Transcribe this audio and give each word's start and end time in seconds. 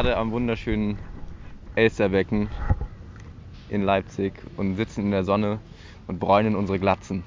gerade 0.00 0.16
am 0.16 0.30
wunderschönen 0.30 0.96
Elsterbecken 1.74 2.48
in 3.68 3.82
Leipzig 3.82 4.32
und 4.56 4.76
sitzen 4.76 5.02
in 5.02 5.10
der 5.10 5.24
Sonne 5.24 5.58
und 6.06 6.18
bräunen 6.18 6.56
unsere 6.56 6.78
Glatzen. 6.78 7.22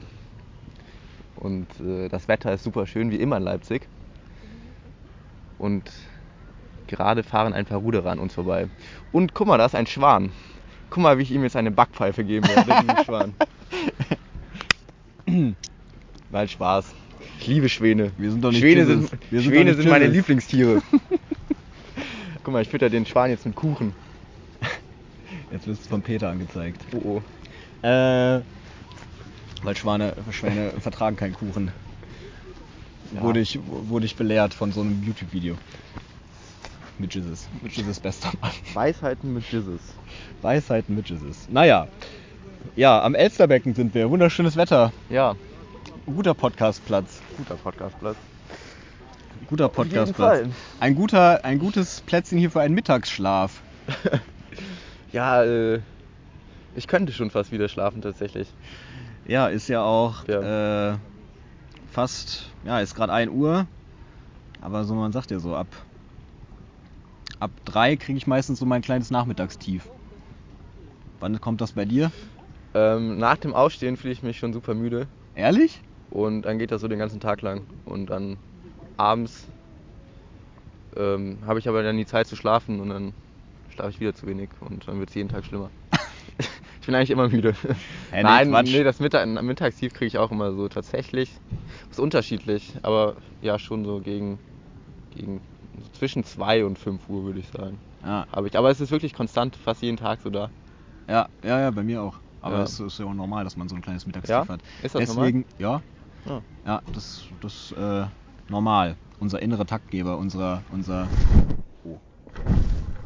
Und 1.35 1.67
äh, 1.79 2.09
das 2.09 2.27
Wetter 2.27 2.51
ist 2.51 2.63
super 2.63 2.87
schön, 2.87 3.11
wie 3.11 3.17
immer 3.17 3.37
in 3.37 3.43
Leipzig. 3.43 3.87
Und 5.59 5.83
gerade 6.87 7.21
fahren 7.21 7.53
ein 7.53 7.65
paar 7.65 7.77
Ruderer 7.77 8.09
an 8.09 8.17
uns 8.17 8.33
vorbei. 8.33 8.67
Und 9.11 9.35
guck 9.35 9.45
mal, 9.45 9.59
da 9.59 9.67
ist 9.67 9.75
ein 9.75 9.85
Schwan. 9.85 10.31
Guck 10.89 11.03
mal, 11.03 11.19
wie 11.19 11.21
ich 11.21 11.31
ihm 11.31 11.43
jetzt 11.43 11.55
eine 11.55 11.69
Backpfeife 11.69 12.23
geben 12.23 12.47
werde, 12.47 12.73
diesem 12.81 13.05
Schwan. 13.05 13.35
Nein, 16.31 16.47
Spaß. 16.47 16.95
Ich 17.39 17.45
liebe 17.45 17.69
Schwäne. 17.69 18.13
Wir 18.17 18.31
sind 18.31 18.43
doch 18.43 18.49
nicht 18.49 18.61
Schwäne 18.61 18.81
Jizzes. 18.81 19.11
sind, 19.11 19.21
sind 19.29 19.43
Schwäne 19.43 19.65
nicht 19.65 19.75
sind 19.75 19.89
meine. 19.91 20.07
Lieblingstiere. 20.07 20.81
Guck 22.43 22.53
mal, 22.53 22.61
ich 22.61 22.69
fütter 22.69 22.89
den 22.89 23.05
Schwan 23.05 23.29
jetzt 23.29 23.45
mit 23.45 23.55
Kuchen. 23.55 23.93
Jetzt 25.51 25.67
wirst 25.67 25.85
du 25.85 25.89
von 25.89 26.01
Peter 26.01 26.29
angezeigt. 26.29 26.81
Oh 26.93 27.21
oh. 27.83 27.87
Äh, 27.87 28.41
weil 29.61 29.75
Schwane, 29.75 30.13
Schwäne 30.31 30.71
vertragen 30.79 31.15
keinen 31.15 31.33
Kuchen. 31.33 31.71
Ja. 33.13 33.21
Wurde, 33.21 33.39
ich, 33.39 33.59
wurde 33.65 34.05
ich 34.05 34.15
belehrt 34.15 34.53
von 34.53 34.71
so 34.71 34.81
einem 34.81 35.03
YouTube-Video. 35.03 35.55
Mit 36.97 37.13
Jesus. 37.13 37.47
Mit 37.61 37.73
Jesus 37.73 37.99
bester 37.99 38.31
Mann. 38.41 38.51
Weisheiten 38.73 39.33
mit 39.33 39.43
Jesus. 39.51 39.81
Weisheiten 40.41 40.95
mit 40.95 41.09
Jesus. 41.09 41.47
Naja. 41.49 41.87
Ja, 42.75 43.01
am 43.01 43.13
Elsterbecken 43.13 43.75
sind 43.75 43.93
wir. 43.93 44.09
Wunderschönes 44.09 44.55
Wetter. 44.55 44.91
Ja, 45.09 45.35
Guter 46.05 46.33
Podcastplatz. 46.33 47.21
guter 47.37 47.55
Podcastplatz. 47.55 48.17
Guter 49.47 49.69
Podcastplatz. 49.69 50.47
Ein 50.79 50.95
guter, 50.95 51.43
ein 51.43 51.59
gutes 51.59 52.01
Plätzchen 52.01 52.37
hier 52.37 52.51
für 52.51 52.61
einen 52.61 52.75
Mittagsschlaf. 52.75 53.61
Ja, 55.11 55.43
äh, 55.43 55.79
ich 56.75 56.87
könnte 56.87 57.13
schon 57.13 57.29
fast 57.29 57.51
wieder 57.51 57.69
schlafen 57.69 58.01
tatsächlich. 58.01 58.51
Ja, 59.27 59.45
ist 59.45 59.67
ja 59.67 59.83
auch 59.83 60.27
Ja. 60.27 60.93
Äh, 60.93 60.97
fast, 61.91 62.49
ja, 62.65 62.79
ist 62.79 62.95
gerade 62.95 63.13
1 63.13 63.31
Uhr. 63.31 63.67
Aber 64.59 64.85
so, 64.85 64.95
man 64.95 65.11
sagt 65.11 65.29
ja 65.29 65.37
so, 65.37 65.55
ab, 65.55 65.67
ab 67.39 67.51
3 67.65 67.95
kriege 67.97 68.17
ich 68.17 68.25
meistens 68.25 68.57
so 68.57 68.65
mein 68.65 68.81
kleines 68.81 69.11
Nachmittagstief. 69.11 69.87
Wann 71.19 71.39
kommt 71.39 71.61
das 71.61 71.73
bei 71.73 71.85
dir? 71.85 72.11
Ähm, 72.73 73.19
nach 73.19 73.37
dem 73.37 73.53
Aufstehen 73.53 73.97
fühle 73.97 74.13
ich 74.13 74.23
mich 74.23 74.39
schon 74.39 74.51
super 74.51 74.73
müde 74.73 75.05
Ehrlich? 75.35 75.79
und 76.09 76.41
dann 76.41 76.57
geht 76.57 76.71
das 76.71 76.81
so 76.81 76.87
den 76.87 76.97
ganzen 76.97 77.19
Tag 77.19 77.43
lang. 77.43 77.61
Und 77.85 78.07
dann 78.09 78.37
abends 78.97 79.47
ähm, 80.95 81.39
habe 81.45 81.59
ich 81.59 81.67
aber 81.67 81.83
dann 81.83 81.97
die 81.97 82.05
Zeit 82.05 82.27
zu 82.27 82.35
schlafen 82.35 82.79
und 82.79 82.89
dann 82.89 83.13
schlafe 83.69 83.89
ich 83.91 83.99
wieder 83.99 84.13
zu 84.13 84.27
wenig 84.27 84.49
und 84.59 84.87
dann 84.87 84.99
wird 84.99 85.09
es 85.09 85.15
jeden 85.15 85.29
Tag 85.29 85.45
schlimmer. 85.45 85.71
ich 86.79 86.85
bin 86.85 86.95
eigentlich 86.95 87.09
immer 87.09 87.29
müde. 87.29 87.55
Nee, 88.11 88.21
Nein, 88.23 88.49
Quatsch. 88.49 88.71
nee, 88.71 88.83
das 88.83 88.99
Mittag, 88.99 89.27
Mittagstief 89.27 89.93
kriege 89.93 90.07
ich 90.07 90.17
auch 90.17 90.31
immer 90.31 90.53
so 90.53 90.67
tatsächlich. 90.69 91.31
Ist 91.89 91.99
unterschiedlich, 91.99 92.73
aber 92.83 93.15
ja 93.41 93.57
schon 93.57 93.85
so 93.85 93.99
gegen, 93.99 94.39
gegen 95.09 95.41
so 95.79 95.87
zwischen 95.89 96.23
2 96.23 96.65
und 96.65 96.77
5 96.77 97.09
Uhr 97.09 97.23
würde 97.23 97.39
ich 97.39 97.47
sagen. 97.47 97.81
Ja, 98.03 98.25
Habe 98.31 98.47
ich. 98.47 98.57
Aber 98.57 98.69
es 98.69 98.79
ist 98.79 98.91
wirklich 98.91 99.13
konstant, 99.13 99.55
fast 99.55 99.81
jeden 99.81 99.97
Tag 99.97 100.21
so 100.21 100.29
da. 100.29 100.51
ja, 101.07 101.27
ja, 101.43 101.59
ja 101.59 101.71
bei 101.71 101.83
mir 101.83 102.01
auch. 102.03 102.19
Aber 102.41 102.57
Ja. 102.57 102.63
es 102.63 102.79
ist 102.79 102.99
ja 102.99 103.05
auch 103.05 103.13
normal, 103.13 103.43
dass 103.45 103.55
man 103.55 103.69
so 103.69 103.75
ein 103.75 103.81
kleines 103.81 104.05
Mittagstief 104.05 104.35
Ja? 104.35 104.47
hat. 104.47 104.61
Ist 104.83 104.95
das 104.95 105.05
Deswegen, 105.05 105.45
ja, 105.57 105.81
Ah. 106.25 106.41
ja, 106.65 106.81
das 106.93 107.25
das 107.41 107.71
äh, 107.71 108.05
normal. 108.49 108.95
Unser 109.19 109.41
innerer 109.41 109.65
Taktgeber, 109.65 110.17
unser 110.17 110.63
unser 110.71 111.07
oh, 111.85 111.99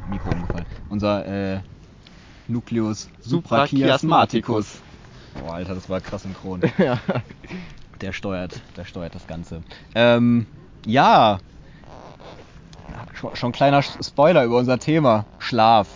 Mikro 0.09 0.31
umgefallen. 0.31 0.65
Unser 0.89 1.25
äh, 1.25 1.59
Nucleus 2.47 3.09
suprachiasmaticus. 3.21 4.81
Oh, 5.45 5.51
Alter, 5.51 5.75
das 5.75 5.89
war 5.89 6.01
krass 6.01 6.23
synchron. 6.23 6.61
ja. 6.77 6.99
Der 8.01 8.13
steuert, 8.13 8.61
der 8.75 8.85
steuert 8.85 9.15
das 9.15 9.27
Ganze. 9.27 9.63
Ähm, 9.95 10.45
ja. 10.85 11.39
Schon, 13.13 13.35
schon 13.35 13.51
kleiner 13.51 13.81
Spoiler 13.81 14.43
über 14.43 14.57
unser 14.57 14.79
Thema. 14.79 15.25
Schlaf. 15.39 15.87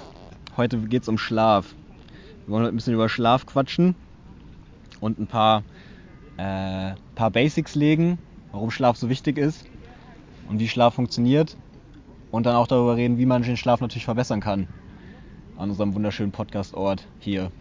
Heute 0.57 0.78
geht's 0.80 1.07
um 1.07 1.18
Schlaf. 1.18 1.74
Wir 2.46 2.53
wollen 2.53 2.63
heute 2.63 2.74
ein 2.74 2.75
bisschen 2.75 2.94
über 2.94 3.07
Schlaf 3.07 3.46
quatschen 3.46 3.96
und 5.00 5.19
ein 5.19 5.28
paar, 5.28 5.63
äh, 6.38 6.94
paar 7.16 7.31
Basics 7.31 7.75
legen, 7.75 8.18
warum 8.51 8.72
Schlaf 8.72 8.97
so 8.97 9.09
wichtig 9.09 9.38
ist 9.38 9.66
und 10.50 10.59
wie 10.59 10.67
Schlaf 10.67 10.95
funktioniert. 10.95 11.57
Und 12.31 12.45
dann 12.45 12.56
auch 12.56 12.67
darüber 12.67 12.95
reden, 12.95 13.17
wie 13.17 13.25
man 13.25 13.44
den 13.44 13.57
Schlaf 13.57 13.81
natürlich 13.81 14.06
verbessern 14.06 14.39
kann. 14.39 14.67
An 15.57 15.69
unserem 15.69 15.94
wunderschönen 15.94 16.31
Podcast-Ort 16.31 17.06
hier. 17.19 17.51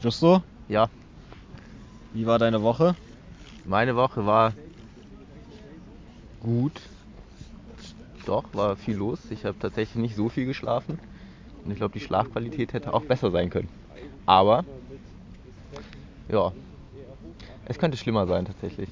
Justo, 0.00 0.42
ja, 0.68 0.88
wie 2.14 2.24
war 2.24 2.38
deine 2.38 2.62
Woche? 2.62 2.94
meine 3.64 3.96
Woche 3.96 4.26
war 4.26 4.52
gut. 6.40 6.80
Doch, 8.26 8.44
war 8.52 8.76
viel 8.76 8.96
los. 8.96 9.18
Ich 9.30 9.44
habe 9.44 9.58
tatsächlich 9.58 9.96
nicht 9.96 10.16
so 10.16 10.28
viel 10.28 10.46
geschlafen. 10.46 10.98
Und 11.64 11.70
ich 11.70 11.76
glaube, 11.76 11.98
die 11.98 12.04
Schlafqualität 12.04 12.72
hätte 12.72 12.94
auch 12.94 13.02
besser 13.02 13.30
sein 13.30 13.50
können. 13.50 13.68
Aber, 14.26 14.64
ja, 16.28 16.52
es 17.64 17.78
könnte 17.78 17.96
schlimmer 17.96 18.26
sein 18.26 18.44
tatsächlich. 18.44 18.88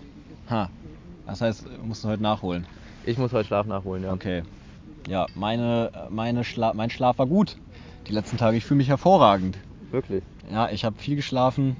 Ha. 0.50 0.68
Das 1.26 1.40
heißt, 1.40 1.64
musst 1.84 2.02
du 2.04 2.08
heute 2.08 2.22
nachholen. 2.22 2.66
Ich 3.06 3.16
muss 3.16 3.32
heute 3.32 3.46
Schlaf 3.46 3.66
nachholen, 3.66 4.02
ja. 4.02 4.12
Okay. 4.12 4.42
Ja, 5.08 5.26
meine, 5.34 5.90
meine 6.10 6.44
Schla 6.44 6.74
mein 6.74 6.90
Schlaf 6.90 7.18
war 7.18 7.26
gut. 7.26 7.56
Die 8.08 8.12
letzten 8.12 8.36
Tage, 8.36 8.56
ich 8.56 8.64
fühle 8.64 8.78
mich 8.78 8.88
hervorragend. 8.88 9.56
Wirklich. 9.90 10.22
Ja, 10.50 10.68
ich 10.70 10.84
habe 10.84 10.98
viel 10.98 11.16
geschlafen. 11.16 11.76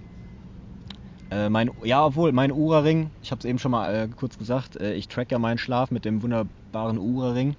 Äh, 1.31 1.49
mein, 1.49 1.71
ja, 1.85 2.05
obwohl, 2.05 2.33
mein 2.33 2.53
Ura-Ring, 2.53 3.11
ich 3.23 3.31
habe 3.31 3.41
es 3.41 3.45
eben 3.45 3.59
schon 3.59 3.71
mal 3.71 3.95
äh, 3.95 4.09
kurz 4.09 4.39
gesagt, 4.39 4.77
äh, 4.77 4.95
ich 4.95 5.09
track 5.09 5.31
ja 5.31 5.39
meinen 5.39 5.59
Schlaf 5.59 5.91
mit 5.91 6.05
dem 6.05 6.23
wunderbaren 6.23 6.99
Ura-Ring. 6.99 7.57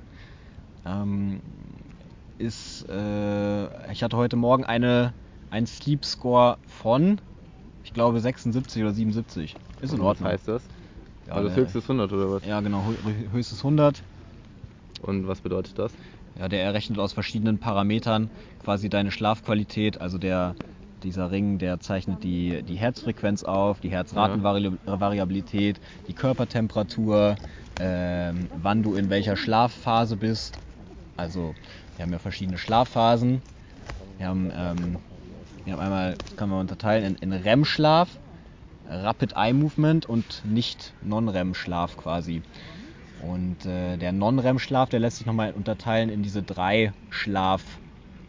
Ähm, 0.86 1.42
ist, 2.38 2.88
äh, 2.90 3.92
ich 3.92 4.04
hatte 4.04 4.18
heute 4.18 4.36
Morgen 4.36 4.66
eine, 4.66 5.14
einen 5.52 5.68
Sleep 5.68 6.04
Score 6.04 6.58
von, 6.66 7.20
ich 7.84 7.94
glaube, 7.94 8.20
76 8.20 8.82
oder 8.82 8.94
77. 8.94 9.56
Ist 9.82 9.94
in 9.94 10.02
Ordnung. 10.02 10.26
Was 10.26 10.34
heißt 10.34 10.48
das? 10.48 10.64
Ja, 11.32 11.38
also 11.38 11.48
das 11.50 11.58
äh, 11.58 11.62
höchste 11.62 11.80
ist 11.80 11.86
100 11.90 12.12
oder 12.12 12.30
was? 12.32 12.46
Ja, 12.46 12.60
genau, 12.62 12.80
hö- 12.90 13.32
höchstes 13.32 13.64
100. 13.64 14.04
Und 15.02 15.28
was 15.28 15.42
bedeutet 15.42 15.80
das? 15.80 15.94
Ja, 16.38 16.48
der 16.48 16.64
errechnet 16.64 17.00
aus 17.00 17.14
verschiedenen 17.14 17.60
Parametern 17.60 18.30
quasi 18.60 18.90
deine 18.90 19.12
Schlafqualität. 19.12 20.00
Also 20.00 20.18
der, 20.18 20.56
dieser 21.04 21.32
Ring, 21.32 21.58
der 21.58 21.80
zeichnet 21.80 22.24
die, 22.24 22.62
die 22.64 22.76
Herzfrequenz 22.76 23.44
auf, 23.44 23.80
die 23.80 23.90
Herzratenvariabilität, 23.90 25.80
die 26.08 26.14
Körpertemperatur, 26.14 27.36
ähm, 27.80 28.50
wann 28.54 28.84
du 28.84 28.96
in 28.96 29.10
welcher 29.10 29.36
Schlafphase 29.36 30.18
bist. 30.18 30.60
Also 31.18 31.56
wir 31.96 32.04
haben 32.04 32.12
ja 32.12 32.20
verschiedene 32.20 32.58
Schlafphasen. 32.58 33.42
Wir 34.18 34.28
haben, 34.28 34.52
ähm, 34.56 35.00
wir 35.64 35.74
haben 35.74 35.80
einmal, 35.80 36.18
das 36.24 36.36
kann 36.36 36.50
man 36.50 36.60
unterteilen 36.60 37.16
in, 37.22 37.32
in 37.32 37.34
REM-Schlaf, 37.34 38.20
Rapid 38.92 39.34
Eye 39.38 39.54
Movement 39.54 40.06
und 40.08 40.44
nicht 40.46 40.94
Non-REM-Schlaf 41.02 41.96
quasi. 41.98 42.42
Und 43.22 43.66
äh, 43.66 43.98
der 43.98 44.12
Non-REM-Schlaf, 44.12 44.90
der 44.90 45.00
lässt 45.00 45.18
sich 45.18 45.26
nochmal 45.26 45.54
unterteilen 45.54 46.10
in 46.10 46.24
diese 46.24 46.44
drei 46.44 46.92
Schlafphasen. 47.10 47.80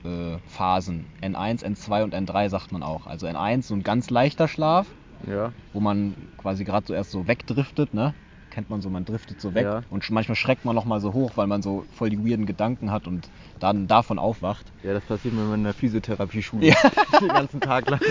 Äh, 0.05 0.39
Phasen. 0.49 1.07
N1, 1.23 1.65
N2 1.65 2.03
und 2.05 2.15
N3 2.15 2.49
sagt 2.49 2.73
man 2.73 2.83
auch. 2.83 3.07
Also 3.07 3.27
N1 3.27 3.63
so 3.63 3.75
ein 3.75 3.83
ganz 3.83 4.11
leichter 4.11 4.49
Schlaf, 4.49 4.87
Ja. 5.29 5.53
wo 5.73 5.81
man 5.81 6.15
quasi 6.39 6.65
gerade 6.65 6.87
so 6.87 6.93
erst 6.95 7.11
so 7.13 7.27
wegdriftet, 7.29 7.95
ne? 7.95 8.13
Kennt 8.51 8.69
man 8.69 8.83
so, 8.83 8.91
man 8.91 9.05
driftet 9.07 9.41
so 9.41 9.55
weg. 9.55 9.65
Ja. 9.65 9.83
Und 9.89 10.09
manchmal 10.11 10.37
schreckt 10.37 10.65
man 10.67 10.75
nochmal 10.75 11.01
so 11.01 11.15
hoch, 11.15 11.33
weil 11.37 11.47
man 11.47 11.63
so 11.63 11.87
voll 11.95 12.11
die 12.11 12.19
weirden 12.19 12.45
Gedanken 12.47 12.91
hat 12.91 13.07
und 13.07 13.31
dann 13.61 13.87
davon 13.87 14.19
aufwacht. 14.19 14.67
Ja, 14.83 14.93
das 14.93 15.05
passiert 15.05 15.33
mir 15.35 15.55
in 15.55 15.65
der 15.65 15.73
Physiotherapie-Schule. 15.73 16.67
Ja. 16.67 16.75
Den 17.21 17.29
ganzen 17.29 17.61
Tag 17.61 17.89
lang. 17.89 18.01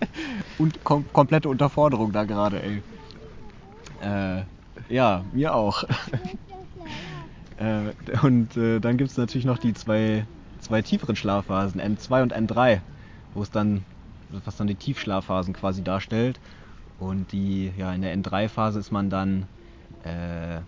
Und 0.56 0.82
kom 0.84 1.06
komplette 1.12 1.48
Unterforderung 1.48 2.12
da 2.12 2.24
gerade, 2.24 2.62
ey. 2.62 2.82
Äh, 4.00 4.44
ja, 4.88 5.24
mir 5.30 5.54
auch. 5.54 5.84
äh, 7.56 7.92
und 8.22 8.56
äh, 8.56 8.80
dann 8.80 8.96
gibt 8.96 9.10
es 9.10 9.16
natürlich 9.16 9.44
noch 9.44 9.58
die 9.58 9.74
zwei, 9.74 10.26
zwei 10.58 10.82
tieferen 10.82 11.16
Schlafphasen, 11.16 11.80
N2 11.80 12.22
und 12.22 12.32
N3, 12.32 12.82
wo 13.32 13.42
es 13.42 13.50
dann, 13.50 13.84
was 14.28 14.56
dann 14.56 14.66
die 14.66 14.76
Tiefschlafphasen 14.76 15.54
quasi 15.54 15.82
darstellt. 15.84 16.40
Und 16.98 17.32
die, 17.32 17.72
ja, 17.76 17.92
in 17.94 18.02
der 18.02 18.12
N3-Phase 18.12 18.78
ist 18.80 18.92
man 18.92 19.10
dann 19.10 19.48
äh, 20.00 20.62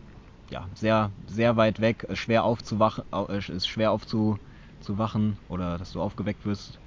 ja, 0.51 0.71
sehr, 0.75 1.13
sehr 1.29 1.57
weit 1.57 1.81
weg, 1.81 2.07
äh, 2.09 2.17
schwer 2.17 2.45
aufzuwachen, 2.45 3.05
au- 3.13 3.29
äh, 3.29 3.39
ist 3.39 3.69
schwer 3.69 3.93
aufzuwachen 3.93 5.39
oder 5.49 5.79
dass 5.79 5.93
du 5.93 6.03
aufgeweckt 6.03 6.47
wirst. 6.47 6.81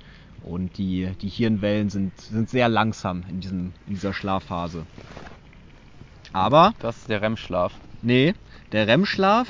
Und 0.44 0.78
die, 0.78 1.12
die 1.22 1.30
Hirnwellen 1.30 1.90
sind, 1.90 2.20
sind 2.22 2.50
sehr 2.50 2.70
langsam 2.70 3.24
in, 3.30 3.42
diesem, 3.42 3.74
in 3.86 3.94
dieser 3.96 4.14
Schlafphase. 4.14 4.86
Aber, 6.34 6.74
Das 6.80 6.98
ist 6.98 7.10
der 7.10 7.22
REM-Schlaf. 7.22 7.74
nee, 8.02 8.34
der 8.72 8.88
REM-Schlaf, 8.88 9.48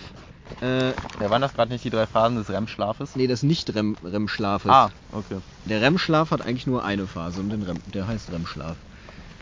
äh, 0.62 0.90
Ja, 1.20 1.30
waren 1.30 1.42
das 1.42 1.54
gerade 1.54 1.72
nicht 1.72 1.84
die 1.84 1.90
drei 1.90 2.06
Phasen 2.08 2.38
des 2.38 2.50
REM-Schlafes? 2.50 3.16
nee, 3.16 3.28
das 3.28 3.44
nicht 3.44 3.74
REM, 3.76 3.96
REM-Schlafes. 4.04 4.72
Ah, 4.72 4.90
okay. 5.12 5.38
Der 5.66 5.82
REM-Schlaf 5.82 6.32
hat 6.32 6.42
eigentlich 6.42 6.68
nur 6.68 6.84
eine 6.84 7.06
Phase 7.08 7.42
und 7.42 7.50
den 7.50 7.64
REM, 7.64 7.78
der 7.94 8.08
heißt 8.08 8.32
REM-Schlaf. 8.32 8.78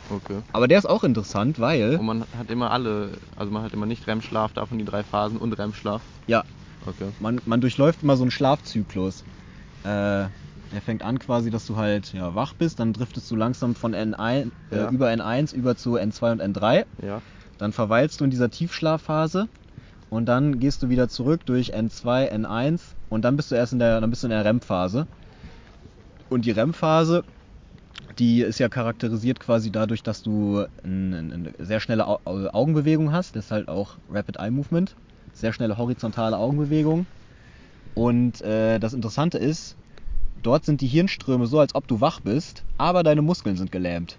Okay. 0.09 0.39
Aber 0.53 0.68
der 0.68 0.77
ist 0.77 0.86
auch 0.89 1.03
interessant, 1.03 1.59
weil, 1.59 1.95
Und 1.98 2.06
man 2.06 2.25
hat 2.38 2.50
immer 2.51 2.71
alle, 2.71 3.12
also 3.36 3.51
man 3.51 3.63
hat 3.63 3.74
immer 3.74 3.86
nicht 3.86 4.07
REM-Schlaf, 4.07 4.53
davon 4.53 4.77
die 4.77 4.86
drei 4.86 5.03
Phasen 5.03 5.38
und 5.38 5.53
REM-Schlaf. 5.57 6.01
ja, 6.27 6.44
Okay. 6.88 7.09
man, 7.19 7.41
man 7.45 7.62
durchläuft 7.62 8.03
immer 8.03 8.15
so 8.15 8.24
einen 8.24 8.31
Schlafzyklus. 8.31 9.24
Äh, 9.83 10.25
der 10.75 10.81
fängt 10.81 11.04
an 11.04 11.18
quasi, 11.19 11.50
dass 11.50 11.66
du 11.66 11.75
halt 11.77 12.13
ja, 12.13 12.36
wach 12.36 12.54
bist, 12.54 12.80
dann 12.80 12.94
driftest 12.94 13.30
du 13.31 13.36
langsam 13.36 13.75
von 13.75 13.94
N1, 13.94 14.51
Ja. 14.72 14.89
äh, 14.89 14.94
über 14.94 15.10
N1 15.10 15.54
über 15.54 15.75
zu 15.75 15.95
N2 15.98 16.31
und 16.33 16.42
N3. 16.42 16.86
Ja. 17.01 17.22
Dann 17.57 17.72
verweilst 17.74 18.19
du 18.19 18.25
in 18.25 18.30
dieser 18.30 18.50
Tiefschlafphase 18.50 19.48
und 20.10 20.25
dann 20.27 20.60
gehst 20.60 20.83
du 20.83 20.89
wieder 20.89 21.07
zurück 21.10 21.42
durch 21.45 21.74
N2, 21.74 22.30
N1 22.30 22.95
und 23.10 23.24
dann 23.24 23.36
bist 23.38 23.50
du 23.51 23.56
erst 23.56 23.74
in 23.74 23.80
der, 23.80 24.01
dann 24.01 24.10
bist 24.10 24.24
du 24.24 24.27
in 24.27 24.31
der 24.31 24.44
REM-Phase. 24.45 25.07
Und 26.30 26.45
die 26.45 26.51
REM-Phase, 26.51 27.24
die 28.19 28.42
ist 28.42 28.60
ja 28.60 28.69
charakterisiert 28.69 29.39
quasi 29.39 29.72
dadurch, 29.72 30.04
dass 30.04 30.22
du 30.22 30.66
eine, 30.83 31.18
eine 31.18 31.54
sehr 31.60 31.80
schnelle 31.80 32.07
Au 32.07 32.19
Au- 32.25 32.50
Augenbewegung 32.51 33.12
hast. 33.12 33.36
Das 33.36 33.45
ist 33.45 33.51
halt 33.51 33.68
auch 33.68 33.98
Rapid 34.10 34.38
Eye 34.38 34.51
Movement. 34.51 34.95
Sehr 35.33 35.54
schnelle 35.54 35.77
horizontale 35.77 36.38
Augenbewegung. 36.38 37.07
Und 37.94 38.42
äh, 38.42 38.80
das 38.80 38.94
Interessante 38.94 39.38
ist, 39.38 39.77
dort 40.43 40.65
sind 40.65 40.81
die 40.81 40.87
Hirnströme 40.87 41.47
so, 41.47 41.59
als 41.59 41.75
ob 41.75 41.87
du 41.87 42.01
wach 42.01 42.19
bist, 42.19 42.63
aber 42.77 43.03
deine 43.03 43.21
Muskeln 43.21 43.55
sind 43.55 43.71
gelähmt. 43.71 44.17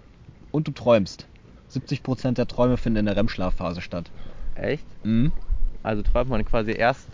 Und 0.51 0.67
du 0.67 0.71
träumst. 0.71 1.27
70% 1.71 2.33
der 2.33 2.47
Träume 2.47 2.77
finden 2.77 2.99
in 2.99 3.05
der 3.05 3.17
REM-Schlafphase 3.17 3.81
statt. 3.81 4.09
Echt? 4.55 4.85
Mhm. 5.03 5.31
Also 5.83 6.01
träumt 6.01 6.29
man 6.29 6.43
quasi 6.45 6.71
erst 6.71 7.07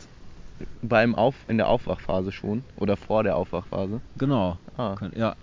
beim 0.81 1.15
Auf, 1.15 1.35
in 1.47 1.57
der 1.57 1.67
Aufwachphase 1.67 2.31
schon 2.31 2.63
oder 2.77 2.95
vor 2.95 3.23
der 3.23 3.35
Aufwachphase. 3.35 4.01
Genau. 4.17 4.57
Ah. 4.77 4.95
Ja. 5.15 5.35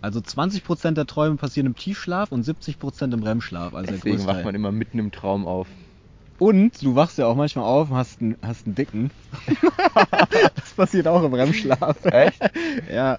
Also 0.00 0.20
20% 0.20 0.92
der 0.92 1.06
Träume 1.06 1.36
passieren 1.36 1.66
im 1.66 1.76
Tiefschlaf 1.76 2.32
und 2.32 2.44
70% 2.44 3.12
im 3.12 3.22
REM-Schlaf. 3.22 3.74
Also 3.74 3.92
Deswegen 3.92 4.26
wacht 4.26 4.44
man 4.44 4.54
immer 4.54 4.72
mitten 4.72 4.98
im 4.98 5.12
Traum 5.12 5.46
auf. 5.46 5.68
Und 6.38 6.82
du 6.82 6.94
wachst 6.96 7.18
ja 7.18 7.26
auch 7.26 7.36
manchmal 7.36 7.64
auf 7.64 7.90
und 7.90 7.96
hast 7.96 8.20
einen, 8.20 8.36
hast 8.42 8.66
einen 8.66 8.74
dicken. 8.74 9.10
das 10.54 10.72
passiert 10.74 11.06
auch 11.06 11.22
im 11.22 11.34
REM-Schlaf. 11.34 12.04
Echt? 12.06 12.40
Ja, 12.92 13.18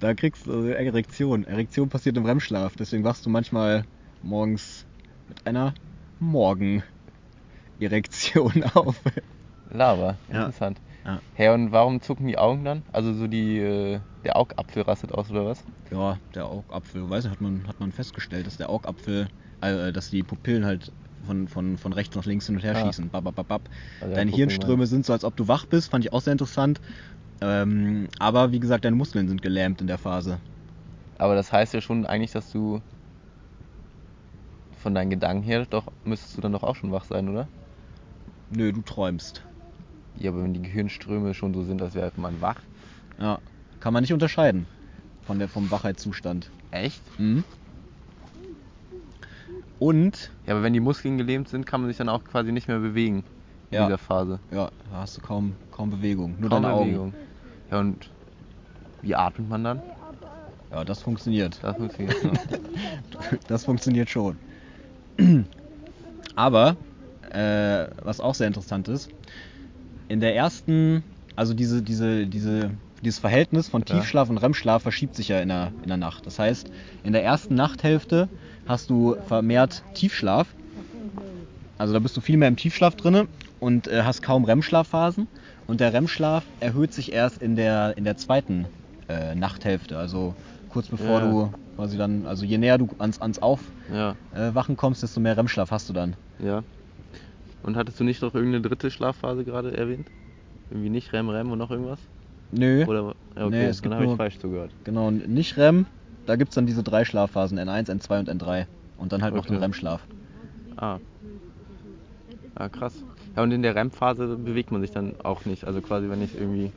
da 0.00 0.14
kriegst 0.14 0.46
du 0.46 0.68
Erektion. 0.68 1.44
Erektion 1.44 1.88
passiert 1.88 2.16
im 2.16 2.24
REM-Schlaf. 2.24 2.74
Deswegen 2.76 3.04
wachst 3.04 3.26
du 3.26 3.30
manchmal 3.30 3.84
morgens 4.22 4.86
mit 5.28 5.46
einer 5.46 5.74
Morgen-Erektion 6.20 8.64
auf. 8.74 9.00
Lava, 9.70 10.16
interessant. 10.28 10.80
Ja. 11.04 11.20
Hey, 11.34 11.48
und 11.48 11.72
warum 11.72 12.00
zucken 12.00 12.28
die 12.28 12.38
Augen 12.38 12.64
dann? 12.64 12.84
Also 12.92 13.12
so 13.12 13.26
die, 13.26 13.58
äh, 13.58 13.98
der 14.24 14.36
Augapfel 14.36 14.82
rastet 14.82 15.10
aus 15.12 15.28
oder 15.30 15.46
was? 15.46 15.64
Ja, 15.90 16.16
der 16.34 16.46
Augapfel, 16.46 17.10
weiß 17.10 17.24
nicht, 17.24 17.32
hat 17.32 17.40
man, 17.40 17.66
hat 17.66 17.80
man 17.80 17.90
festgestellt, 17.90 18.46
dass 18.46 18.56
der 18.56 18.70
Augapfel, 18.70 19.26
äh, 19.60 19.92
dass 19.92 20.10
die 20.10 20.22
Pupillen 20.22 20.64
halt 20.64 20.92
von, 21.24 21.48
von, 21.48 21.78
von 21.78 21.92
rechts 21.92 22.16
nach 22.16 22.24
links 22.24 22.46
hin 22.46 22.56
und 22.56 22.62
her 22.62 22.74
Ah. 22.76 22.86
schießen. 22.86 23.10
Bap, 23.10 23.24
bap, 23.24 23.48
bap. 23.48 23.68
Also 24.00 24.14
Deine 24.14 24.30
Hirnströme 24.30 24.86
sind 24.86 25.06
so, 25.06 25.12
als 25.12 25.24
ob 25.24 25.36
du 25.36 25.48
wach 25.48 25.66
bist, 25.66 25.90
fand 25.90 26.04
ich 26.04 26.12
auch 26.12 26.20
sehr 26.22 26.32
interessant. 26.32 26.80
Ähm, 27.40 28.08
aber 28.18 28.52
wie 28.52 28.60
gesagt, 28.60 28.84
deine 28.84 28.96
Muskeln 28.96 29.28
sind 29.28 29.42
gelähmt 29.42 29.80
in 29.80 29.86
der 29.86 29.98
Phase. 29.98 30.40
Aber 31.18 31.34
das 31.34 31.52
heißt 31.52 31.74
ja 31.74 31.80
schon 31.80 32.06
eigentlich, 32.06 32.32
dass 32.32 32.50
du 32.52 32.80
von 34.78 34.94
deinen 34.94 35.10
Gedanken 35.10 35.42
her 35.44 35.66
doch 35.68 35.86
müsstest 36.04 36.36
du 36.36 36.40
dann 36.40 36.52
doch 36.52 36.62
auch 36.62 36.76
schon 36.76 36.92
wach 36.92 37.04
sein, 37.04 37.28
oder? 37.28 37.48
Nö, 38.50 38.72
du 38.72 38.82
träumst. 38.82 39.42
Ja, 40.16 40.30
aber 40.30 40.42
wenn 40.42 40.54
die 40.54 40.62
Gehirnströme 40.62 41.34
schon 41.34 41.54
so 41.54 41.62
sind, 41.62 41.80
als 41.80 41.94
wäre 41.94 42.12
man 42.16 42.40
wach. 42.40 42.60
Ja, 43.18 43.38
kann 43.80 43.92
man 43.92 44.02
nicht 44.02 44.12
unterscheiden 44.12 44.66
von 45.24 45.38
der, 45.38 45.48
vom 45.48 45.70
Wachheitszustand. 45.70 46.50
Echt? 46.70 47.00
Mhm. 47.18 47.44
Und, 49.82 50.30
Ja, 50.46 50.54
aber 50.54 50.62
wenn 50.62 50.72
die 50.74 50.78
Muskeln 50.78 51.18
gelähmt 51.18 51.48
sind, 51.48 51.66
kann 51.66 51.80
man 51.80 51.90
sich 51.90 51.96
dann 51.96 52.08
auch 52.08 52.22
quasi 52.22 52.52
nicht 52.52 52.68
mehr 52.68 52.78
bewegen 52.78 53.24
in 53.70 53.78
Ja. 53.78 53.86
dieser 53.86 53.98
Phase. 53.98 54.38
ja, 54.52 54.70
da 54.88 54.98
hast 54.98 55.16
du 55.16 55.20
kaum, 55.20 55.56
kaum 55.72 55.90
Bewegung. 55.90 56.36
Nur 56.38 56.50
Kaum 56.50 56.62
deine 56.62 56.76
Bewegung. 56.76 57.08
Augen. 57.08 57.16
Ja, 57.68 57.80
und 57.80 58.08
wie 59.00 59.16
atmet 59.16 59.48
man 59.48 59.64
dann? 59.64 59.82
Ja, 60.70 60.84
das 60.84 61.02
funktioniert. 61.02 61.58
Das 61.62 61.76
funktioniert 61.76 62.24
noch. 62.24 62.34
Das 63.48 63.64
funktioniert 63.64 64.08
schon. 64.08 64.36
Aber, 66.36 66.76
äh, 67.30 67.86
was 68.02 68.20
auch 68.20 68.36
sehr 68.36 68.46
interessant 68.46 68.86
ist, 68.86 69.08
in 70.06 70.20
der 70.20 70.36
ersten, 70.36 71.02
also 71.34 71.54
diese, 71.54 71.82
diese, 71.82 72.26
diese, 72.28 72.70
dieses 73.00 73.18
Verhältnis 73.18 73.68
von 73.68 73.82
Ja. 73.88 73.96
Tiefschlaf 73.96 74.30
und 74.30 74.38
REM-Schlaf 74.38 74.82
verschiebt 74.82 75.16
sich 75.16 75.26
ja 75.28 75.40
in 75.40 75.48
der, 75.48 75.72
in 75.82 75.88
der 75.88 75.96
Nacht. 75.96 76.24
Das 76.26 76.38
heißt, 76.38 76.70
in 77.02 77.12
der 77.12 77.24
ersten 77.24 77.56
Nachthälfte 77.56 78.28
hast 78.66 78.90
du 78.90 79.16
vermehrt 79.26 79.82
Tiefschlaf. 79.94 80.46
Also 81.78 81.92
da 81.92 81.98
bist 81.98 82.16
du 82.16 82.20
viel 82.20 82.36
mehr 82.36 82.48
im 82.48 82.56
Tiefschlaf 82.56 82.94
drinne 82.94 83.26
und 83.60 83.88
äh, 83.88 84.02
hast 84.02 84.22
kaum 84.22 84.44
REM-Schlafphasen. 84.44 85.26
Und 85.66 85.80
der 85.80 85.92
REM-Schlaf 85.92 86.44
erhöht 86.60 86.92
sich 86.92 87.12
erst 87.12 87.38
in 87.38 87.56
der, 87.56 87.96
in 87.96 88.04
der 88.04 88.16
zweiten 88.16 88.66
äh, 89.08 89.34
Nachthälfte. 89.34 89.98
Also 89.98 90.34
kurz 90.68 90.88
bevor 90.88 91.20
Ja. 91.20 91.30
du 91.30 91.52
quasi 91.76 91.96
dann, 91.96 92.26
also 92.26 92.44
je 92.44 92.58
näher 92.58 92.78
du 92.78 92.88
ans, 92.98 93.20
ans 93.20 93.38
Aufwachen 93.40 93.74
ja, 94.32 94.74
kommst, 94.76 95.02
desto 95.02 95.20
mehr 95.20 95.36
REM-Schlaf 95.36 95.70
hast 95.70 95.88
du 95.88 95.92
dann. 95.92 96.14
ja. 96.38 96.62
Und 97.64 97.76
hattest 97.76 98.00
du 98.00 98.04
nicht 98.04 98.20
noch 98.22 98.34
irgendeine 98.34 98.60
dritte 98.60 98.90
Schlafphase 98.90 99.44
gerade 99.44 99.76
erwähnt? 99.76 100.08
Irgendwie 100.70 100.90
nicht 100.90 101.12
REM, 101.12 101.28
REM 101.28 101.52
und 101.52 101.58
noch 101.58 101.70
irgendwas? 101.70 102.00
Nö. 102.50 102.84
Oder 102.86 103.14
okay, 103.36 103.50
Nee, 103.50 103.64
es 103.66 103.80
dann 103.80 103.94
habe 103.94 104.04
ich 104.06 104.16
falsch 104.16 104.38
zugehört. 104.40 104.72
Genau, 104.82 105.12
nicht 105.12 105.56
REM. 105.56 105.86
Da 106.26 106.36
gibt 106.36 106.50
es 106.50 106.54
dann 106.54 106.66
diese 106.66 106.82
drei 106.82 107.04
Schlafphasen, 107.04 107.58
N1, 107.58 107.88
N2 107.90 108.18
und 108.20 108.28
N3. 108.28 108.66
Und 108.96 109.12
dann 109.12 109.22
halt 109.22 109.34
noch 109.34 109.44
den 109.46 109.56
Okay. 109.56 109.64
REM-Schlaf. 109.64 110.06
Ah. 110.76 110.98
Ah, 112.54 112.68
krass. 112.68 113.04
Ja, 113.36 113.42
und 113.42 113.50
in 113.50 113.62
der 113.62 113.74
REM-Phase 113.74 114.36
bewegt 114.36 114.70
man 114.70 114.80
sich 114.80 114.90
dann 114.90 115.16
auch 115.24 115.44
nicht. 115.44 115.64
Also 115.64 115.80
quasi, 115.80 116.08
wenn 116.08 116.22
ich 116.22 116.34
irgendwie 116.34 116.72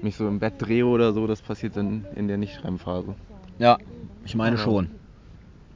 mich 0.00 0.16
so 0.16 0.26
im 0.28 0.38
Bett 0.38 0.54
drehe 0.58 0.86
oder 0.86 1.12
so, 1.12 1.26
das 1.26 1.42
passiert 1.42 1.76
dann 1.76 2.06
in 2.14 2.28
der 2.28 2.38
Nicht-REM-Phase. 2.38 3.16
Ja, 3.58 3.78
ich 4.24 4.34
meine 4.34 4.56
Genau. 4.56 4.64
schon. 4.64 4.90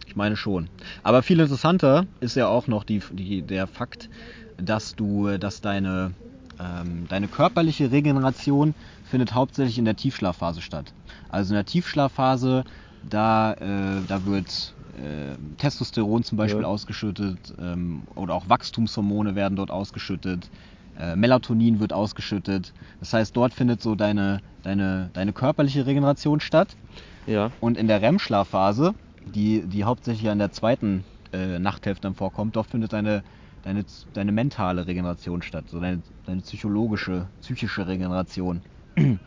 Ich 0.07 0.17
meine 0.17 0.37
schon. 0.37 0.71
Aber 1.03 1.23
viel 1.23 1.41
interessanter 1.41 2.07
ist 2.21 2.37
ja 2.37 2.47
auch 2.49 2.67
noch 2.67 2.85
die, 2.85 3.03
die, 3.11 3.43
der 3.43 3.67
Fakt, 3.67 4.09
dass 4.57 4.95
du, 4.95 5.37
dass 5.39 5.61
deine, 5.61 6.15
deine 6.59 7.29
körperliche 7.29 7.91
Regeneration 7.91 8.75
findet 9.05 9.35
hauptsächlich 9.35 9.79
in 9.79 9.85
der 9.85 9.97
Tiefschlafphase 9.97 10.61
statt. 10.63 10.93
Also 11.29 11.53
in 11.53 11.57
der 11.57 11.65
Tiefschlafphase, 11.65 12.65
da, 13.09 13.53
äh, 13.55 14.01
da 14.07 14.25
wird 14.25 14.75
äh, 14.97 15.37
Testosteron 15.59 16.23
zum 16.23 16.39
Beispiel 16.39 16.63
Ja. 16.63 16.69
ausgeschüttet 16.69 17.55
ähm, 17.59 18.03
oder 18.15 18.35
auch 18.35 18.49
Wachstumshormone 18.49 19.35
werden 19.35 19.57
dort 19.57 19.71
ausgeschüttet. 19.71 20.49
Äh, 20.99 21.17
Melatonin 21.17 21.81
wird 21.81 21.93
ausgeschüttet. 21.93 22.73
Das 23.01 23.13
heißt, 23.13 23.37
dort 23.37 23.53
findet 23.53 23.83
so 23.83 23.97
deine, 23.97 24.41
deine, 24.63 25.11
deine 25.13 25.33
körperliche 25.33 25.87
Regeneration 25.87 26.39
statt. 26.41 26.77
Ja. 27.27 27.51
Und 27.61 27.77
in 27.77 27.89
der 27.89 28.01
REM-Schlafphase, 28.01 28.95
die, 29.35 29.63
die 29.67 29.85
hauptsächlich 29.85 30.23
ja 30.23 30.33
in 30.33 30.39
der 30.39 30.53
zweiten 30.53 31.05
äh, 31.33 31.59
Nachthälfte 31.59 32.03
dann 32.03 32.15
vorkommt, 32.15 32.55
dort 32.55 32.69
findet 32.69 32.93
deine, 32.93 33.25
deine, 33.65 33.85
deine 34.13 34.33
mentale 34.33 34.87
Regeneration 34.87 35.43
statt, 35.43 35.65
so 35.71 35.81
deine, 35.81 36.03
deine 36.25 36.43
psychologische, 36.43 37.29
psychische 37.41 37.87
Regeneration. 37.87 38.63
ähm, 38.97 39.21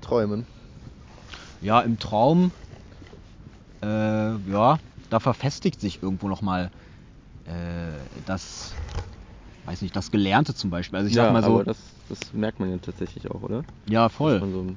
Träumen. 0.00 0.46
ja, 1.60 1.80
im 1.80 1.98
Traum, 1.98 2.52
äh, 3.82 3.86
ja, 3.86 4.78
da 5.10 5.20
verfestigt 5.20 5.80
sich 5.80 6.02
irgendwo 6.02 6.28
nochmal 6.28 6.70
äh, 7.44 8.04
das, 8.24 8.76
weiß 9.64 9.82
nicht, 9.82 9.96
das 9.96 10.10
Gelernte 10.10 10.54
zum 10.54 10.70
Beispiel. 10.70 10.98
Also 10.98 11.08
ich 11.08 11.14
ja, 11.14 11.24
sag 11.24 11.32
mal 11.32 11.42
so, 11.42 11.56
aber 11.56 11.64
das, 11.64 11.78
das 12.08 12.32
merkt 12.32 12.60
man 12.60 12.70
ja 12.70 12.78
tatsächlich 12.78 13.30
auch, 13.30 13.42
oder? 13.42 13.64
ja, 13.88 14.08
voll. 14.08 14.40
so, 14.40 14.76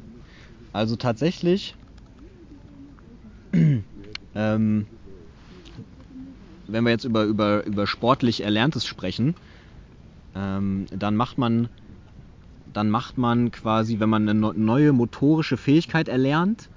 Also 0.73 0.95
tatsächlich, 0.95 1.75
ähm, 4.33 4.87
wenn 6.67 6.83
wir 6.83 6.91
jetzt 6.91 7.05
über, 7.05 7.23
über, 7.23 7.65
über 7.65 7.87
sportlich 7.87 8.41
Erlerntes 8.41 8.85
sprechen, 8.85 9.35
ähm, 10.35 10.85
dann 10.91 11.15
macht 11.15 11.37
man 11.37 11.69
dann 12.73 12.89
macht 12.89 13.17
man 13.17 13.51
quasi, 13.51 13.99
wenn 13.99 14.09
man 14.09 14.27
eine 14.27 14.37
neu- 14.37 14.53
neue 14.55 14.91
motorische 14.91 15.55
Fähigkeit 15.55 16.07
erlernt, 16.07 16.69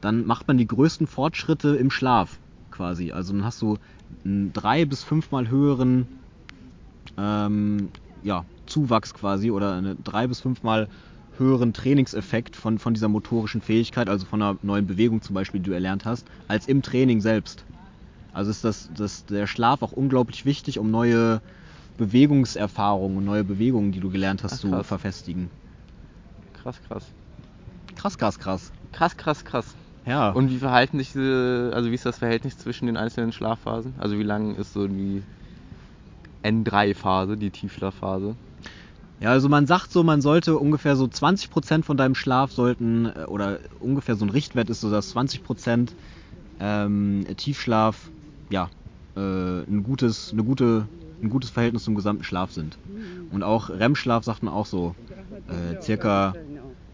dann 0.00 0.26
macht 0.26 0.48
man 0.48 0.58
die 0.58 0.66
größten 0.66 1.06
Fortschritte 1.06 1.76
im 1.76 1.90
Schlaf 1.90 2.38
quasi. 2.70 3.12
Also 3.12 3.32
dann 3.32 3.44
hast 3.44 3.62
du 3.62 3.78
einen 4.24 4.52
drei 4.52 4.84
bis 4.84 5.04
fünfmal 5.04 5.48
höheren 5.48 6.08
ähm, 7.16 7.90
ja, 8.22 8.44
Zuwachs 8.66 9.14
quasi 9.14 9.50
oder 9.50 9.74
eine 9.76 9.94
drei 9.96 10.26
bis 10.26 10.40
fünfmal 10.40 10.88
höheren 11.38 11.72
Trainingseffekt 11.72 12.56
von, 12.56 12.78
von 12.78 12.94
dieser 12.94 13.08
motorischen 13.08 13.60
Fähigkeit, 13.60 14.08
also 14.08 14.24
von 14.26 14.42
einer 14.42 14.56
neuen 14.62 14.86
Bewegung 14.86 15.22
zum 15.22 15.34
Beispiel, 15.34 15.60
die 15.60 15.70
du 15.70 15.74
erlernt 15.74 16.04
hast, 16.04 16.26
als 16.48 16.68
im 16.68 16.82
Training 16.82 17.20
selbst. 17.20 17.64
Also 18.34 18.50
ist 18.50 18.64
das, 18.64 18.90
das, 18.96 19.24
der 19.26 19.46
Schlaf 19.46 19.82
auch 19.82 19.92
unglaublich 19.92 20.44
wichtig, 20.44 20.78
um 20.78 20.90
neue 20.90 21.40
Bewegungserfahrungen 21.96 23.18
und 23.18 23.24
neue 23.24 23.44
Bewegungen, 23.44 23.92
die 23.92 24.00
du 24.00 24.10
gelernt 24.10 24.42
hast, 24.42 24.54
Ach, 24.54 24.58
zu 24.58 24.82
verfestigen. 24.82 25.48
Krass, 26.62 26.80
krass. 26.88 27.04
Krass, 27.96 28.18
krass, 28.18 28.38
krass. 28.38 28.72
Krass, 28.92 29.16
krass, 29.16 29.44
krass. 29.44 29.74
Ja. 30.06 30.30
Und 30.30 30.50
wie 30.50 30.58
verhalten 30.58 30.98
sich 30.98 31.12
diese, 31.12 31.72
also 31.74 31.90
wie 31.90 31.94
ist 31.94 32.04
das 32.04 32.18
Verhältnis 32.18 32.58
zwischen 32.58 32.86
den 32.86 32.96
einzelnen 32.96 33.32
Schlafphasen? 33.32 33.94
Also 33.98 34.18
wie 34.18 34.22
lang 34.22 34.56
ist 34.56 34.72
so 34.72 34.86
die 34.86 35.22
N3-Phase, 36.42 37.36
die 37.36 37.50
Tiefschlafphase? 37.50 38.36
Ja, 39.20 39.30
also 39.30 39.48
man 39.48 39.66
sagt 39.66 39.92
so, 39.92 40.02
man 40.02 40.20
sollte 40.20 40.58
ungefähr 40.58 40.96
so 40.96 41.04
20% 41.04 41.84
von 41.84 41.96
deinem 41.96 42.14
Schlaf 42.14 42.52
sollten, 42.52 43.06
äh, 43.06 43.24
oder 43.26 43.58
ungefähr 43.80 44.16
so 44.16 44.24
ein 44.24 44.30
Richtwert 44.30 44.68
ist 44.68 44.80
so, 44.80 44.90
dass 44.90 45.14
20% 45.16 45.88
ähm, 46.60 47.24
Tiefschlaf, 47.36 48.10
ja, 48.50 48.70
äh, 49.16 49.20
ein 49.20 49.82
gutes, 49.82 50.32
eine 50.32 50.44
gute, 50.44 50.88
ein 51.22 51.30
gutes 51.30 51.50
Verhältnis 51.50 51.84
zum 51.84 51.94
gesamten 51.94 52.24
Schlaf 52.24 52.52
sind. 52.52 52.78
Und 53.30 53.42
auch 53.42 53.70
REM-Schlaf 53.70 54.24
sagt 54.24 54.42
man 54.42 54.52
auch 54.52 54.66
so, 54.66 54.94
äh, 55.46 55.80
circa 55.80 56.34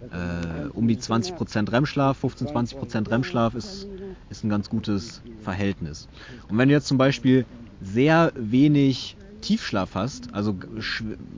äh, 0.01 0.69
um 0.73 0.89
die 0.89 0.97
20% 0.99 1.71
REM-Schlaf, 1.73 2.19
15, 2.19 2.49
20% 2.49 3.11
REM-Schlaf 3.11 3.55
ist, 3.55 3.89
ist 4.29 4.45
ein 4.45 4.49
ganz 4.51 4.69
gutes 4.69 5.23
Verhältnis. 5.39 6.09
Und 6.49 6.59
wenn 6.59 6.69
du 6.69 6.75
jetzt 6.75 6.87
zum 6.89 6.99
Beispiel 6.99 7.47
sehr 7.81 8.33
wenig 8.37 9.17
Tiefschlaf 9.41 9.95
hast, 9.95 10.33
also 10.35 10.55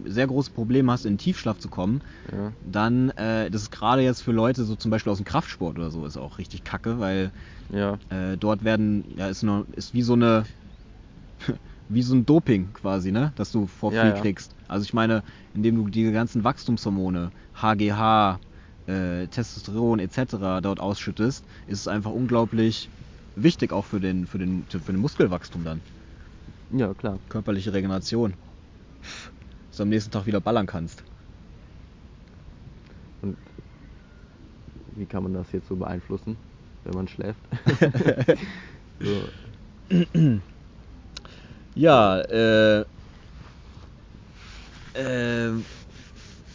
sehr 0.04 0.26
große 0.26 0.50
Probleme 0.50 0.90
hast, 0.90 1.04
in 1.06 1.12
den 1.14 1.18
Tiefschlaf 1.18 1.58
zu 1.58 1.68
kommen, 1.68 2.00
Ja. 2.32 2.52
dann, 2.60 3.10
äh, 3.10 3.50
das 3.50 3.62
ist 3.62 3.70
gerade 3.70 4.02
jetzt 4.02 4.22
für 4.22 4.32
Leute 4.32 4.64
so 4.64 4.74
zum 4.76 4.90
Beispiel 4.90 5.12
aus 5.12 5.18
dem 5.18 5.24
Kraftsport 5.24 5.78
oder 5.78 5.90
so, 5.90 6.04
ist 6.04 6.16
auch 6.16 6.38
richtig 6.38 6.64
kacke, 6.64 6.98
weil 6.98 7.32
Ja. 7.72 7.98
äh, 8.10 8.36
dort 8.38 8.64
werden, 8.64 9.04
ja, 9.16 9.28
ist, 9.28 9.42
nur, 9.42 9.66
ist 9.74 9.94
wie 9.94 10.02
so 10.02 10.14
eine, 10.14 10.46
wie 11.88 12.02
so 12.02 12.14
ein 12.14 12.26
Doping 12.26 12.72
quasi, 12.72 13.12
ne, 13.12 13.32
dass 13.36 13.52
du 13.52 13.66
vor 13.66 13.92
Ja, 13.92 14.00
viel 14.00 14.12
ja. 14.14 14.22
kriegst. 14.22 14.56
Also 14.68 14.84
ich 14.84 14.92
meine, 14.94 15.22
indem 15.52 15.76
du 15.76 15.88
diese 15.88 16.12
ganzen 16.12 16.44
Wachstumshormone, 16.44 17.32
HGH, 17.54 18.40
äh, 18.86 19.28
Testosteron 19.28 19.98
etc. 20.00 20.60
dort 20.60 20.80
ausschüttest, 20.80 21.46
ist 21.66 21.80
es 21.80 21.88
einfach 21.88 22.10
unglaublich 22.12 22.90
wichtig 23.34 23.72
auch 23.72 23.86
für 23.86 24.00
den, 24.00 24.26
für 24.26 24.38
den, 24.38 24.66
für 24.68 24.80
den 24.92 25.00
Muskelwachstum 25.00 25.64
dann. 25.64 25.82
Ja, 26.70 26.94
klar. 26.94 27.20
Körperliche 27.28 27.72
Regeneration. 27.72 28.36
Dass 29.68 29.78
du 29.78 29.82
am 29.82 29.88
nächsten 29.88 30.12
Tag 30.12 30.26
wieder 30.26 30.40
ballern 30.40 30.66
kannst. 30.66 31.04
Und 33.22 33.38
wie 34.94 35.06
kann 35.06 35.22
man 35.22 35.32
das 35.32 35.52
jetzt 35.52 35.66
so 35.68 35.76
beeinflussen, 35.76 36.38
wenn 36.84 36.94
man 36.94 37.08
schläft? 37.08 37.40
so. 39.00 39.28
Ja, 41.74 42.20
äh, 42.20 42.80
äh, 44.94 45.48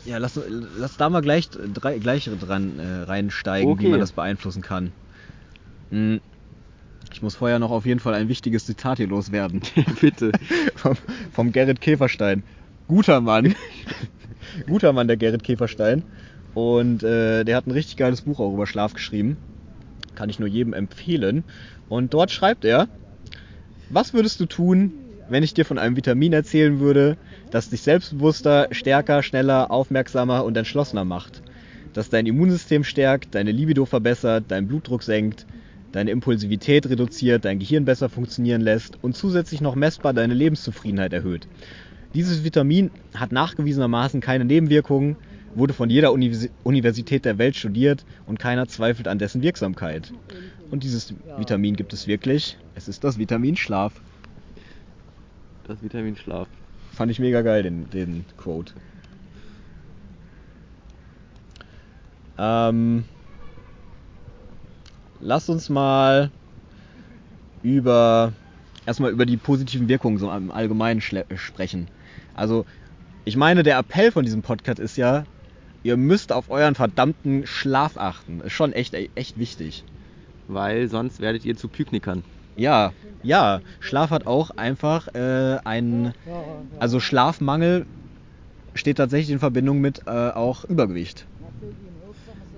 ja, 0.06 0.18
lass, 0.20 0.40
lass 0.78 0.98
da 0.98 1.10
mal 1.10 1.22
gleich, 1.22 1.50
drei, 1.50 1.98
gleich 1.98 2.30
dran 2.40 2.78
äh, 2.80 3.04
reinsteigen, 3.04 3.70
wie 3.70 3.74
Okay. 3.74 3.90
man 3.90 4.00
das 4.00 4.12
beeinflussen 4.12 4.62
kann. 4.62 4.92
Hm. 5.90 6.22
Ich 7.12 7.22
muss 7.22 7.36
vorher 7.36 7.58
noch 7.58 7.72
auf 7.72 7.86
jeden 7.86 8.00
Fall 8.00 8.14
ein 8.14 8.28
wichtiges 8.28 8.66
Zitat 8.66 8.98
hier 8.98 9.08
loswerden. 9.08 9.62
Bitte. 10.02 10.32
vom, 10.76 10.96
vom 11.34 11.52
Gerrit 11.52 11.82
Käferstein. 11.82 12.44
Guter 12.88 13.22
Mann. 13.22 13.56
Guter 14.68 14.94
Mann, 14.94 15.08
der 15.08 15.18
Gerrit 15.18 15.44
Käferstein. 15.44 16.04
Und 16.54 17.02
äh, 17.04 17.44
der 17.44 17.56
hat 17.56 17.66
ein 17.66 17.72
richtig 17.72 17.98
geiles 17.98 18.22
Buch 18.22 18.40
auch 18.40 18.54
über 18.54 18.68
Schlaf 18.68 18.94
geschrieben. 18.94 19.38
Kann 20.18 20.32
ich 20.32 20.40
nur 20.40 20.50
jedem 20.50 20.74
empfehlen. 20.74 21.44
Und 21.90 22.16
dort 22.16 22.32
schreibt 22.32 22.66
er, 22.66 22.88
was 23.92 24.16
würdest 24.16 24.40
du 24.40 24.48
tun, 24.48 24.92
wenn 25.30 25.44
ich 25.44 25.54
dir 25.54 25.64
von 25.64 25.78
einem 25.78 25.96
Vitamin 25.96 26.34
erzählen 26.34 26.80
würde, 26.80 27.18
das 27.52 27.70
dich 27.70 27.82
selbstbewusster, 27.82 28.68
stärker, 28.72 29.22
schneller, 29.22 29.70
aufmerksamer 29.70 30.44
und 30.44 30.58
entschlossener 30.58 31.06
macht? 31.06 31.44
Das 31.94 32.10
dein 32.10 32.26
Immunsystem 32.26 32.84
stärkt, 32.84 33.36
deine 33.36 33.52
Libido 33.52 33.86
verbessert, 33.86 34.46
deinen 34.48 34.68
Blutdruck 34.68 35.04
senkt, 35.04 35.46
deine 35.92 36.10
Impulsivität 36.10 36.90
reduziert, 36.90 37.46
dein 37.46 37.60
Gehirn 37.60 37.86
besser 37.86 38.10
funktionieren 38.10 38.62
lässt 38.62 38.98
und 39.04 39.16
zusätzlich 39.16 39.62
noch 39.62 39.76
messbar 39.76 40.14
deine 40.14 40.34
Lebenszufriedenheit 40.34 41.14
erhöht. 41.14 41.48
Dieses 42.16 42.44
Vitamin 42.44 42.90
hat 43.14 43.32
nachgewiesenermaßen 43.32 44.20
keine 44.20 44.46
Nebenwirkungen, 44.46 45.16
wurde 45.56 45.74
von 45.74 45.90
jeder 45.90 46.12
Univers- 46.12 46.50
Universität 46.64 47.26
der 47.26 47.38
Welt 47.38 47.56
studiert 47.56 48.06
und 48.26 48.40
keiner 48.40 48.68
zweifelt 48.68 49.08
an 49.08 49.20
dessen 49.20 49.42
Wirksamkeit. 49.42 50.14
Und 50.72 50.84
dieses 50.84 51.14
Vitamin 51.38 51.76
gibt 51.76 51.94
es 51.94 52.08
wirklich. 52.08 52.58
Es 52.76 52.88
ist 52.88 53.04
das 53.04 53.18
Vitamin 53.18 53.56
Schlaf. 53.56 53.94
Das 55.68 55.82
Vitamin 55.82 56.16
Schlaf. 56.16 56.48
Fand 56.92 57.12
ich 57.12 57.20
mega 57.20 57.42
geil, 57.42 57.64
den, 57.64 57.90
den 57.90 58.26
Quote. 58.38 58.74
Ähm, 62.38 63.06
lass 65.20 65.50
uns 65.50 65.70
mal 65.70 66.32
über 67.64 68.34
erstmal 68.86 69.12
über 69.12 69.26
die 69.26 69.38
positiven 69.38 69.90
Wirkungen 69.90 70.18
so 70.18 70.32
im 70.32 70.52
Allgemeinen 70.52 71.02
sprechen. 71.02 71.88
Also, 72.36 72.66
ich 73.26 73.36
meine, 73.36 73.64
der 73.64 73.78
Appell 73.78 74.12
von 74.12 74.24
diesem 74.24 74.42
Podcast 74.42 74.80
ist 74.80 74.96
ja, 74.98 75.26
ihr 75.84 75.98
müsst 75.98 76.32
auf 76.32 76.50
euren 76.50 76.76
verdammten 76.76 77.46
Schlaf 77.46 77.98
achten. 77.98 78.42
Ist 78.42 78.54
schon 78.54 78.74
echt, 78.74 78.94
echt 78.94 79.38
wichtig. 79.38 79.84
Weil 80.48 80.88
sonst 80.88 81.20
werdet 81.20 81.46
ihr 81.46 81.56
zu 81.56 81.68
Pyknikern. 81.68 82.24
Ja, 82.56 82.94
ja, 83.24 83.62
Schlaf 83.80 84.10
hat 84.10 84.26
auch 84.26 84.52
einfach 84.52 85.14
äh, 85.14 85.58
einen, 85.64 86.14
also 86.80 87.00
Schlafmangel 87.00 87.86
steht 88.74 88.98
tatsächlich 88.98 89.32
in 89.32 89.40
Verbindung 89.40 89.82
mit 89.82 90.04
äh, 90.08 90.30
auch 90.30 90.64
Übergewicht. 90.66 91.26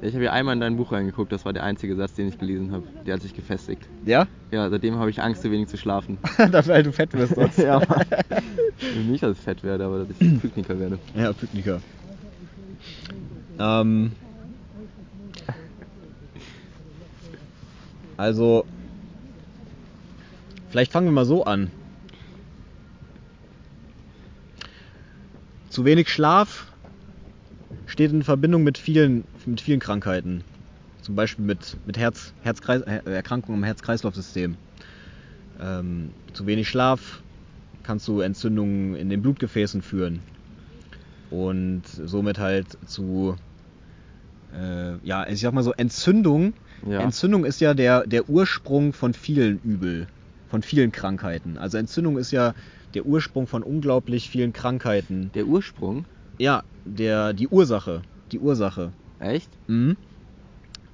Ich 0.01 0.13
habe 0.13 0.23
ja 0.23 0.31
einmal 0.31 0.53
in 0.53 0.61
dein 0.61 0.77
Buch 0.77 0.93
reingeguckt, 0.93 1.31
das 1.31 1.43
war 1.43 1.51
der 1.51 1.63
einzige 1.63 1.95
Satz, 1.95 2.13
den 2.13 2.29
ich 2.29 2.37
gelesen 2.37 2.71
habe. 2.71 2.83
Der 3.05 3.15
hat 3.15 3.21
sich 3.21 3.33
gefestigt. 3.33 3.81
Ja? 4.05 4.27
Ja, 4.51 4.69
seitdem 4.69 4.97
habe 4.97 5.09
ich 5.09 5.21
Angst, 5.21 5.41
zu 5.41 5.51
wenig 5.51 5.67
zu 5.67 5.75
schlafen. 5.75 6.17
das, 6.51 6.67
weil 6.69 6.83
du 6.83 6.93
fett 6.93 7.13
wirst 7.13 7.35
sonst. 7.35 7.57
ja, 7.57 7.79
Mann. 7.89 8.05
Nicht, 9.09 9.23
dass 9.23 9.37
ich 9.37 9.43
fett 9.43 9.61
werde, 9.61 9.85
aber 9.85 9.99
dass 9.99 10.09
ich 10.11 10.41
Pykniker 10.41 10.79
werde. 10.79 10.99
Ja, 11.15 11.33
Pykniker. 11.33 11.81
Ähm, 13.59 14.13
also, 18.15 18.65
vielleicht 20.69 20.91
fangen 20.91 21.07
wir 21.07 21.11
mal 21.11 21.25
so 21.25 21.43
an. 21.43 21.69
Zu 25.69 25.85
wenig 25.85 26.09
Schlaf 26.09 26.67
steht 27.85 28.11
in 28.11 28.23
Verbindung 28.23 28.63
mit 28.63 28.77
vielen, 28.77 29.25
mit 29.45 29.61
vielen 29.61 29.79
Krankheiten. 29.79 30.43
Zum 31.01 31.15
Beispiel 31.15 31.45
mit, 31.45 31.77
mit 31.85 31.97
Herz, 31.97 32.33
äh, 32.43 33.01
Erkrankungen 33.05 33.59
im 33.59 33.63
Herz-Kreislauf-System. 33.63 34.55
Ähm, 35.59 36.11
zu 36.33 36.45
wenig 36.45 36.69
Schlaf 36.69 37.21
kannst 37.83 38.07
du 38.07 38.21
Entzündungen 38.21 38.95
in 38.95 39.09
den 39.09 39.21
Blutgefäßen 39.21 39.81
führen 39.81 40.21
und 41.29 41.83
somit 41.87 42.39
halt 42.39 42.77
zu 42.85 43.35
äh, 44.51 44.97
ja, 45.05 45.27
ich 45.27 45.41
sag 45.41 45.53
mal 45.53 45.63
so 45.63 45.73
Entzündung. 45.73 46.53
Ja. 46.87 47.01
Entzündung 47.01 47.45
ist 47.45 47.61
ja 47.61 47.73
der, 47.73 48.05
der 48.07 48.29
Ursprung 48.29 48.93
von 48.93 49.13
vielen 49.13 49.59
Übel, 49.59 50.07
von 50.47 50.63
vielen 50.63 50.91
Krankheiten. 50.91 51.57
Also 51.57 51.77
Entzündung 51.77 52.17
ist 52.17 52.31
ja 52.31 52.53
der 52.93 53.05
Ursprung 53.05 53.45
von 53.45 53.61
unglaublich 53.61 54.29
vielen 54.29 54.53
Krankheiten. 54.53 55.31
Der 55.33 55.45
Ursprung? 55.45 56.07
Ja, 56.39 56.63
der, 56.85 57.33
die 57.33 57.47
Ursache. 57.47 58.01
Die 58.31 58.39
Ursache. 58.39 58.93
Echt? 59.19 59.57
Mhm. 59.67 59.97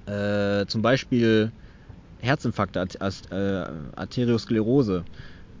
Äh, 0.06 0.66
zum 0.66 0.82
Beispiel 0.82 1.52
Herzinfarkte, 2.18 2.80
Art- 2.80 3.00
Ast- 3.00 3.30
äh, 3.32 3.64
Arteriosklerose. 3.96 5.04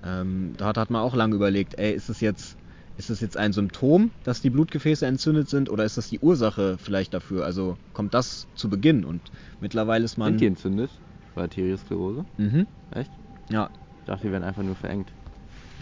Ähm, 0.02 0.54
da 0.56 0.66
hat, 0.66 0.78
hat 0.78 0.90
man 0.90 1.02
auch 1.02 1.14
lange 1.14 1.34
überlegt, 1.34 1.78
ey, 1.78 1.92
ist 1.92 2.08
es 2.08 2.20
jetzt, 2.20 2.56
ist 2.96 3.10
es 3.10 3.20
jetzt 3.20 3.36
ein 3.36 3.52
Symptom, 3.52 4.10
dass 4.24 4.40
die 4.40 4.50
Blutgefäße 4.50 5.06
entzündet 5.06 5.48
sind, 5.48 5.68
oder 5.68 5.84
ist 5.84 5.96
das 5.96 6.08
die 6.08 6.18
Ursache 6.18 6.78
vielleicht 6.78 7.12
dafür? 7.14 7.44
Also 7.44 7.76
kommt 7.92 8.14
das 8.14 8.46
zu 8.54 8.68
Beginn 8.70 9.04
und 9.04 9.20
mittlerweile 9.60 10.04
ist 10.04 10.16
man. 10.16 10.32
Sind 10.32 10.40
die 10.40 10.46
entzündet? 10.46 10.90
Bei 11.34 11.42
Arteriosklerose? 11.42 12.24
Mhm. 12.38 12.66
Echt? 12.92 13.10
Ja, 13.50 13.68
Ich 14.00 14.06
dachte, 14.06 14.26
die 14.26 14.32
werden 14.32 14.44
einfach 14.44 14.62
nur 14.62 14.74
verengt. 14.76 15.10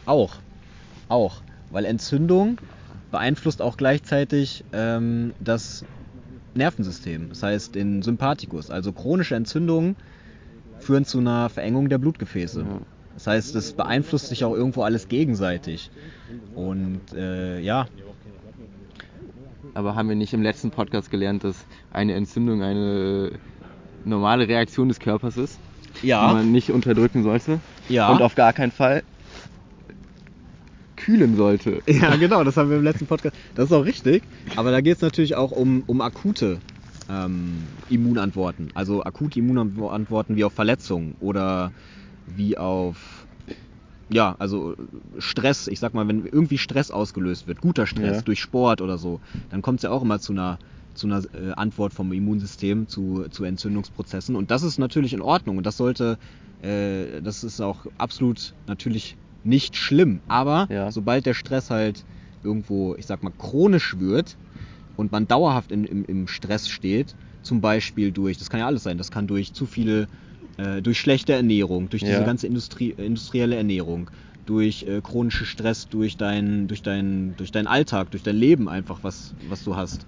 auch. 0.07 0.35
Auch. 1.09 1.43
Weil 1.71 1.85
Entzündung 1.85 2.59
beeinflusst 3.11 3.61
auch 3.63 3.77
gleichzeitig 3.77 4.65
ähm, 4.73 5.35
das 5.39 5.85
Nervensystem, 6.55 7.29
das 7.29 7.43
heißt 7.43 7.75
den 7.75 8.03
Sympathikus. 8.03 8.71
Also 8.71 8.93
chronische 8.93 9.35
Entzündungen 9.35 9.97
führen 10.79 11.05
zu 11.05 11.19
einer 11.19 11.49
Verengung 11.49 11.89
der 11.89 11.99
Blutgefäße. 11.99 12.61
Ja. 12.61 12.81
Das 13.15 13.27
heißt, 13.27 13.55
es 13.55 13.73
beeinflusst 13.73 14.29
sich 14.29 14.45
auch 14.45 14.55
irgendwo 14.55 14.83
alles 14.83 15.09
gegenseitig. 15.09 15.91
Und 16.55 17.01
äh, 17.15 17.61
ja, 17.61 17.87
Aber 19.75 19.95
haben 19.95 20.09
wir 20.09 20.17
nicht 20.17 20.33
im 20.33 20.43
letzten 20.43 20.71
Podcast 20.71 21.11
gelernt, 21.11 21.45
dass 21.45 21.65
eine 21.93 22.15
Entzündung 22.15 22.63
eine 22.63 23.33
normale 24.05 24.49
Reaktion 24.49 24.89
des 24.89 25.01
Körpers 25.01 25.37
ist, 25.37 25.59
die 26.03 26.09
ja, 26.09 26.33
man 26.33 26.53
nicht 26.53 26.71
unterdrücken 26.71 27.23
sollte? 27.23 27.61
Ja. 27.89 28.11
und 28.11 28.23
auf 28.23 28.35
gar 28.35 28.53
keinen 28.53 28.73
Fall 28.73 29.03
kühlen 30.97 31.37
sollte. 31.37 31.83
Ja, 31.87 32.17
genau, 32.21 32.45
das 32.45 32.57
haben 32.57 32.71
wir 32.71 32.79
im 32.79 32.85
letzten 32.85 33.07
Podcast. 33.07 33.37
Das 33.55 33.67
ist 33.67 33.73
auch 33.73 33.85
richtig, 33.85 34.23
aber 34.57 34.71
da 34.71 34.81
geht 34.81 34.97
es 34.97 35.03
natürlich 35.03 35.35
auch 35.37 35.51
um, 35.51 35.83
um 35.87 36.01
akute 36.01 36.59
ähm, 37.11 37.65
Immunantworten. 37.91 38.71
Also 38.75 39.05
akute 39.05 39.39
Immunantworten 39.39 40.37
wie 40.37 40.45
auf 40.45 40.53
Verletzungen 40.53 41.17
oder 41.21 41.73
wie 42.27 42.57
auf, 42.59 43.29
ja, 44.09 44.35
also 44.39 44.75
Stress. 45.19 45.67
Ich 45.67 45.81
sag 45.81 45.95
mal, 45.95 46.07
wenn 46.09 46.25
irgendwie 46.27 46.59
Stress 46.59 46.91
ausgelöst 46.91 47.47
wird, 47.47 47.61
guter 47.61 47.87
Stress 47.87 48.19
Ja. 48.19 48.23
durch 48.23 48.41
Sport 48.41 48.81
oder 48.81 48.99
so, 48.99 49.21
dann 49.49 49.63
kommt 49.63 49.79
es 49.81 49.83
ja 49.85 49.91
auch 49.91 50.03
immer 50.03 50.21
zu 50.21 50.33
einer 50.33 50.59
zu 50.95 51.09
einer 51.09 51.23
äh, 51.35 51.51
Antwort 51.57 51.93
vom 51.93 52.13
Immunsystem 52.13 52.87
zu, 52.87 53.27
zu 53.29 53.43
Entzündungsprozessen. 53.43 54.37
Und 54.37 54.53
das 54.53 54.63
ist 54.63 54.79
natürlich 54.79 55.13
in 55.13 55.23
Ordnung 55.23 55.57
und 55.59 55.67
das 55.67 55.77
sollte, 55.77 56.19
äh, 56.59 57.21
das 57.21 57.43
ist 57.43 57.61
auch 57.61 57.87
absolut 57.99 58.55
natürlich 58.67 59.19
nicht 59.43 59.77
schlimm. 59.77 60.23
Aber 60.29 60.69
Ja. 60.71 60.93
sobald 60.93 61.27
der 61.27 61.35
Stress 61.35 61.71
halt 61.71 62.05
irgendwo, 62.45 62.95
ich 62.95 63.07
sag 63.07 63.25
mal, 63.25 63.33
chronisch 63.37 63.99
wird 63.99 64.39
und 64.97 65.13
man 65.13 65.27
dauerhaft 65.27 65.73
in, 65.73 65.85
im, 65.85 66.05
im 66.05 66.29
Stress 66.29 66.69
steht, 66.69 67.17
zum 67.43 67.61
Beispiel 67.61 68.13
durch, 68.13 68.39
das 68.39 68.49
kann 68.49 68.61
ja 68.61 68.67
alles 68.67 68.85
sein, 68.85 68.97
das 68.99 69.11
kann 69.11 69.27
durch 69.27 69.53
zu 69.53 69.67
viele, 69.67 70.07
äh, 70.57 70.83
durch 70.83 70.99
schlechte 71.01 71.33
Ernährung, 71.33 71.89
durch 71.89 72.03
diese 72.03 72.21
Ja. 72.21 72.25
ganze 72.25 72.47
Industrie, 72.47 72.91
industrielle 72.91 73.57
Ernährung, 73.57 74.11
durch 74.47 74.83
äh, 74.85 75.01
chronische 75.03 75.47
Stress, 75.47 75.89
durch 75.89 76.17
dein, 76.17 76.69
durch, 76.69 76.83
dein, 76.83 77.35
durch 77.37 77.51
deinen 77.51 77.67
Alltag, 77.67 78.11
durch 78.11 78.23
dein 78.23 78.37
Leben 78.37 78.69
einfach, 78.69 79.01
was, 79.03 79.35
was 79.49 79.65
du 79.65 79.77
hast, 79.77 80.07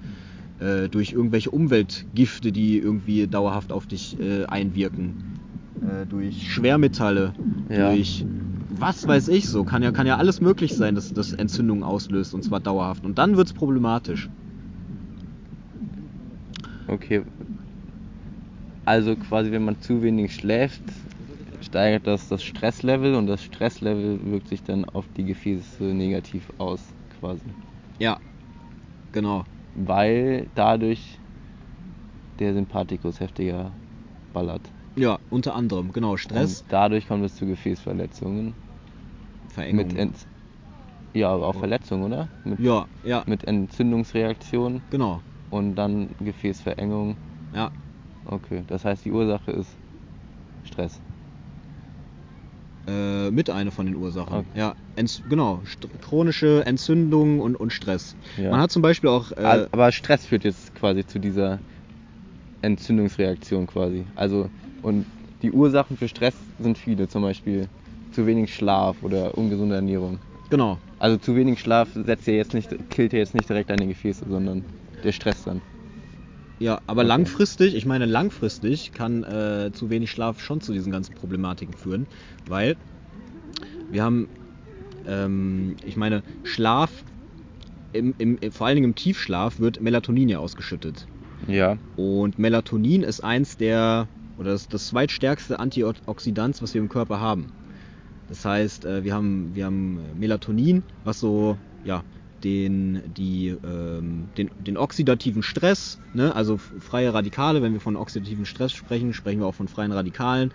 äh, 0.59 0.89
durch 0.89 1.13
irgendwelche 1.13 1.51
Umweltgifte, 1.51 2.53
die 2.53 2.79
irgendwie 2.79 3.27
dauerhaft 3.27 3.73
auf 3.73 3.87
dich 3.87 4.19
äh, 4.21 4.45
einwirken, 4.47 5.15
äh, 5.83 6.07
durch 6.07 6.53
Schwermetalle, 6.53 7.33
Ja. 7.71 7.91
durch 7.91 8.25
was 8.79 9.07
weiß 9.07 9.29
ich 9.29 9.47
so, 9.47 9.65
kann 9.65 9.83
ja, 9.83 9.91
kann 9.91 10.07
ja 10.07 10.17
alles 10.19 10.41
möglich 10.41 10.75
sein, 10.75 10.95
dass 10.95 11.13
das 11.15 11.33
Entzündungen 11.33 11.83
auslöst 11.83 12.35
und 12.35 12.43
zwar 12.45 12.61
dauerhaft. 12.61 13.05
Und 13.05 13.19
dann 13.19 13.37
wird 13.37 13.49
es 13.49 13.55
problematisch. 13.55 14.29
Okay. 16.89 17.23
Also 18.87 19.17
quasi, 19.17 19.51
wenn 19.51 19.65
man 19.65 19.81
zu 19.81 20.01
wenig 20.01 20.33
schläft, 20.33 20.81
steigert 21.61 22.07
das 22.07 22.29
das 22.29 22.45
Stresslevel 22.45 23.17
und 23.17 23.27
das 23.27 23.43
Stresslevel 23.43 24.25
wirkt 24.31 24.47
sich 24.49 24.63
dann 24.63 24.85
auf 24.85 25.09
die 25.17 25.25
Gefäße 25.25 25.83
negativ 25.83 26.53
aus, 26.59 26.95
quasi. 27.11 27.43
Ja, 27.99 28.21
genau. 29.11 29.45
Weil 29.75 30.49
dadurch 30.55 31.19
der 32.39 32.55
Sympathikus 32.55 33.19
heftiger 33.19 33.77
ballert. 34.33 34.71
Ja, 34.97 35.19
unter 35.31 35.57
anderem, 35.57 35.91
genau. 35.93 36.17
Stress, 36.17 36.61
Und 36.61 36.73
dadurch 36.73 37.09
kommt 37.09 37.25
es 37.25 37.35
zu 37.35 37.45
Gefäßverletzungen. 37.45 38.55
Verengung. 39.49 39.87
Mit 39.89 39.97
Ent 39.97 40.27
ja, 41.13 41.31
aber 41.31 41.49
auch 41.49 41.57
Verletzungen, 41.57 42.05
oder? 42.05 42.29
Mit, 42.45 42.61
ja, 42.61 42.87
ja, 43.03 43.25
mit 43.27 43.45
Entzündungsreaktionen 43.45 44.83
genau. 44.91 45.23
und 45.49 45.75
dann 45.75 46.15
Gefäßverengung. 46.19 47.17
Ja, 47.53 47.71
Okay, 48.29 48.65
das 48.67 48.85
heißt, 48.85 49.05
die 49.05 49.13
Ursache 49.13 49.53
ist 49.53 49.69
Stress. 50.65 51.01
äh, 52.89 53.31
mit 53.31 53.51
eine 53.51 53.71
von 53.71 53.87
den 53.87 53.97
Ursachen. 53.97 54.39
Okay. 54.39 54.59
Ja, 54.59 54.75
Enz 54.97 55.23
genau. 55.29 55.63
St 55.67 55.89
chronische 56.01 56.65
Entzündung 56.67 57.41
und, 57.41 57.57
und 57.57 57.73
Stress. 57.73 58.17
Ja. 58.37 58.51
Man 58.51 58.61
hat 58.61 58.71
zum 58.71 58.83
Beispiel 58.83 59.11
auch. 59.11 59.33
Äh, 59.33 59.67
Aber 59.71 59.93
Stress 59.93 60.27
führt 60.27 60.45
jetzt 60.45 60.75
quasi 60.75 61.05
zu 61.05 61.19
dieser 61.19 61.61
Entzündungsreaktion 62.63 63.67
quasi. 63.67 64.07
Also, 64.15 64.51
und 64.83 65.07
die 65.43 65.53
Ursachen 65.53 65.97
für 65.97 66.09
Stress 66.09 66.35
sind 66.59 66.79
viele, 66.79 67.09
zum 67.09 67.23
Beispiel 67.23 67.69
zu 68.11 68.27
wenig 68.27 68.55
Schlaf 68.55 69.03
oder 69.03 69.37
ungesunde 69.37 69.75
Ernährung. 69.75 70.21
genau. 70.51 70.79
Also 70.99 71.19
zu 71.19 71.37
wenig 71.37 71.61
Schlaf 71.61 71.91
setzt 71.93 72.27
ja 72.27 72.33
jetzt 72.33 72.55
nicht, 72.55 72.75
killt 72.89 73.13
ja 73.13 73.19
jetzt 73.19 73.35
nicht 73.35 73.49
direkt 73.51 73.69
deine 73.69 73.87
Gefäße, 73.87 74.25
sondern 74.27 74.65
der 75.05 75.13
Stress 75.13 75.45
dann. 75.45 75.61
Ja, 76.59 76.81
aber 76.87 77.03
Okay. 77.03 77.09
langfristig, 77.09 77.75
ich 77.75 77.85
meine 77.85 78.07
langfristig 78.07 78.93
kann 78.93 79.23
äh, 79.25 79.71
zu 79.73 79.91
wenig 79.91 80.11
Schlaf 80.11 80.41
schon 80.41 80.61
zu 80.61 80.73
diesen 80.73 80.91
ganzen 80.93 81.15
Problematiken 81.15 81.75
führen, 81.75 82.09
weil 82.47 82.77
wir 83.91 84.03
haben, 84.03 84.29
ähm, 85.05 85.77
ich 85.85 85.97
meine, 85.97 86.23
Schlaf, 86.43 87.05
im, 87.93 88.15
im, 88.19 88.39
vor 88.53 88.67
allen 88.67 88.77
Dingen 88.77 88.91
im 88.91 88.95
Tiefschlaf 88.95 89.59
wird 89.59 89.81
Melatonin 89.81 90.29
ja 90.29 90.39
ausgeschüttet. 90.39 91.07
Ja. 91.47 91.79
Und 91.95 92.39
Melatonin 92.39 93.03
ist 93.03 93.21
eins 93.21 93.57
der, 93.57 94.09
oder 94.37 94.51
das, 94.53 94.69
das 94.69 94.87
zweitstärkste 94.89 95.59
Antioxidant, 95.59 96.61
was 96.63 96.75
wir 96.75 96.81
im 96.81 96.89
Körper 96.89 97.21
haben. 97.21 97.53
Das 98.27 98.45
heißt, 98.45 98.85
äh, 98.85 99.05
wir 99.05 99.15
haben, 99.15 99.55
wir 99.55 99.67
haben 99.67 100.19
Melatonin, 100.19 100.85
was 101.05 101.21
so, 101.21 101.59
ja, 101.85 102.05
den, 102.47 103.03
die, 103.17 103.49
ähm, 103.49 104.29
den, 104.39 104.51
den 104.65 104.77
oxidativen 104.77 105.43
Stress, 105.43 105.99
ne? 106.15 106.33
also 106.33 106.59
freie 106.59 107.13
Radikale, 107.13 107.61
wenn 107.61 107.73
wir 107.73 107.81
von 107.81 107.97
oxidativen 107.97 108.47
Stress 108.47 108.73
sprechen, 108.73 109.13
sprechen 109.13 109.41
wir 109.41 109.47
auch 109.47 109.55
von 109.55 109.67
freien 109.67 109.91
Radikalen. 109.91 110.53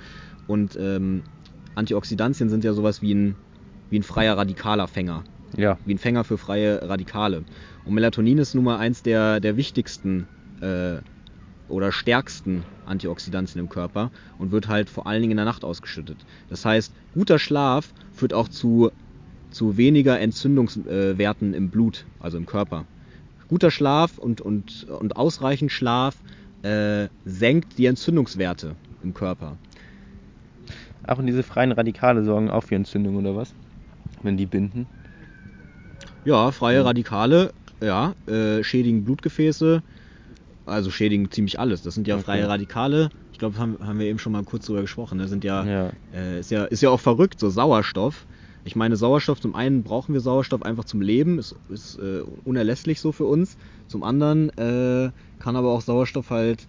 Und 0.48 0.78
ähm, 0.80 1.24
Antioxidantien 1.76 2.50
sind 2.50 2.64
ja 2.64 2.72
sowas 2.72 3.02
wie 3.02 3.14
ein, 3.14 3.36
wie 3.90 4.00
ein 4.00 4.04
freier 4.04 4.38
Radikalerfänger 4.38 5.24
Ja. 5.58 5.78
wie 5.86 5.94
ein 5.94 5.98
Fänger 5.98 6.24
für 6.24 6.38
freie 6.38 6.82
Radikale. 6.88 7.44
Und 7.84 7.94
Melatonin 7.94 8.38
ist 8.38 8.56
nun 8.56 8.64
mal 8.64 8.78
eins 8.78 9.04
der, 9.04 9.42
der 9.42 9.58
wichtigsten 9.58 10.28
äh, 10.62 10.98
oder 11.68 11.92
stärksten 11.92 12.64
Antioxidantien 12.86 13.60
im 13.60 13.68
Körper 13.70 14.12
und 14.40 14.52
wird 14.52 14.70
halt 14.70 14.90
vor 14.90 15.08
allen 15.08 15.22
Dingen 15.22 15.32
in 15.32 15.38
der 15.38 15.46
Nacht 15.46 15.66
ausgeschüttet. 15.66 16.18
Das 16.50 16.64
heißt, 16.64 16.94
guter 17.14 17.38
Schlaf 17.38 17.94
führt 18.14 18.34
auch 18.34 18.48
zu, 18.48 18.92
zu 19.52 19.78
weniger 19.78 20.20
Entzündungswerten 20.20 21.54
im 21.54 21.70
Blut, 21.70 22.06
also 22.20 22.38
im 22.38 22.46
Körper. 22.46 22.86
Guter 23.48 23.70
Schlaf 23.70 24.18
und, 24.18 24.40
und, 24.42 24.88
und 24.88 25.18
ausreichend 25.18 25.72
Schlaf 25.72 26.16
äh, 26.64 27.08
senkt 27.26 27.78
die 27.78 27.86
Entzündungswerte 27.86 28.76
im 29.04 29.14
Körper. 29.14 29.58
Ach, 31.06 31.18
und 31.18 31.26
diese 31.28 31.44
freien 31.44 31.72
Radikale 31.72 32.24
sorgen 32.24 32.50
auch 32.50 32.64
für 32.64 32.76
Entzündung 32.76 33.18
oder 33.18 33.36
was? 33.36 33.54
Wenn 34.24 34.38
die 34.38 34.46
binden? 34.46 34.88
Ja, 36.24 36.52
freie 36.52 36.78
Ja. 36.78 36.84
Radikale, 36.84 37.52
ja, 37.82 38.14
äh, 38.28 38.64
schädigen 38.64 39.04
Blutgefäße, 39.04 39.82
also 40.66 40.92
schädigen 40.92 41.32
ziemlich 41.32 41.60
alles. 41.60 41.82
Das 41.82 41.96
sind 41.96 42.08
ja 42.08 42.16
Okay. 42.16 42.24
freie 42.24 42.48
Radikale. 42.48 43.10
Ich 43.34 43.40
glaube, 43.40 43.58
haben, 43.58 43.78
haben 43.84 43.98
wir 44.00 44.06
eben 44.06 44.20
schon 44.20 44.32
mal 44.32 44.44
kurz 44.44 44.68
drüber 44.68 44.82
gesprochen. 44.82 45.18
Ne? 45.18 45.28
Sind 45.28 45.44
ja, 45.44 45.66
Ja. 45.66 45.92
Äh, 46.14 46.40
ist 46.40 46.52
ja, 46.52 46.66
ist 46.66 46.82
ja 46.82 46.90
auch 46.92 47.00
verrückt, 47.00 47.40
so 47.40 47.50
Sauerstoff. 47.50 48.28
Ich 48.64 48.76
meine, 48.76 48.96
Sauerstoff, 48.96 49.40
zum 49.42 49.56
einen 49.56 49.84
brauchen 49.84 50.14
wir 50.14 50.22
Sauerstoff 50.22 50.62
einfach 50.62 50.86
zum 50.86 51.02
Leben, 51.02 51.40
ist, 51.40 51.56
ist 51.68 51.98
äh, 51.98 52.22
unerlässlich 52.44 53.00
so 53.00 53.12
für 53.12 53.26
uns. 53.26 53.58
Zum 53.88 54.04
anderen 54.04 54.50
äh, 54.58 55.12
kann 55.40 55.56
aber 55.56 55.70
auch 55.70 55.82
Sauerstoff 55.82 56.30
halt 56.30 56.68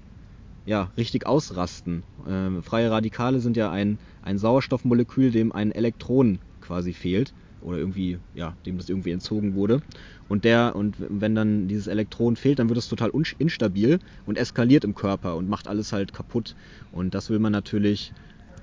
ja, 0.65 0.93
richtig 0.97 1.27
ausrasten. 1.27 2.05
Ähm, 2.27 2.63
freie 2.63 2.91
Radikale 2.91 3.41
sind 3.41 3.57
ja 3.57 3.71
ein, 3.71 3.99
ein 4.23 4.39
Sauerstoffmolekül, 4.39 5.31
dem 5.31 5.53
ein 5.53 5.73
Elektron 5.73 6.39
quasi 6.61 6.93
fehlt 6.93 7.35
oder 7.61 7.79
irgendwie, 7.79 8.19
ja, 8.33 8.57
dem 8.67 8.79
das 8.79 8.89
irgendwie 8.89 9.11
entzogen 9.11 9.55
wurde. 9.55 9.83
Und 10.29 10.45
der, 10.45 10.75
und 10.77 10.97
wenn 10.99 11.35
dann 11.35 11.69
dieses 11.69 11.87
Elektron 11.87 12.37
fehlt, 12.37 12.59
dann 12.59 12.69
wird 12.69 12.79
es 12.79 12.89
total 12.89 13.11
instabil 13.39 13.99
und 14.25 14.39
eskaliert 14.39 14.85
im 14.85 14.95
Körper 14.95 15.37
und 15.37 15.49
macht 15.49 15.69
alles 15.69 15.93
halt 15.93 16.13
kaputt. 16.13 16.55
Und 16.91 17.15
das 17.15 17.31
will 17.31 17.39
man 17.39 17.53
natürlich 17.53 18.13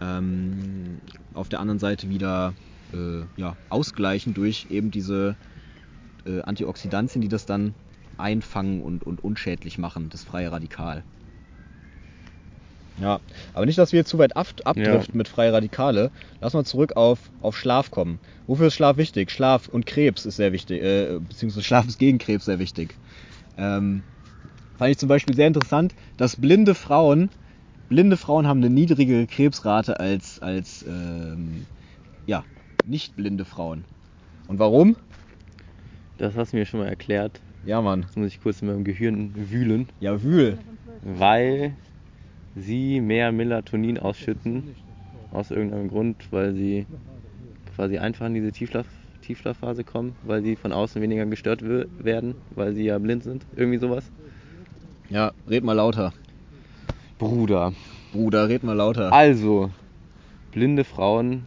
ähm, 0.02 1.00
auf 1.34 1.50
der 1.50 1.60
anderen 1.60 1.80
Seite 1.80 2.10
wieder 2.10 2.50
äh, 2.50 2.79
ja, 3.36 3.56
ausgleichen 3.70 4.34
durch 4.34 4.68
eben 4.70 4.92
diese 4.92 5.36
äh, 6.26 6.42
Antioxidantien, 6.42 7.22
die 7.22 7.28
das 7.28 7.46
dann 7.46 7.74
einfangen 8.18 8.82
und, 8.82 9.04
und 9.04 9.24
unschädlich 9.24 9.78
machen, 9.78 10.10
das 10.10 10.24
freie 10.24 10.52
Radikal. 10.52 11.04
Ja, 13.00 13.22
aber 13.54 13.66
nicht, 13.66 13.78
dass 13.78 13.94
wir 13.94 14.00
jetzt 14.00 14.10
zu 14.10 14.18
weit 14.18 14.36
ab, 14.36 14.48
abdriften 14.66 15.18
mit 15.18 15.30
freie 15.30 15.54
Radikale. 15.54 16.12
Lass 16.42 16.54
mal 16.54 16.66
zurück 16.66 16.98
auf, 16.98 17.32
auf 17.42 17.58
Schlaf 17.58 17.92
kommen. 17.92 18.20
Wofür 18.46 18.68
ist 18.68 18.74
Schlaf 18.74 18.98
wichtig? 18.98 19.32
Schlaf 19.32 19.70
und 19.70 19.86
Krebs 19.86 20.26
ist 20.26 20.36
sehr 20.36 20.52
wichtig, 20.52 20.82
äh, 20.82 21.20
beziehungsweise 21.20 21.64
Schlaf 21.64 21.88
ist 21.88 21.98
gegen 21.98 22.18
Krebs 22.18 22.46
sehr 22.46 22.60
wichtig. 22.60 22.96
Ähm, 23.58 24.04
fand 24.78 24.92
ich 24.92 24.98
zum 24.98 25.08
Beispiel 25.08 25.36
sehr 25.36 25.48
interessant, 25.48 25.96
dass 26.18 26.36
blinde 26.36 26.76
Frauen, 26.76 27.30
blinde 27.88 28.18
Frauen 28.18 28.48
haben 28.48 28.60
eine 28.60 28.70
niedrigere 28.70 29.28
Krebsrate 29.28 30.00
als, 30.00 30.42
als 30.42 30.84
ähm, 30.84 31.66
ja, 32.26 32.44
nicht 32.86 33.16
blinde 33.16 33.46
Frauen. 33.46 33.84
Und 34.48 34.60
warum? 34.60 34.96
Das 36.18 36.36
hast 36.36 36.54
du 36.54 36.58
mir 36.58 36.66
schon 36.66 36.80
mal 36.80 36.88
erklärt. 36.88 37.40
Ja, 37.66 37.82
Mann. 37.82 38.02
Jetzt 38.02 38.18
muss 38.18 38.28
ich 38.28 38.42
kurz 38.42 38.62
in 38.62 38.68
meinem 38.68 38.84
Gehirn 38.84 39.32
wühlen. 39.36 39.88
Ja, 40.00 40.22
wühl. 40.24 40.58
Weil 41.02 41.76
sie 42.56 43.00
mehr 43.00 43.32
Melatonin 43.32 43.98
ausschütten. 43.98 44.76
Aus 45.32 45.52
irgendeinem 45.52 45.90
Grund, 45.90 46.28
weil 46.32 46.54
sie 46.54 46.88
quasi 47.76 48.00
einfach 48.00 48.26
in 48.26 48.34
diese 48.34 48.52
Tiefschlaf 48.52 48.88
Tiefschlafphase 49.22 49.84
kommen, 49.84 50.16
weil 50.24 50.42
sie 50.42 50.56
von 50.56 50.74
außen 50.74 51.00
weniger 51.02 51.24
gestört 51.28 51.62
werden, 51.64 52.34
weil 52.56 52.74
sie 52.74 52.86
ja 52.86 52.98
blind 52.98 53.24
sind. 53.24 53.46
Irgendwie 53.56 53.78
sowas. 53.78 54.10
Ja, 55.10 55.34
red 55.48 55.64
mal 55.64 55.74
lauter. 55.74 56.14
Bruder. 57.20 57.74
Bruder, 58.12 58.50
red 58.50 58.64
mal 58.64 58.74
lauter. 58.74 59.14
Also, 59.14 59.70
blinde 60.52 60.84
Frauen 60.84 61.44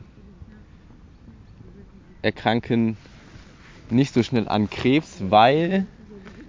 erkranken 2.22 2.96
nicht 3.90 4.14
so 4.14 4.22
schnell 4.22 4.48
an 4.48 4.70
Krebs, 4.70 5.22
weil 5.28 5.87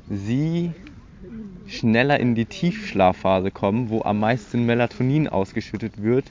sie 0.09 0.71
schneller 1.67 2.19
in 2.19 2.35
die 2.35 2.45
Tiefschlafphase 2.45 3.51
kommen, 3.51 3.89
wo 3.89 4.01
am 4.03 4.19
meisten 4.19 4.65
Melatonin 4.65 5.27
ausgeschüttet 5.27 6.01
wird, 6.01 6.25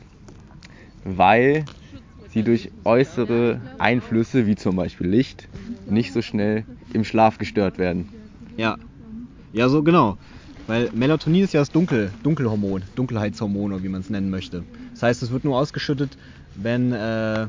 weil 1.05 1.67
sie 2.29 2.43
durch 2.43 2.71
äußere 2.85 3.61
Einflüsse, 3.79 4.47
wie 4.47 4.55
zum 4.55 4.77
Beispiel 4.77 5.09
Licht, 5.09 5.49
nicht 5.87 6.13
so 6.13 6.23
schnell 6.23 6.65
im 6.93 7.05
Schlaf 7.05 7.39
gestört 7.39 7.79
werden. 7.79 8.09
Ja. 8.57 8.77
Ja, 9.53 9.69
so 9.69 9.83
genau. 9.83 10.17
Weil 10.67 10.91
Melatonin 10.95 11.43
ist 11.43 11.53
ja 11.53 11.61
das 11.61 11.71
Dunkel, 11.71 12.13
Dunkelhormon, 12.23 12.85
Dunkelheitshormon 12.95 13.73
oder 13.73 13.83
wie 13.83 13.89
man 13.89 14.01
es 14.01 14.09
nennen 14.09 14.31
möchte. 14.31 14.65
Das 14.93 15.03
heißt, 15.03 15.23
es 15.23 15.31
wird 15.31 15.45
nur 15.45 15.59
ausgeschüttet, 15.59 16.17
wenn 16.55 16.93
äh, 16.93 17.49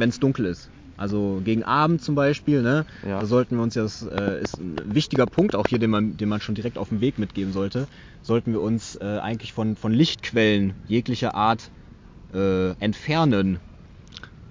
es 0.00 0.18
dunkel 0.18 0.46
ist. 0.46 0.70
Also 0.96 1.40
gegen 1.44 1.64
Abend 1.64 2.02
zum 2.02 2.14
Beispiel, 2.14 2.62
ne? 2.62 2.86
Ja. 3.02 3.20
Da 3.20 3.26
sollten 3.26 3.56
wir 3.56 3.62
uns 3.62 3.74
ja, 3.74 3.82
das 3.82 4.02
äh, 4.02 4.40
ist 4.40 4.58
ein 4.58 4.94
wichtiger 4.94 5.26
Punkt 5.26 5.56
auch 5.56 5.66
hier, 5.66 5.78
den 5.78 5.90
man, 5.90 6.16
den 6.16 6.28
man 6.28 6.40
schon 6.40 6.54
direkt 6.54 6.78
auf 6.78 6.88
dem 6.90 7.00
Weg 7.00 7.18
mitgeben 7.18 7.52
sollte, 7.52 7.88
sollten 8.22 8.52
wir 8.52 8.60
uns 8.60 8.96
äh, 8.96 9.18
eigentlich 9.20 9.52
von, 9.52 9.76
von 9.76 9.92
Lichtquellen 9.92 10.74
jeglicher 10.86 11.34
Art 11.34 11.70
äh, 12.32 12.70
entfernen 12.78 13.58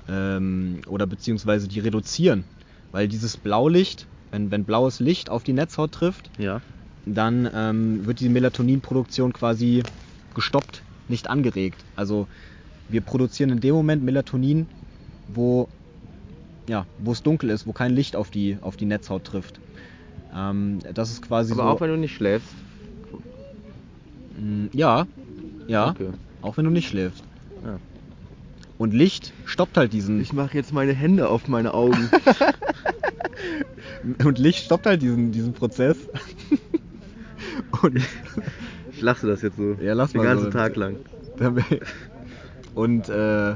ähm, 0.07 0.81
oder 0.87 1.07
beziehungsweise 1.07 1.67
die 1.67 1.79
reduzieren. 1.79 2.43
Weil 2.91 3.07
dieses 3.07 3.37
Blaulicht, 3.37 4.07
wenn, 4.31 4.51
wenn 4.51 4.65
blaues 4.65 4.99
Licht 4.99 5.29
auf 5.29 5.43
die 5.43 5.53
Netzhaut 5.53 5.93
trifft, 5.93 6.29
Ja. 6.37 6.61
dann 7.05 7.49
ähm, 7.53 8.05
wird 8.05 8.19
die 8.19 8.29
Melatoninproduktion 8.29 9.33
quasi 9.33 9.83
gestoppt, 10.35 10.83
nicht 11.07 11.29
angeregt. 11.29 11.85
Also 11.95 12.27
wir 12.89 13.01
produzieren 13.01 13.49
in 13.49 13.61
dem 13.61 13.75
Moment 13.75 14.03
Melatonin, 14.03 14.67
wo 15.27 15.69
ja, 16.67 16.85
wo 16.99 17.11
es 17.11 17.23
dunkel 17.23 17.49
ist, 17.49 17.67
wo 17.67 17.73
kein 17.73 17.93
Licht 17.93 18.15
auf 18.15 18.29
die, 18.29 18.57
auf 18.61 18.77
die 18.77 18.85
Netzhaut 18.85 19.25
trifft. 19.25 19.59
Ähm, 20.35 20.79
das 20.93 21.11
ist 21.11 21.21
quasi 21.21 21.53
Aber 21.53 21.63
so. 21.63 21.69
auch 21.69 21.81
wenn 21.81 21.89
du 21.89 21.97
nicht 21.97 22.15
schläfst. 22.15 22.49
Mm, 24.39 24.65
ja, 24.73 25.05
ja, 25.67 25.89
Okay. 25.91 26.09
auch 26.41 26.57
wenn 26.57 26.65
du 26.65 26.71
nicht 26.71 26.89
schläfst. 26.89 27.23
Ja. 27.63 27.77
Und 28.77 28.93
Licht 28.93 29.31
stoppt 29.45 29.77
halt 29.77 29.93
diesen. 29.93 30.25
mache 30.33 30.57
jetzt 30.57 30.73
meine 30.73 30.93
Hände 30.93 31.29
auf 31.29 31.47
meine 31.47 31.73
Augen. 31.73 32.09
Und 34.25 34.37
Licht 34.39 34.65
stoppt 34.65 34.85
halt 34.85 35.01
diesen, 35.01 35.31
diesen 35.31 35.53
Prozess. 35.53 35.97
Und 37.81 38.01
Ich 38.91 39.01
lasse 39.01 39.27
das 39.27 39.41
jetzt 39.41 39.57
so. 39.57 39.73
Ja, 39.81 39.93
lass 39.93 40.11
Den 40.11 40.19
mal 40.19 40.25
ganzen 40.27 40.45
so. 40.45 40.49
Tag 40.51 40.75
lang. 40.75 40.97
Und 42.75 43.09
äh, 43.09 43.55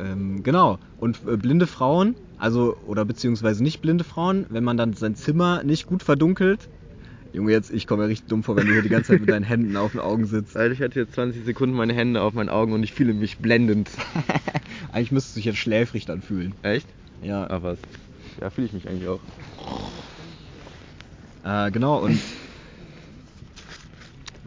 ähm, 0.00 0.42
genau. 0.42 0.78
Und 0.98 1.20
äh, 1.26 1.36
blinde 1.36 1.66
Frauen, 1.66 2.14
also 2.38 2.76
oder 2.86 3.04
beziehungsweise 3.04 3.62
nicht 3.62 3.80
blinde 3.80 4.04
Frauen, 4.04 4.46
wenn 4.48 4.64
man 4.64 4.76
dann 4.76 4.94
sein 4.94 5.14
Zimmer 5.14 5.62
nicht 5.62 5.86
gut 5.86 6.02
verdunkelt. 6.02 6.68
Junge, 7.32 7.52
jetzt, 7.52 7.70
ich 7.70 7.86
komme 7.86 8.02
mir 8.02 8.08
richtig 8.08 8.28
dumm 8.28 8.42
vor, 8.42 8.56
wenn 8.56 8.66
du 8.66 8.72
hier 8.72 8.82
die 8.82 8.88
ganze 8.88 9.12
Zeit 9.12 9.20
mit 9.20 9.30
deinen 9.30 9.44
Händen 9.44 9.76
auf 9.76 9.92
den 9.92 10.00
Augen 10.00 10.26
sitzt. 10.26 10.56
Weil 10.56 10.72
ich 10.72 10.82
hatte 10.82 10.98
jetzt 10.98 11.14
20 11.14 11.44
Sekunden 11.44 11.76
meine 11.76 11.92
Hände 11.92 12.22
auf 12.22 12.34
meinen 12.34 12.48
Augen 12.48 12.72
und 12.72 12.82
ich 12.82 12.92
fühle 12.92 13.14
mich 13.14 13.38
blendend. 13.38 13.88
Eigentlich 14.92 15.12
müsste 15.12 15.28
es 15.28 15.34
sich 15.34 15.44
jetzt 15.44 15.58
schläfrig 15.58 16.06
dann 16.06 16.22
fühlen. 16.22 16.54
Echt? 16.62 16.88
Ja, 17.22 17.46
Ach 17.48 17.62
was. 17.62 17.78
Ja, 18.40 18.50
fühle 18.50 18.66
ich 18.66 18.72
mich 18.72 18.88
eigentlich 18.88 19.08
auch. 19.08 19.20
äh, 21.44 21.70
genau. 21.70 21.98
Und 22.02 22.18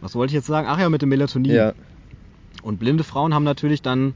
was 0.00 0.14
wollte 0.14 0.32
ich 0.32 0.34
jetzt 0.34 0.46
sagen? 0.46 0.66
Ach 0.68 0.78
ja, 0.78 0.88
mit 0.88 1.00
dem 1.00 1.08
Melatonin. 1.08 1.72
Und 2.62 2.78
blinde 2.78 3.04
Frauen 3.04 3.32
haben 3.34 3.44
natürlich 3.44 3.82
dann 3.82 4.14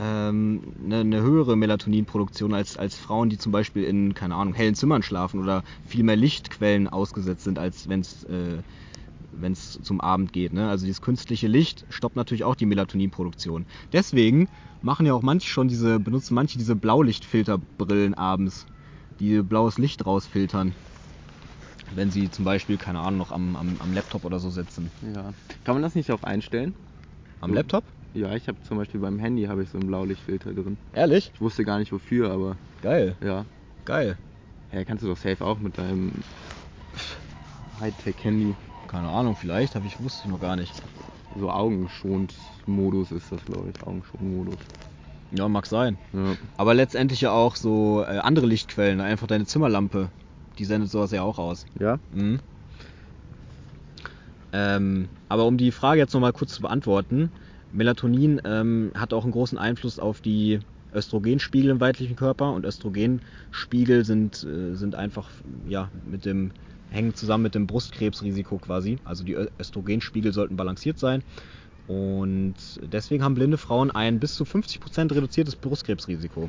ähm, 0.00 0.62
eine, 0.84 1.00
eine 1.00 1.22
höhere 1.22 1.56
Melatoninproduktion 1.56 2.54
als, 2.54 2.76
als 2.76 2.96
Frauen, 2.96 3.28
die 3.28 3.38
zum 3.38 3.52
Beispiel 3.52 3.84
in, 3.84 4.14
keine 4.14 4.34
Ahnung, 4.34 4.54
hellen 4.54 4.74
Zimmern 4.74 5.02
schlafen 5.02 5.40
oder 5.40 5.62
viel 5.86 6.04
mehr 6.04 6.16
Lichtquellen 6.16 6.88
ausgesetzt 6.88 7.44
sind, 7.44 7.58
als 7.58 7.88
wenn 7.88 8.00
es 8.00 8.24
äh, 8.24 8.62
wenn's 9.32 9.78
zum 9.82 10.00
Abend 10.00 10.32
geht. 10.32 10.52
Ne? 10.52 10.68
Also 10.68 10.86
dieses 10.86 11.02
künstliche 11.02 11.46
Licht 11.46 11.84
stoppt 11.90 12.16
natürlich 12.16 12.44
auch 12.44 12.54
die 12.54 12.66
Melatoninproduktion. 12.66 13.66
Deswegen 13.92 14.48
machen 14.82 15.06
ja 15.06 15.12
auch 15.12 15.22
manche 15.22 15.48
schon 15.48 15.68
diese, 15.68 16.00
benutzen 16.00 16.34
manche 16.34 16.58
diese 16.58 16.74
Blaulichtfilterbrillen 16.74 18.14
abends, 18.14 18.66
die 19.20 19.42
blaues 19.42 19.78
Licht 19.78 20.06
rausfiltern. 20.06 20.74
Wenn 21.94 22.10
sie 22.10 22.30
zum 22.30 22.44
Beispiel, 22.44 22.76
keine 22.76 23.00
Ahnung, 23.00 23.18
noch 23.18 23.32
am, 23.32 23.56
am, 23.56 23.76
am 23.80 23.92
Laptop 23.92 24.24
oder 24.24 24.38
so 24.38 24.48
sitzen. 24.48 24.90
Ja. 25.14 25.32
Kann 25.64 25.74
man 25.74 25.82
das 25.82 25.94
nicht 25.94 26.10
auch 26.10 26.22
einstellen? 26.22 26.74
Am. 27.40 27.52
Laptop? 27.52 27.84
Ja, 28.14 28.34
ich 28.34 28.48
habe 28.48 28.58
zum 28.62 28.78
Beispiel 28.78 29.00
beim 29.00 29.18
Handy 29.18 29.44
habe 29.44 29.62
ich 29.62 29.68
so 29.70 29.78
einen 29.78 29.86
Blaulichtfilter 29.86 30.52
drin. 30.52 30.76
Ehrlich? 30.94 31.30
Ich 31.32 31.40
wusste 31.40 31.64
gar 31.64 31.78
nicht 31.78 31.92
wofür, 31.92 32.30
aber 32.30 32.56
Geil, 32.82 33.16
ja. 33.22 33.44
geil. 33.84 34.16
Ja, 34.72 34.84
kannst 34.84 35.04
du 35.04 35.08
doch 35.08 35.16
safe 35.16 35.44
auch 35.44 35.58
mit 35.58 35.78
deinem 35.78 36.12
Hightech-Handy. 37.80 38.54
Keine 38.88 39.08
Ahnung, 39.08 39.36
vielleicht, 39.36 39.74
habe 39.74 39.86
ich 39.86 40.02
wusste 40.02 40.28
noch 40.28 40.40
gar 40.40 40.56
nicht. 40.56 40.72
So 41.38 41.50
Augenschont-Modus 41.50 43.12
ist 43.12 43.30
das, 43.30 43.44
glaube 43.44 43.70
ich. 43.72 43.86
Augenschont-Modus. 43.86 44.56
Ja, 45.32 45.48
mag 45.48 45.66
sein. 45.66 45.96
Ja. 46.12 46.36
Aber 46.56 46.74
letztendlich 46.74 47.20
ja 47.20 47.30
auch 47.30 47.54
so 47.54 48.02
äh, 48.02 48.18
andere 48.18 48.46
Lichtquellen, 48.46 49.00
einfach 49.00 49.28
deine 49.28 49.46
Zimmerlampe, 49.46 50.08
die 50.58 50.64
sendet 50.64 50.90
sowas 50.90 51.12
ja 51.12 51.22
auch 51.22 51.38
aus. 51.38 51.66
Ja? 51.78 52.00
Mhm. 52.12 52.40
Ähm, 54.52 55.08
aber 55.28 55.44
um 55.44 55.56
die 55.56 55.70
Frage 55.70 56.00
jetzt 56.00 56.12
nochmal 56.12 56.32
kurz 56.32 56.54
zu 56.54 56.62
beantworten, 56.62 57.30
Melatonin 57.72 58.40
ähm, 58.44 58.90
hat 58.94 59.12
auch 59.12 59.24
einen 59.24 59.32
großen 59.32 59.58
Einfluss 59.58 59.98
auf 59.98 60.20
die 60.20 60.60
Östrogenspiegel 60.94 61.70
im 61.70 61.80
weiblichen 61.80 62.16
Körper 62.16 62.52
und 62.52 62.64
Östrogenspiegel 62.64 64.04
sind, 64.04 64.44
äh, 64.44 64.74
sind 64.74 64.94
einfach 64.94 65.28
ja, 65.68 65.90
mit 66.10 66.24
dem, 66.24 66.50
hängen 66.90 67.14
zusammen 67.14 67.44
mit 67.44 67.54
dem 67.54 67.66
Brustkrebsrisiko 67.66 68.58
quasi. 68.58 68.98
Also 69.04 69.24
die 69.24 69.36
Östrogenspiegel 69.58 70.32
sollten 70.32 70.56
balanciert 70.56 70.98
sein. 70.98 71.22
Und 71.86 72.54
deswegen 72.92 73.24
haben 73.24 73.34
blinde 73.34 73.58
Frauen 73.58 73.90
ein 73.90 74.20
bis 74.20 74.34
zu 74.34 74.44
50% 74.44 75.14
reduziertes 75.14 75.56
Brustkrebsrisiko. 75.56 76.48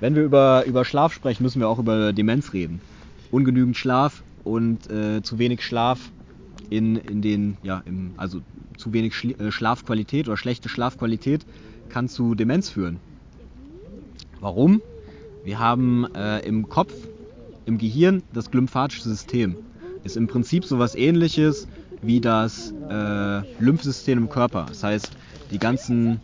Wenn 0.00 0.14
wir 0.14 0.22
über, 0.22 0.64
über 0.66 0.84
Schlaf 0.84 1.12
sprechen, 1.12 1.42
müssen 1.42 1.60
wir 1.60 1.68
auch 1.68 1.78
über 1.78 2.12
Demenz 2.12 2.52
reden. 2.52 2.80
Ungenügend 3.30 3.76
Schlaf 3.76 4.22
und 4.42 4.90
äh, 4.90 5.22
zu 5.22 5.38
wenig 5.38 5.62
Schlaf 5.62 6.10
in, 6.70 6.96
in 6.96 7.20
den, 7.20 7.56
ja, 7.62 7.82
im, 7.84 8.12
also 8.16 8.40
zu 8.76 8.92
wenig 8.92 9.38
äh, 9.38 9.50
Schlafqualität 9.50 10.28
oder 10.28 10.36
schlechte 10.36 10.68
Schlafqualität 10.68 11.44
kann 11.88 12.08
zu 12.08 12.34
Demenz 12.34 12.70
führen. 12.70 12.98
Warum? 14.40 14.80
Wir 15.44 15.58
haben 15.58 16.06
äh, 16.14 16.40
im 16.40 16.68
Kopf, 16.68 16.94
im 17.66 17.78
Gehirn 17.78 18.22
das 18.32 18.50
glymphatische 18.50 19.02
System. 19.02 19.56
Ist 20.04 20.16
im 20.16 20.28
Prinzip 20.28 20.64
sowas 20.64 20.94
ähnliches 20.94 21.68
wie 22.02 22.20
das 22.20 22.72
äh, 22.88 23.62
Lymphsystem 23.62 24.18
im 24.18 24.28
Körper. 24.30 24.66
Das 24.68 24.82
heißt, 24.82 25.12
die 25.50 25.58
ganzen, 25.58 26.20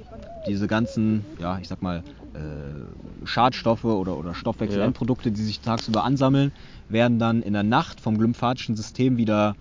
diese 0.48 0.66
ganzen, 0.66 1.24
ja, 1.38 1.59
ich 1.59 1.68
sag 1.68 1.82
mal, 1.82 2.02
äh, 2.32 3.26
Schadstoffe 3.26 3.85
oder, 3.85 4.16
oder 4.16 4.35
Stoffwechselendprodukte, 4.35 5.30
die 5.32 5.42
sich 5.42 5.61
tagsüber 5.61 6.04
ansammeln, 6.04 6.52
werden 6.88 7.18
dann 7.18 7.42
in 7.42 7.52
der 7.52 7.64
Nacht 7.64 8.00
vom 8.00 8.16
glymphatischen 8.16 8.76
System 8.76 9.18
wieder 9.18 9.56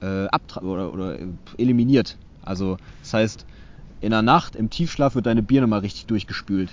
äh, 0.00 0.28
oder, 0.60 0.92
oder 0.92 1.18
eliminiert. 1.56 2.18
Also 2.42 2.76
das 3.02 3.14
heißt, 3.14 3.46
in 4.00 4.10
der 4.10 4.22
Nacht 4.22 4.56
im 4.56 4.70
Tiefschlaf 4.70 5.14
wird 5.14 5.26
deine 5.26 5.42
Birne 5.42 5.66
mal 5.66 5.80
richtig 5.80 6.06
durchgespült. 6.06 6.70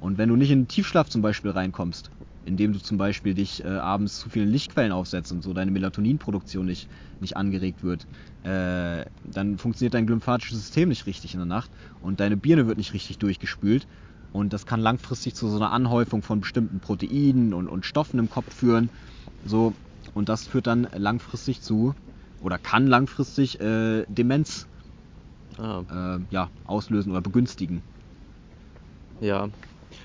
Und 0.00 0.18
wenn 0.18 0.28
du 0.28 0.36
nicht 0.36 0.50
in 0.50 0.62
den 0.62 0.68
Tiefschlaf 0.68 1.08
zum 1.08 1.22
Beispiel 1.22 1.50
reinkommst, 1.50 2.10
indem 2.44 2.72
du 2.72 2.80
zum 2.80 2.98
Beispiel 2.98 3.34
dich 3.34 3.64
äh, 3.64 3.68
abends 3.68 4.18
zu 4.18 4.28
vielen 4.28 4.48
Lichtquellen 4.48 4.92
aufsetzt 4.92 5.32
und 5.32 5.42
so 5.42 5.52
deine 5.52 5.70
Melatoninproduktion 5.70 6.66
nicht, 6.66 6.88
nicht 7.20 7.36
angeregt 7.36 7.82
wird, 7.82 8.06
äh, 8.42 9.04
dann 9.24 9.58
funktioniert 9.58 9.94
dein 9.94 10.06
glymphatisches 10.06 10.58
System 10.58 10.88
nicht 10.88 11.06
richtig 11.06 11.34
in 11.34 11.40
der 11.40 11.46
Nacht 11.46 11.70
und 12.00 12.20
deine 12.20 12.36
Birne 12.36 12.66
wird 12.66 12.78
nicht 12.78 12.94
richtig 12.94 13.18
durchgespült. 13.18 13.86
Und 14.32 14.52
das 14.52 14.64
kann 14.66 14.80
langfristig 14.80 15.34
zu 15.34 15.48
so 15.48 15.56
einer 15.56 15.72
Anhäufung 15.72 16.22
von 16.22 16.40
bestimmten 16.40 16.80
Proteinen 16.80 17.52
und, 17.52 17.68
und 17.68 17.84
Stoffen 17.84 18.18
im 18.18 18.30
Kopf 18.30 18.52
führen. 18.52 18.88
So, 19.44 19.74
und 20.14 20.28
das 20.28 20.46
führt 20.46 20.66
dann 20.66 20.88
langfristig 20.94 21.60
zu, 21.60 21.94
oder 22.42 22.58
kann 22.58 22.86
langfristig 22.86 23.60
äh, 23.60 24.04
Demenz 24.08 24.68
Ah, 25.58 25.84
äh, 25.88 26.18
ja, 26.30 26.50
auslösen 26.64 27.12
oder 27.12 27.20
begünstigen. 27.20 27.82
ja. 29.20 29.48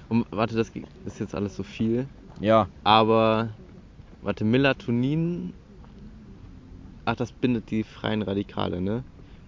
Und 0.10 0.26
warte, 0.32 0.56
das 0.56 0.72
ist 1.06 1.20
jetzt 1.20 1.36
alles 1.36 1.56
so 1.56 1.64
viel. 1.64 2.10
Ja, 2.40 2.70
Aber, 2.84 3.56
warte, 4.22 4.46
Melatonin. 4.46 5.54
Ach, 7.06 7.16
das 7.16 7.32
bindet 7.32 7.72
die 7.72 7.84
freien 7.84 8.22
Radikale, 8.22 8.82
ne? 8.82 9.04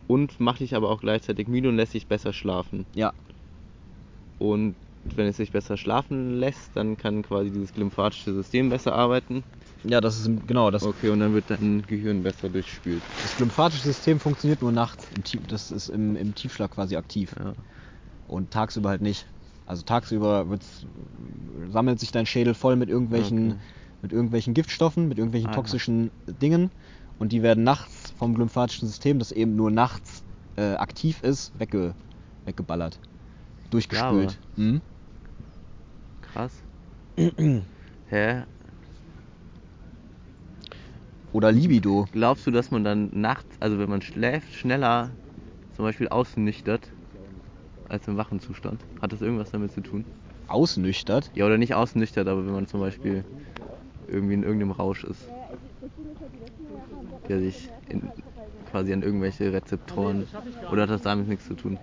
Und 0.08 0.40
macht 0.40 0.62
dich 0.62 0.76
aber 0.76 0.90
auch 0.90 1.02
gleichzeitig 1.02 1.48
müde 1.48 1.70
und 1.70 1.76
lässt 1.76 1.94
dich 1.94 2.08
besser 2.08 2.34
schlafen. 2.34 2.88
ja, 2.96 3.14
Und 4.38 4.76
wenn 5.16 5.28
es 5.28 5.38
sich 5.38 5.52
besser 5.52 5.78
schlafen 5.78 6.36
lässt, 6.40 6.76
dann 6.76 6.98
kann 6.98 7.22
quasi 7.24 7.52
dieses 7.52 7.74
glymphatische 7.74 8.34
System 8.34 8.70
besser 8.70 8.94
arbeiten. 8.94 9.44
Ja, 9.84 10.02
das 10.02 10.20
ist 10.20 10.30
genau 10.48 10.72
das. 10.72 10.84
Okay, 10.84 11.10
und 11.10 11.20
dann 11.20 11.34
wird 11.34 11.50
dein 11.50 11.82
Gehirn 11.84 12.24
besser 12.24 12.50
durchspült. 12.50 13.02
Das 13.22 13.38
glymphatische 13.38 13.84
System 13.84 14.20
funktioniert 14.20 14.62
nur 14.62 14.72
nachts. 14.72 15.08
Das 15.48 15.72
ist 15.72 15.90
im, 15.90 16.16
im 16.16 16.36
Tiefschlag 16.36 16.72
quasi 16.72 16.96
aktiv. 16.96 17.34
Ja. 17.40 17.54
Und 18.28 18.52
tagsüber 18.52 18.90
halt 18.90 19.02
nicht. 19.02 19.26
Also 19.66 19.84
tagsüber 19.84 20.50
wird's, 20.50 20.86
sammelt 21.72 22.00
sich 22.00 22.12
dein 22.12 22.26
Schädel 22.26 22.54
voll 22.54 22.76
mit 22.76 22.90
irgendwelchen, 22.90 23.52
Okay. 23.52 23.60
mit 24.02 24.12
irgendwelchen 24.14 24.54
Giftstoffen, 24.54 25.08
mit 25.08 25.18
irgendwelchen 25.18 25.50
Ah, 25.50 25.52
ja. 25.54 25.56
toxischen 25.56 26.12
Dingen 26.28 26.72
und 27.20 27.32
die 27.32 27.44
werden 27.44 27.64
nachts 27.64 28.12
vom 28.18 28.36
lymphatischen 28.36 28.88
System, 28.88 29.20
das 29.20 29.32
eben 29.32 29.56
nur 29.56 29.70
nachts 29.72 30.24
äh, 30.58 30.74
aktiv 30.74 31.22
ist, 31.22 31.58
wegge, 31.60 31.94
weggeballert. 32.46 33.00
Durchgespült. 33.70 34.40
Mhm. 34.56 34.82
Krass. 36.22 36.54
Hä? 38.06 38.44
Oder 41.32 41.52
Libido. 41.52 42.08
Glaubst 42.12 42.48
du, 42.48 42.52
dass 42.52 42.72
man 42.72 42.84
dann 42.84 43.10
nachts, 43.12 43.56
also 43.60 43.78
wenn 43.80 43.90
man 43.90 44.02
schläft, 44.02 44.52
schneller 44.54 45.16
zum 45.76 45.86
Beispiel 45.86 46.10
ausnüchtert 46.10 46.92
als 47.88 48.08
im 48.08 48.18
wachen 48.18 48.40
Zustand? 48.40 48.84
Hat 49.02 49.12
das 49.12 49.22
irgendwas 49.22 49.52
damit 49.52 49.72
zu 49.72 49.82
tun? 49.82 50.06
Ausnüchtert. 50.48 51.30
Ja, 51.36 51.46
oder 51.46 51.58
nicht 51.58 51.76
ausnüchtert, 51.76 52.28
aber 52.28 52.46
wenn 52.46 52.54
man 52.54 52.68
zum 52.68 52.80
Beispiel 52.80 53.24
irgendwie 54.08 54.34
in 54.34 54.44
irgendeinem 54.44 54.72
Rausch 54.72 55.04
ist, 55.04 55.30
der 57.28 57.40
sich 57.40 57.70
in, 57.88 58.12
quasi 58.66 58.94
an 58.94 59.02
irgendwelche 59.02 59.52
Rezeptoren. 59.54 60.28
Oder 60.72 60.84
hat 60.84 60.90
das 60.90 61.02
damit 61.02 61.28
nichts 61.28 61.46
zu 61.46 61.56
tun? 61.56 61.80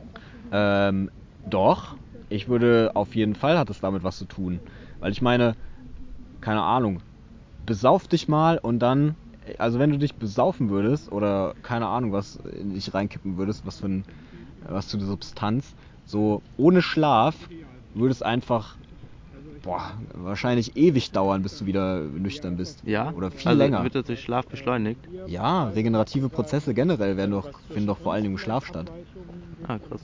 Ähm, 0.51 1.11
doch. 1.45 1.97
Ich 2.29 2.49
würde 2.49 2.91
auf 2.95 3.15
jeden 3.15 3.35
Fall 3.35 3.59
hat 3.59 3.71
es 3.71 3.81
damit 3.81 4.03
was 4.03 4.19
zu 4.19 4.27
tun. 4.27 4.61
Weil 5.01 5.13
ich 5.13 5.23
meine, 5.23 5.55
keine 6.41 6.63
Ahnung, 6.63 7.03
besauf 7.67 8.09
dich 8.09 8.29
mal 8.29 8.59
und 8.59 8.81
dann, 8.81 9.17
also 9.59 9.79
wenn 9.79 9.91
du 9.91 9.99
dich 9.99 10.15
besaufen 10.15 10.71
würdest 10.71 11.11
oder 11.13 11.55
keine 11.63 11.87
Ahnung, 11.87 12.13
was 12.13 12.37
in 12.37 12.75
dich 12.75 12.93
reinkippen 12.93 13.37
würdest, 13.37 13.67
was 13.67 13.79
für 13.79 13.87
ein, 13.87 14.05
was 14.69 14.91
für 14.91 14.97
eine 14.97 15.07
Substanz, 15.07 15.75
so 16.05 16.43
ohne 16.57 16.83
Schlaf 16.83 17.49
würde 17.95 18.13
es 18.13 18.23
einfach, 18.23 18.77
boah, 19.63 19.99
wahrscheinlich 20.15 20.77
ewig 20.77 21.11
dauern, 21.13 21.43
bis 21.43 21.59
du 21.59 21.67
wieder 21.67 22.01
nüchtern 22.01 22.57
bist. 22.57 22.83
Ja? 22.85 23.13
Oder 23.13 23.31
viel 23.31 23.49
also 23.49 23.59
länger. 23.59 23.83
Wird 23.83 23.95
das 23.95 24.05
durch 24.05 24.21
Schlaf 24.21 24.47
beschleunigt? 24.47 25.01
Ja, 25.27 25.69
regenerative 25.69 26.29
Prozesse 26.29 26.75
generell 26.75 27.17
werden 27.17 27.33
doch, 27.33 27.61
finden 27.69 27.87
doch 27.87 27.99
vor 27.99 28.13
allem 28.13 28.27
im 28.27 28.39
Schlaf 28.39 28.67
statt. 28.67 28.91
Ah, 29.67 29.79
krass. 29.79 30.03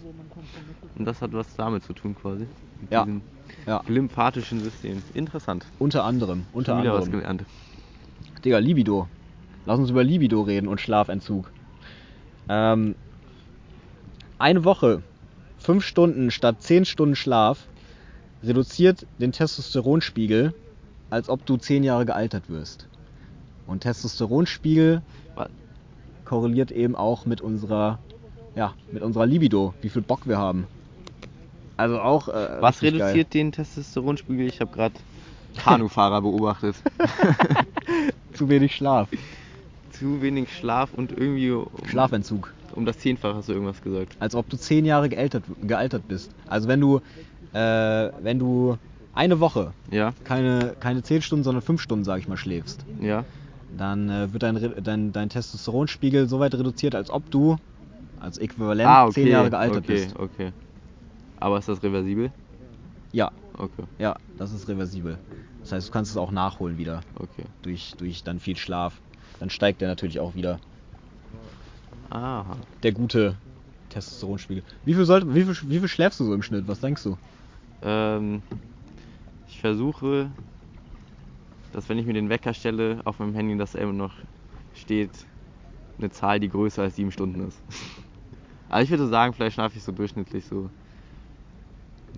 Und 0.96 1.04
das 1.04 1.22
hat 1.22 1.32
was 1.32 1.54
damit 1.56 1.84
zu 1.84 1.92
tun 1.92 2.14
quasi. 2.14 2.46
Mit 2.80 2.90
Ja. 2.90 3.04
diesem 3.04 3.22
Ja, 3.66 3.82
lymphatischen 3.86 4.60
System. 4.60 5.02
Interessant. 5.14 5.66
unter 5.78 6.04
anderem, 6.04 6.44
unter 6.52 6.72
Schon 6.72 6.82
wieder 6.82 6.94
was 6.94 7.04
anderem. 7.04 7.20
gelernt. 7.20 7.44
Digga, 8.44 8.58
Libido. 8.58 9.08
Lass 9.66 9.78
uns 9.78 9.90
über 9.90 10.02
Libido 10.02 10.42
reden 10.42 10.68
und 10.68 10.80
Schlafentzug. 10.80 11.50
Ähm, 12.48 12.94
eine 14.38 14.64
Woche, 14.64 15.02
fünf 15.58 15.84
Stunden 15.84 16.30
statt 16.30 16.62
zehn 16.62 16.84
Stunden 16.84 17.16
Schlaf 17.16 17.66
reduziert 18.42 19.06
den 19.18 19.32
Testosteronspiegel, 19.32 20.52
als 21.10 21.28
ob 21.28 21.46
du 21.46 21.56
zehn 21.56 21.84
Jahre 21.84 22.06
gealtert 22.06 22.48
wirst. 22.48 22.88
Und 23.66 23.80
Testosteronspiegel 23.80 25.02
korreliert 26.24 26.70
eben 26.70 26.96
auch 26.96 27.26
mit 27.26 27.40
unserer, 27.40 27.98
ja, 28.56 28.74
mit 28.90 29.02
unserer 29.02 29.26
Libido, 29.26 29.74
wie 29.82 29.90
viel 29.90 30.02
Bock 30.02 30.26
wir 30.26 30.38
haben. 30.38 30.66
Also 31.76 32.00
auch. 32.00 32.28
Äh, 32.28 32.60
Was 32.60 32.82
reduziert 32.82 33.34
den 33.34 33.52
Testosteronspiegel? 33.52 34.46
Ich 34.46 34.60
habe 34.60 34.72
gerade 34.72 34.94
Kanufahrer 35.56 36.20
beobachtet. 36.22 36.76
Geil. 36.98 37.08
Zu 38.32 38.48
wenig 38.48 38.74
Schlaf. 38.74 39.08
Zu 40.02 40.22
wenig 40.22 40.52
Schlaf 40.54 40.92
und 40.94 41.12
irgendwie 41.12 41.50
um, 41.50 41.68
Schlafentzug. 41.86 42.52
um 42.74 42.84
das 42.84 42.98
Zehnfache 42.98 43.36
hast 43.36 43.48
du 43.48 43.52
irgendwas 43.52 43.82
gesagt. 43.82 44.16
als 44.18 44.34
ob 44.34 44.48
du 44.48 44.56
zehn 44.56 44.84
Jahre 44.84 45.08
gealtert, 45.08 45.44
gealtert 45.62 46.08
bist. 46.08 46.30
Also 46.46 46.68
wenn 46.68 46.80
du, 46.80 47.00
äh, 47.52 48.10
wenn 48.22 48.38
du 48.38 48.78
eine 49.14 49.40
Woche 49.40 49.72
Ja, 49.90 50.12
keine, 50.24 50.74
keine 50.80 51.02
zehn 51.02 51.22
Stunden, 51.22 51.44
sondern 51.44 51.62
fünf 51.62 51.80
Stunden, 51.80 52.04
sag 52.04 52.18
ich 52.18 52.28
mal, 52.28 52.36
schläfst, 52.36 52.84
ja. 53.00 53.24
dann 53.76 54.10
äh, 54.10 54.32
wird 54.32 54.42
dein, 54.42 54.74
dein, 54.82 55.12
dein 55.12 55.28
Testosteronspiegel 55.28 56.28
so 56.28 56.40
weit 56.40 56.54
reduziert, 56.54 56.94
als 56.94 57.10
ob 57.10 57.30
du 57.30 57.56
als 58.20 58.38
Äquivalent 58.38 58.88
ah, 58.88 59.04
okay. 59.04 59.12
zehn 59.14 59.28
Jahre 59.28 59.50
gealtert 59.50 59.84
okay, 59.84 59.92
bist. 59.92 60.18
okay. 60.18 60.52
Aber 61.38 61.58
ist 61.58 61.68
das 61.68 61.82
reversibel? 61.82 62.30
Ja, 63.12 63.30
Okay, 63.58 63.84
ja, 63.98 64.16
das 64.38 64.52
ist 64.52 64.68
reversibel. 64.68 65.18
Das 65.60 65.72
heißt, 65.72 65.88
du 65.88 65.92
kannst 65.92 66.10
es 66.10 66.16
auch 66.16 66.30
nachholen 66.30 66.78
wieder 66.78 67.00
okay. 67.18 67.44
durch, 67.62 67.94
durch 67.96 68.24
dann 68.24 68.40
viel 68.40 68.56
Schlaf. 68.56 69.00
Dann 69.42 69.50
steigt 69.50 69.80
der 69.80 69.88
natürlich 69.88 70.20
auch 70.20 70.36
wieder. 70.36 70.60
Aha. 72.10 72.56
Der 72.84 72.92
gute 72.92 73.36
Testosteronspiegel. 73.88 74.62
Wie 74.84 74.94
viel, 74.94 75.04
sollte, 75.04 75.34
wie, 75.34 75.42
viel, 75.42 75.68
wie 75.68 75.80
viel 75.80 75.88
schläfst 75.88 76.20
du 76.20 76.24
so 76.24 76.32
im 76.32 76.44
Schnitt? 76.44 76.68
Was 76.68 76.78
denkst 76.78 77.02
du? 77.02 77.16
Ähm, 77.82 78.44
ich 79.48 79.58
versuche, 79.58 80.30
dass 81.72 81.88
wenn 81.88 81.98
ich 81.98 82.06
mir 82.06 82.12
den 82.12 82.28
Wecker 82.28 82.54
stelle, 82.54 83.00
auf 83.04 83.18
meinem 83.18 83.34
Handy, 83.34 83.58
dass 83.58 83.74
immer 83.74 83.92
noch 83.92 84.12
steht, 84.76 85.26
eine 85.98 86.10
Zahl, 86.10 86.38
die 86.38 86.48
größer 86.48 86.82
als 86.82 86.94
sieben 86.94 87.10
Stunden 87.10 87.48
ist. 87.48 87.58
Also 88.68 88.84
ich 88.84 88.90
würde 88.90 89.08
sagen, 89.08 89.34
vielleicht 89.34 89.54
schlafe 89.54 89.76
ich 89.76 89.82
so 89.82 89.92
durchschnittlich 89.92 90.46
so, 90.46 90.70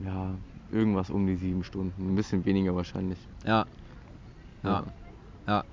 ja, 0.04 0.36
irgendwas 0.70 1.10
um 1.10 1.26
die 1.26 1.34
sieben 1.34 1.64
Stunden. 1.64 2.12
Ein 2.12 2.14
bisschen 2.14 2.44
weniger 2.44 2.76
wahrscheinlich. 2.76 3.18
Ja. 3.44 3.66
Ja. 4.62 4.84
Ja. 5.48 5.64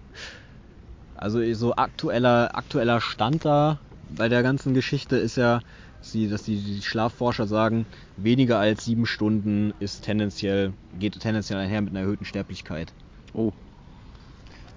Also 1.22 1.54
so 1.54 1.76
aktueller, 1.76 2.50
aktueller 2.56 3.00
Stand 3.00 3.46
da 3.46 3.78
bei 4.10 4.28
der 4.28 4.42
ganzen 4.42 4.74
Geschichte 4.74 5.18
ist 5.18 5.38
ja, 5.38 5.62
dass 6.00 6.12
die, 6.12 6.28
dass 6.28 6.44
die, 6.44 6.58
die 6.58 6.82
Schlafforscher 6.82 7.46
sagen, 7.46 7.86
weniger 8.18 8.58
als 8.58 8.86
sieben 8.86 9.06
Stunden 9.06 9.72
ist 9.80 10.04
tendenziell, 10.04 10.74
geht 10.98 11.18
tendenziell 11.20 11.60
einher 11.60 11.80
mit 11.82 11.92
einer 11.92 12.00
erhöhten 12.00 12.26
Sterblichkeit. 12.26 12.92
Oh. 13.34 13.54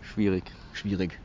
Schwierig. 0.03 0.45
Schwierig. 0.75 1.19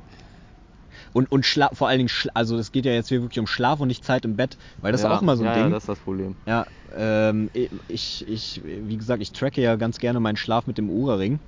Und, 1.11 1.29
und 1.33 1.45
Schla 1.45 1.69
vor 1.73 1.89
allen 1.89 1.97
Dingen, 1.99 2.09
Schla 2.09 2.31
also 2.33 2.57
es 2.57 2.71
geht 2.71 2.85
ja 2.85 2.93
jetzt 2.93 3.09
hier 3.09 3.21
wirklich 3.21 3.39
um 3.39 3.47
Schlaf 3.47 3.81
und 3.81 3.89
nicht 3.89 4.05
Zeit 4.05 4.23
im 4.23 4.37
Bett, 4.37 4.57
weil 4.77 4.93
das 4.93 5.01
ja, 5.01 5.09
ist 5.09 5.17
auch 5.17 5.21
immer 5.21 5.35
so 5.35 5.43
ein 5.43 5.47
ja, 5.47 5.53
Ding. 5.53 5.63
Ja, 5.63 5.69
das 5.69 5.83
ist 5.83 5.89
das 5.89 5.99
Problem. 5.99 6.35
Ja, 6.45 6.65
ähm, 6.95 7.49
ich, 7.89 8.25
ich, 8.25 8.61
wie 8.63 8.95
gesagt, 8.95 9.21
ich 9.21 9.33
tracke 9.33 9.61
ja 9.61 9.75
ganz 9.75 9.99
gerne 9.99 10.21
meinen 10.21 10.37
Schlaf 10.37 10.65
mit 10.65 10.77
dem 10.77 10.89
Oura-Ring. 10.89 11.39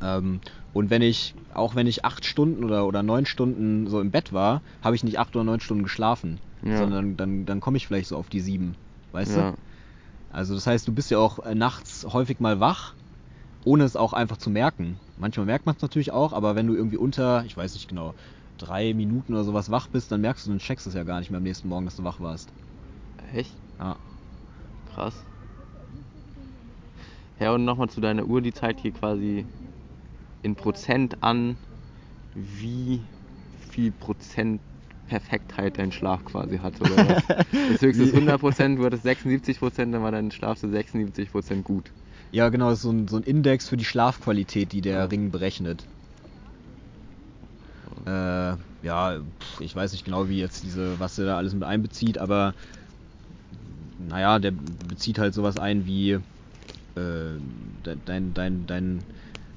Ähm, 0.00 0.40
und 0.74 0.90
wenn 0.90 1.02
ich, 1.02 1.34
auch 1.54 1.76
wenn 1.76 1.86
ich 1.86 2.04
acht 2.04 2.26
Stunden 2.26 2.64
oder, 2.64 2.86
oder 2.86 3.02
neun 3.02 3.24
Stunden 3.24 3.86
so 3.86 4.00
im 4.00 4.10
Bett 4.10 4.32
war, 4.32 4.60
habe 4.82 4.96
ich 4.96 5.04
nicht 5.04 5.18
acht 5.18 5.34
oder 5.34 5.44
neun 5.44 5.60
Stunden 5.60 5.84
geschlafen, 5.84 6.40
Ja. 6.62 6.76
sondern 6.78 7.16
dann, 7.16 7.46
dann 7.46 7.60
komme 7.60 7.76
ich 7.78 7.86
vielleicht 7.86 8.08
so 8.08 8.16
auf 8.16 8.28
die 8.28 8.40
sieben, 8.40 8.74
weißt 9.12 9.36
ja. 9.36 9.52
du? 9.52 9.56
Also 10.30 10.54
das 10.54 10.66
heißt, 10.66 10.86
du 10.88 10.92
bist 10.92 11.12
ja 11.12 11.18
auch 11.18 11.38
äh, 11.38 11.54
nachts 11.54 12.04
häufig 12.12 12.40
mal 12.40 12.58
wach, 12.58 12.96
ohne 13.64 13.84
es 13.84 13.94
auch 13.94 14.12
einfach 14.12 14.36
zu 14.36 14.50
merken. 14.50 14.98
Manchmal 15.16 15.46
merkt 15.46 15.64
man 15.64 15.76
es 15.76 15.82
natürlich 15.82 16.10
auch, 16.10 16.32
aber 16.32 16.56
wenn 16.56 16.66
du 16.66 16.74
irgendwie 16.74 16.96
unter, 16.96 17.44
ich 17.44 17.56
weiß 17.56 17.74
nicht 17.74 17.86
genau, 17.86 18.14
drei 18.58 18.94
Minuten 18.94 19.32
oder 19.32 19.44
sowas 19.44 19.70
wach 19.70 19.86
bist, 19.86 20.10
dann 20.10 20.22
merkst 20.22 20.44
du, 20.44 20.50
dann 20.50 20.58
checkst 20.58 20.86
du 20.86 20.90
es 20.90 20.96
ja 20.96 21.04
gar 21.04 21.20
nicht 21.20 21.30
mehr 21.30 21.38
am 21.38 21.44
nächsten 21.44 21.68
Morgen, 21.68 21.84
dass 21.84 21.94
du 21.96 22.02
wach 22.02 22.18
warst. 22.18 22.52
Echt? 23.32 23.54
Ja. 23.78 23.96
Krass. 24.86 25.14
Ja, 27.38 27.52
und 27.52 27.64
nochmal 27.64 27.88
zu 27.88 28.00
deiner 28.00 28.24
Uhr, 28.24 28.40
die 28.40 28.52
zeigt 28.52 28.80
hier 28.80 28.92
quasi 28.92 29.46
in 30.44 30.56
Prozent 30.56 31.22
an, 31.22 31.58
wie 32.34 33.10
viel 33.52 33.92
Prozent 33.92 34.62
Perfektheit 35.06 35.78
dein 35.78 35.92
Schlaf 35.92 36.24
quasi 36.24 36.58
hat. 36.58 36.80
Oder 36.80 37.04
was? 37.04 37.32
Das 37.68 37.80
höchste 37.82 38.04
ist 38.04 38.14
100 38.14 38.40
Prozent, 38.40 38.78
du 38.78 38.84
hattest 38.84 39.04
76 39.04 39.58
Prozent, 39.60 39.94
dann 39.94 40.02
war 40.02 40.12
dein 40.12 40.30
Schlaf 40.30 40.58
zu 40.58 40.70
76 40.70 41.30
Prozent 41.32 41.64
gut. 41.64 41.92
Ja, 42.32 42.50
genau, 42.50 42.68
das 42.68 42.80
ist 42.80 42.82
so 42.82 42.90
ein, 42.90 43.08
so 43.08 43.16
ein 43.16 43.22
Index 43.22 43.68
für 43.68 43.78
die 43.78 43.84
Schlafqualität, 43.86 44.72
die 44.72 44.82
der 44.82 45.10
Ring 45.10 45.30
berechnet. 45.30 45.86
Äh, 48.06 48.56
ja, 48.82 49.20
ich 49.60 49.74
weiß 49.74 49.92
nicht 49.92 50.04
genau, 50.04 50.28
wie 50.28 50.38
jetzt 50.38 50.62
diese, 50.62 50.98
was 50.98 51.16
der 51.16 51.26
da 51.26 51.36
alles 51.36 51.54
mit 51.54 51.64
einbezieht, 51.64 52.18
aber 52.18 52.54
naja, 53.98 54.38
der 54.38 54.52
bezieht 54.52 55.18
halt 55.18 55.34
sowas 55.34 55.58
ein 55.58 55.86
wie 55.86 56.12
äh, 56.12 56.20
de- 56.96 57.98
dein, 58.04 58.34
dein, 58.34 58.66
dein, 58.66 59.04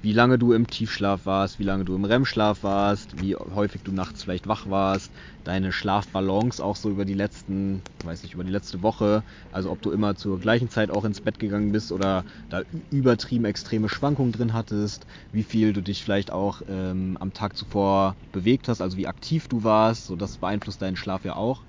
wie 0.02 0.14
lange 0.14 0.38
du 0.38 0.54
im 0.54 0.70
Tiefschlaf 0.70 1.26
warst, 1.26 1.60
wie 1.60 1.64
lange 1.64 1.84
du 1.86 1.96
im 1.96 2.06
REM-Schlaf 2.06 2.64
warst, 2.64 3.20
wie 3.20 3.36
häufig 3.36 3.82
du 3.84 3.92
nachts 3.92 4.24
vielleicht 4.24 4.48
wach 4.48 4.68
warst, 4.68 5.12
deine 5.44 5.72
Schlafbalance 5.72 6.64
auch 6.64 6.76
so 6.76 6.90
über 6.90 7.04
die 7.06 7.16
letzten, 7.16 7.84
weiß 8.04 8.24
nicht, 8.24 8.36
über 8.36 8.44
die 8.44 8.52
letzte 8.52 8.84
Woche, 8.84 9.24
also 9.52 9.72
ob 9.72 9.82
du 9.82 9.92
immer 9.92 10.16
zur 10.16 10.40
gleichen 10.40 10.70
Zeit 10.70 10.92
auch 10.92 11.04
ins 11.04 11.22
Bett 11.22 11.40
gegangen 11.40 11.72
bist 11.72 11.92
oder 11.92 12.26
da 12.50 12.62
übertrieben 12.92 13.46
extreme 13.46 13.90
Schwankungen 13.90 14.32
drin 14.32 14.54
hattest, 14.54 15.08
wie 15.32 15.44
viel 15.44 15.74
du 15.74 15.82
dich 15.82 16.04
vielleicht 16.04 16.32
auch 16.32 16.62
ähm, 16.68 17.18
am 17.20 17.34
Tag 17.34 17.58
zuvor 17.58 18.18
bewegt 18.32 18.68
hast, 18.68 18.82
also 18.82 18.98
wie 18.98 19.08
aktiv 19.08 19.48
du 19.48 19.64
warst, 19.64 20.06
so 20.06 20.16
das 20.16 20.38
beeinflusst 20.38 20.82
deinen 20.82 20.96
Schlaf 20.96 21.26
ja 21.26 21.36
auch. 21.36 21.66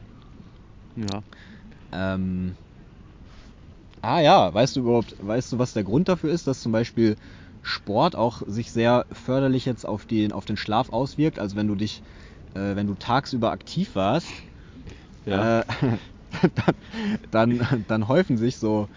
Ja. 0.96 1.22
Ähm, 1.92 2.56
ah 4.02 4.20
ja, 4.20 4.52
weißt 4.52 4.76
du 4.76 4.80
überhaupt, 4.80 5.16
weißt 5.18 5.52
du, 5.52 5.58
was 5.58 5.72
der 5.72 5.84
Grund 5.84 6.08
dafür 6.08 6.30
ist, 6.30 6.46
dass 6.46 6.60
zum 6.60 6.72
Beispiel 6.72 7.16
Sport 7.62 8.16
auch 8.16 8.42
sich 8.46 8.70
sehr 8.70 9.06
förderlich 9.12 9.64
jetzt 9.66 9.84
auf 9.86 10.06
den, 10.06 10.32
auf 10.32 10.44
den 10.44 10.56
Schlaf 10.56 10.90
auswirkt? 10.90 11.38
Also 11.38 11.56
wenn 11.56 11.68
du 11.68 11.74
dich, 11.74 12.02
äh, 12.54 12.76
wenn 12.76 12.86
du 12.86 12.94
tagsüber 12.94 13.50
aktiv 13.50 13.94
warst, 13.94 14.28
Ja. 15.24 15.60
äh, 15.60 15.64
dann, 17.30 17.58
dann, 17.58 17.84
dann 17.86 18.08
häufen 18.08 18.36
sich 18.36 18.56
so 18.56 18.88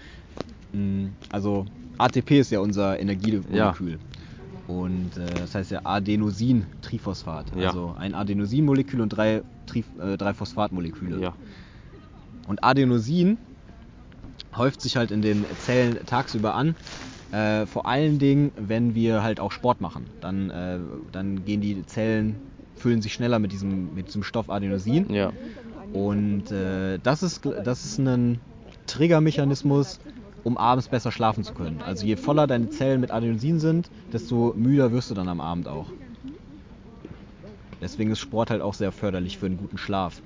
Mm, 0.73 1.09
Also 1.29 1.65
ATP 1.97 2.39
ist 2.39 2.51
ja 2.51 2.59
unser 2.59 2.99
Energiemolekül. 2.99 3.99
Und 4.67 5.17
äh, 5.17 5.39
das 5.39 5.53
heißt 5.55 5.71
ja 5.71 5.81
Adenosin-Triphosphat. 5.83 7.51
Ja. 7.55 7.67
Also 7.67 7.93
ein 7.97 8.15
Adenosinmolekül 8.15 9.01
und 9.01 9.09
drei, 9.09 9.43
Tri 9.65 9.83
äh, 9.99 10.17
drei 10.17 10.33
Phosphatmoleküle. 10.33 11.21
Ja. 11.21 11.35
Und 12.47 12.63
Adenosin 12.63 13.37
häuft 14.55 14.81
sich 14.81 14.95
halt 14.97 15.11
in 15.11 15.21
den 15.21 15.45
Zellen 15.57 15.99
tagsüber 16.05 16.55
an. 16.55 16.75
Äh, 17.31 17.65
vor 17.65 17.85
allen 17.85 18.19
Dingen, 18.19 18.51
wenn 18.57 18.93
wir 18.93 19.23
halt 19.23 19.39
auch 19.39 19.51
Sport 19.51 19.79
machen. 19.79 20.05
Dann, 20.19 20.49
äh, 20.49 20.79
dann 21.11 21.45
gehen 21.45 21.61
die 21.61 21.85
Zellen, 21.85 22.35
füllen 22.75 23.01
sich 23.01 23.13
schneller 23.13 23.39
mit 23.39 23.51
diesem, 23.51 23.93
mit 23.95 24.07
diesem 24.07 24.23
Stoff 24.23 24.49
Adenosin. 24.49 25.13
Ja. 25.13 25.31
Und 25.93 26.51
äh, 26.51 26.99
das, 26.99 27.23
ist, 27.23 27.45
das 27.45 27.85
ist 27.85 27.99
ein 27.99 28.39
Triggermechanismus, 28.87 29.99
um 30.43 30.57
abends 30.57 30.89
besser 30.89 31.11
schlafen 31.11 31.43
zu 31.43 31.53
können. 31.53 31.81
Also 31.85 32.05
je 32.05 32.15
voller 32.15 32.47
deine 32.47 32.69
Zellen 32.69 32.99
mit 32.99 33.11
Adenosin 33.11 33.59
sind, 33.59 33.89
desto 34.11 34.53
müder 34.55 34.91
wirst 34.91 35.09
du 35.09 35.13
dann 35.13 35.29
am 35.29 35.39
Abend 35.39 35.67
auch. 35.67 35.87
Deswegen 37.81 38.11
ist 38.11 38.19
Sport 38.19 38.51
halt 38.51 38.61
auch 38.61 38.73
sehr 38.73 38.91
förderlich 38.91 39.37
für 39.37 39.47
einen 39.47 39.57
guten 39.57 39.77
Schlaf. 39.77 40.21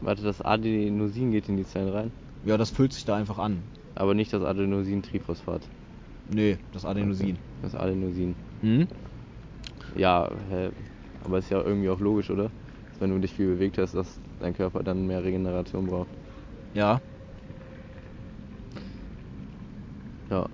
Warte, 0.00 0.22
das 0.22 0.40
Adenosin 0.40 1.32
geht 1.32 1.48
in 1.48 1.56
die 1.56 1.64
Zellen 1.64 1.88
rein, 1.88 2.12
Ja, 2.44 2.56
das 2.56 2.70
füllt 2.70 2.92
sich 2.92 3.04
da 3.04 3.16
einfach 3.16 3.38
an. 3.38 3.62
Aber 3.96 4.14
nicht 4.14 4.32
das 4.32 4.42
Adenosin-Triphosphat. 4.42 5.62
Nee, 6.30 6.58
das 6.72 6.84
Adenosin. 6.84 7.38
Das 7.62 7.74
Adenosin. 7.74 8.34
Hm? 8.60 8.86
Ja, 9.96 10.30
hä? 10.50 10.70
aber 11.26 11.38
ist 11.38 11.50
ja 11.50 11.60
irgendwie 11.60 11.88
auch 11.88 12.00
logisch, 12.00 12.30
oder? 12.30 12.44
Dass 12.44 13.00
wenn 13.00 13.10
du 13.10 13.18
dich 13.18 13.32
viel 13.32 13.46
bewegt 13.48 13.78
hast, 13.78 13.94
dass 13.94 14.18
dein 14.40 14.54
Körper 14.54 14.82
dann 14.82 15.06
mehr 15.06 15.22
Regeneration 15.22 15.86
braucht. 15.86 16.08
Ja. 16.74 17.00
Ja. 20.30 20.46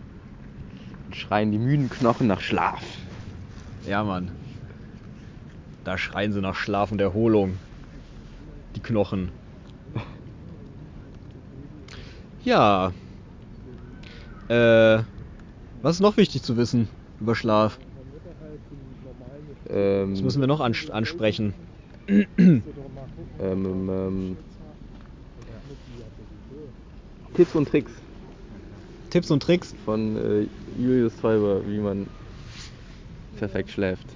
Und 1.06 1.16
schreien 1.16 1.52
die 1.52 1.58
müden 1.58 1.90
Knochen 1.90 2.26
nach 2.26 2.40
Schlaf. 2.40 2.82
Ja, 3.86 4.02
Mann. 4.04 4.30
Da 5.84 5.98
schreien 5.98 6.32
sie 6.32 6.40
nach 6.40 6.54
Schlaf 6.54 6.92
und 6.92 7.00
Erholung. 7.00 7.58
Die 8.76 8.80
Knochen. 8.80 9.30
Ja. 12.44 12.92
Äh, 14.48 15.02
was 15.82 15.96
ist 15.96 16.00
noch 16.00 16.16
wichtig 16.16 16.42
zu 16.42 16.56
wissen 16.56 16.88
über 17.20 17.34
Schlaf? 17.34 17.78
Ähm, 19.68 20.12
Was 20.12 20.22
müssen 20.22 20.40
wir 20.40 20.46
noch 20.46 20.60
ans 20.60 20.90
ansprechen? 20.90 21.54
ähm, 22.08 22.36
ähm, 23.38 24.36
Tipps 27.34 27.54
und 27.54 27.68
Tricks 27.68 27.92
Tipps 29.10 29.30
und 29.30 29.42
Tricks? 29.42 29.74
von 29.84 30.16
äh, 30.16 30.48
Julius 30.76 31.16
Teuber, 31.16 31.66
wie 31.66 31.78
man 31.78 32.06
perfekt 33.36 33.70
schläft 33.70 34.06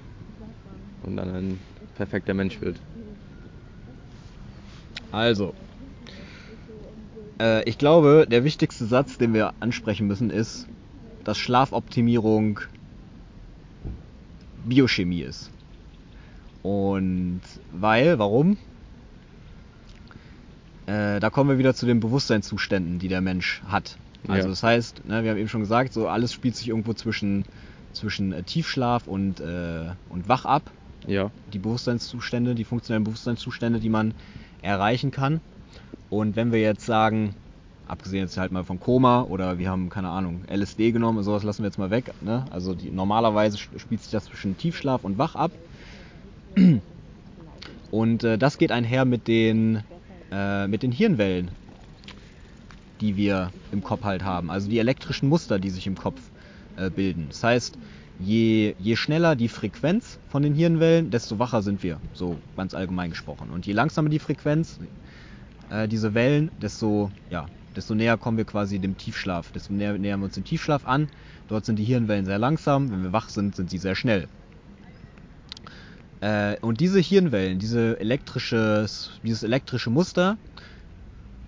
und 1.02 1.16
dann 1.16 1.28
ein 1.34 1.60
perfekter 1.94 2.34
Mensch 2.34 2.60
wird. 2.60 2.80
Also. 5.12 5.54
Äh, 7.40 7.68
ich 7.68 7.78
glaube, 7.78 8.26
der 8.28 8.44
wichtigste 8.44 8.86
Satz, 8.86 9.18
den 9.18 9.34
wir 9.34 9.52
ansprechen 9.60 10.06
müssen, 10.06 10.30
ist, 10.30 10.66
dass 11.24 11.38
Schlafoptimierung 11.38 12.60
Biochemie 14.66 15.22
ist. 15.22 15.50
Und 16.62 17.40
weil, 17.72 18.18
warum? 18.18 18.58
Äh, 20.86 21.20
da 21.20 21.30
kommen 21.30 21.50
wir 21.50 21.58
wieder 21.58 21.74
zu 21.74 21.86
den 21.86 22.00
Bewusstseinszuständen, 22.00 22.98
die 22.98 23.08
der 23.08 23.20
Mensch 23.20 23.62
hat. 23.68 23.96
Also 24.28 24.48
Ja. 24.48 24.48
das 24.48 24.62
heißt, 24.62 25.04
ne, 25.06 25.22
wir 25.22 25.30
haben 25.30 25.38
eben 25.38 25.48
schon 25.48 25.60
gesagt, 25.60 25.92
so 25.92 26.08
alles 26.08 26.32
spielt 26.32 26.56
sich 26.56 26.68
irgendwo 26.68 26.94
zwischen, 26.94 27.44
zwischen 27.92 28.32
äh, 28.32 28.42
Tiefschlaf 28.42 29.06
und, 29.06 29.40
äh, 29.40 29.90
und 30.08 30.28
Wach 30.28 30.44
ab 30.44 30.70
Ja. 31.06 31.30
die 31.52 31.58
Bewusstseinszustände, 31.58 32.54
die 32.54 32.64
funktionellen 32.64 33.04
Bewusstseinszustände, 33.04 33.78
die 33.78 33.88
man 33.88 34.14
erreichen 34.62 35.10
kann. 35.10 35.40
Und 36.08 36.36
wenn 36.36 36.52
wir 36.52 36.60
jetzt 36.60 36.86
sagen, 36.86 37.34
abgesehen 37.86 38.22
jetzt 38.22 38.36
halt 38.36 38.52
mal 38.52 38.64
vom 38.64 38.80
Koma 38.80 39.22
oder 39.22 39.58
wir 39.58 39.70
haben, 39.70 39.88
keine 39.88 40.08
Ahnung, 40.08 40.44
LSD 40.48 40.92
genommen, 40.92 41.22
sowas 41.22 41.42
lassen 41.42 41.62
wir 41.62 41.68
jetzt 41.68 41.78
mal 41.78 41.90
weg. 41.90 42.10
Ne? 42.20 42.44
Also 42.50 42.74
die, 42.74 42.90
normalerweise 42.90 43.56
sp- 43.58 43.78
spielt 43.78 44.02
sich 44.02 44.10
das 44.10 44.24
zwischen 44.26 44.56
Tiefschlaf 44.56 45.04
und 45.04 45.18
Wach 45.18 45.34
ab. 45.34 45.52
Und 47.90 48.24
äh, 48.24 48.38
das 48.38 48.58
geht 48.58 48.72
einher 48.72 49.04
mit 49.04 49.28
den, 49.28 49.82
äh, 50.32 50.66
mit 50.66 50.82
den 50.82 50.92
Hirnwellen, 50.92 51.50
die 53.00 53.16
wir 53.16 53.52
im 53.72 53.82
Kopf 53.82 54.04
halt 54.04 54.24
haben. 54.24 54.50
Also 54.50 54.68
die 54.68 54.78
elektrischen 54.78 55.28
Muster, 55.28 55.58
die 55.58 55.70
sich 55.70 55.86
im 55.86 55.96
Kopf 55.96 56.20
äh, 56.76 56.90
bilden. 56.90 57.26
Das 57.28 57.42
heißt, 57.44 57.78
je, 58.18 58.74
je 58.78 58.96
schneller 58.96 59.36
die 59.36 59.48
Frequenz 59.48 60.18
von 60.28 60.42
den 60.42 60.54
Hirnwellen, 60.54 61.10
desto 61.10 61.38
wacher 61.38 61.62
sind 61.62 61.82
wir, 61.82 62.00
so 62.14 62.36
ganz 62.56 62.74
allgemein 62.74 63.10
gesprochen. 63.10 63.50
Und 63.50 63.66
je 63.66 63.72
langsamer 63.74 64.08
die 64.08 64.18
Frequenz, 64.18 64.78
äh, 65.70 65.88
diese 65.88 66.14
Wellen, 66.14 66.50
desto, 66.60 67.10
ja, 67.30 67.46
desto 67.74 67.94
näher 67.94 68.16
kommen 68.16 68.38
wir 68.38 68.44
quasi 68.44 68.78
dem 68.78 68.96
Tiefschlaf, 68.96 69.52
desto 69.52 69.72
näher 69.72 69.98
nähern 69.98 70.20
wir 70.20 70.26
uns 70.26 70.34
dem 70.34 70.44
Tiefschlaf 70.44 70.86
an. 70.86 71.08
Dort 71.48 71.64
sind 71.64 71.78
die 71.78 71.84
Hirnwellen 71.84 72.24
sehr 72.24 72.38
langsam, 72.38 72.90
wenn 72.90 73.02
wir 73.02 73.12
wach 73.12 73.28
sind, 73.28 73.54
sind 73.54 73.70
sie 73.70 73.78
sehr 73.78 73.94
schnell. 73.94 74.28
Äh, 76.20 76.58
und 76.60 76.80
diese 76.80 77.00
Hirnwellen, 77.00 77.58
diese 77.58 77.98
dieses 78.00 79.42
elektrische 79.42 79.90
Muster, 79.90 80.38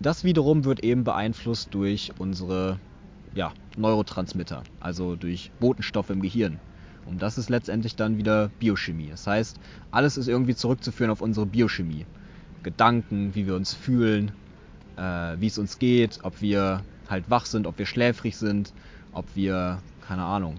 das 0.01 0.25
wiederum 0.25 0.65
wird 0.65 0.85
eben 0.85 1.05
beeinflusst 1.05 1.75
durch 1.75 2.13
unsere 2.19 2.79
ja, 3.35 3.53
Neurotransmitter, 3.77 4.63
also 4.81 5.17
durch 5.17 5.51
Botenstoffe 5.59 6.11
im 6.11 6.23
Gehirn. 6.23 6.61
Und 7.07 7.23
das 7.23 7.39
ist 7.39 7.49
letztendlich 7.49 7.97
dann 7.97 8.19
wieder 8.19 8.51
Biochemie. 8.59 9.09
Das 9.09 9.27
heißt, 9.27 9.59
alles 9.91 10.17
ist 10.19 10.29
irgendwie 10.29 10.55
zurückzuführen 10.55 11.11
auf 11.11 11.23
unsere 11.23 11.47
Biochemie. 11.47 12.05
Gedanken, 12.63 13.35
wie 13.35 13.47
wir 13.47 13.55
uns 13.55 13.75
fühlen, 13.75 14.33
äh, 14.97 15.37
wie 15.39 15.47
es 15.47 15.59
uns 15.59 15.79
geht, 15.79 16.19
ob 16.23 16.41
wir 16.41 16.83
halt 17.09 17.31
wach 17.31 17.47
sind, 17.47 17.67
ob 17.67 17.79
wir 17.79 17.87
schläfrig 17.87 18.37
sind, 18.37 18.73
ob 19.13 19.25
wir, 19.35 19.79
keine 20.07 20.25
Ahnung, 20.25 20.57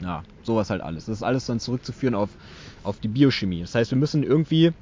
ja, 0.00 0.22
sowas 0.42 0.70
halt 0.70 0.82
alles. 0.82 1.06
Das 1.06 1.16
ist 1.16 1.22
alles 1.22 1.46
dann 1.46 1.60
zurückzuführen 1.60 2.14
auf, 2.14 2.30
auf 2.84 2.98
die 3.00 3.08
Biochemie. 3.08 3.60
Das 3.60 3.74
heißt, 3.74 3.90
wir 3.90 3.98
müssen 3.98 4.22
irgendwie 4.22 4.72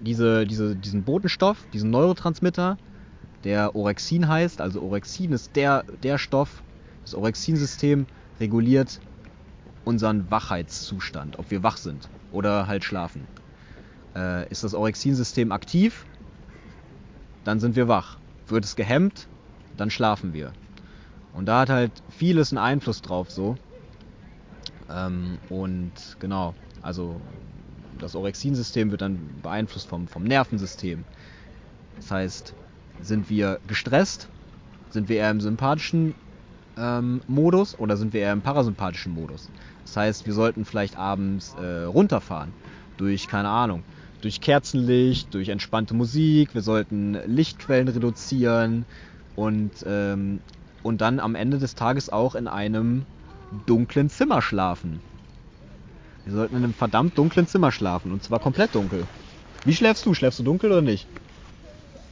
diese, 0.00 0.46
diese, 0.46 0.76
diesen 0.76 1.02
Botenstoff, 1.04 1.64
diesen 1.72 1.90
Neurotransmitter, 1.90 2.76
der 3.44 3.74
Orexin 3.74 4.28
heißt, 4.28 4.60
also 4.60 4.82
Orexin 4.82 5.32
ist 5.32 5.56
der, 5.56 5.84
der 6.02 6.18
Stoff, 6.18 6.62
das 7.02 7.14
Orexinsystem 7.14 8.06
reguliert 8.38 9.00
unseren 9.84 10.30
Wachheitszustand, 10.30 11.38
ob 11.38 11.50
wir 11.50 11.62
wach 11.62 11.76
sind 11.76 12.08
oder 12.30 12.68
halt 12.68 12.84
schlafen. 12.84 13.26
Äh, 14.14 14.48
ist 14.50 14.64
das 14.64 14.74
Orexinsystem 14.74 15.52
aktiv, 15.52 16.04
dann 17.44 17.60
sind 17.60 17.76
wir 17.76 17.88
wach. 17.88 18.18
Wird 18.46 18.64
es 18.64 18.76
gehemmt, 18.76 19.26
dann 19.76 19.90
schlafen 19.90 20.32
wir. 20.32 20.52
Und 21.32 21.46
da 21.46 21.60
hat 21.60 21.70
halt 21.70 21.92
vieles 22.10 22.52
einen 22.52 22.58
Einfluss 22.58 23.00
drauf 23.00 23.30
so. 23.30 23.56
Ähm, 24.90 25.38
und 25.48 25.92
genau, 26.18 26.54
also 26.82 27.20
das 27.98 28.14
Orexinsystem 28.14 28.90
wird 28.90 29.00
dann 29.00 29.18
beeinflusst 29.42 29.86
vom, 29.86 30.08
vom 30.08 30.24
Nervensystem. 30.24 31.04
Das 31.96 32.10
heißt, 32.10 32.54
sind 33.00 33.30
wir 33.30 33.60
gestresst? 33.66 34.28
Sind 34.90 35.08
wir 35.08 35.16
eher 35.16 35.30
im 35.30 35.40
sympathischen 35.40 36.14
ähm, 36.76 37.22
Modus 37.26 37.78
oder 37.78 37.96
sind 37.96 38.12
wir 38.12 38.20
eher 38.20 38.32
im 38.32 38.42
parasympathischen 38.42 39.14
Modus? 39.14 39.48
Das 39.84 39.96
heißt, 39.96 40.26
wir 40.26 40.34
sollten 40.34 40.64
vielleicht 40.64 40.96
abends 40.96 41.54
äh, 41.54 41.84
runterfahren 41.84 42.52
durch, 42.98 43.26
keine 43.26 43.48
Ahnung, 43.48 43.84
durch 44.22 44.40
Kerzenlicht, 44.40 45.34
durch 45.34 45.48
entspannte 45.48 45.94
Musik, 45.94 46.54
wir 46.54 46.62
sollten 46.62 47.18
Lichtquellen 47.26 47.88
reduzieren 47.88 48.86
und, 49.36 49.70
ähm, 49.84 50.40
und 50.82 51.00
dann 51.00 51.20
am 51.20 51.34
Ende 51.34 51.58
des 51.58 51.74
Tages 51.74 52.08
auch 52.08 52.34
in 52.34 52.48
einem 52.48 53.04
dunklen 53.66 54.08
Zimmer 54.08 54.40
schlafen. 54.40 55.00
Wir 56.24 56.34
sollten 56.34 56.56
in 56.56 56.64
einem 56.64 56.74
verdammt 56.74 57.18
dunklen 57.18 57.46
Zimmer 57.46 57.72
schlafen 57.72 58.12
und 58.12 58.22
zwar 58.22 58.38
komplett 58.38 58.74
dunkel. 58.74 59.06
Wie 59.64 59.74
schläfst 59.74 60.06
du? 60.06 60.14
Schläfst 60.14 60.38
du 60.38 60.44
dunkel 60.44 60.70
oder 60.70 60.82
nicht? 60.82 61.06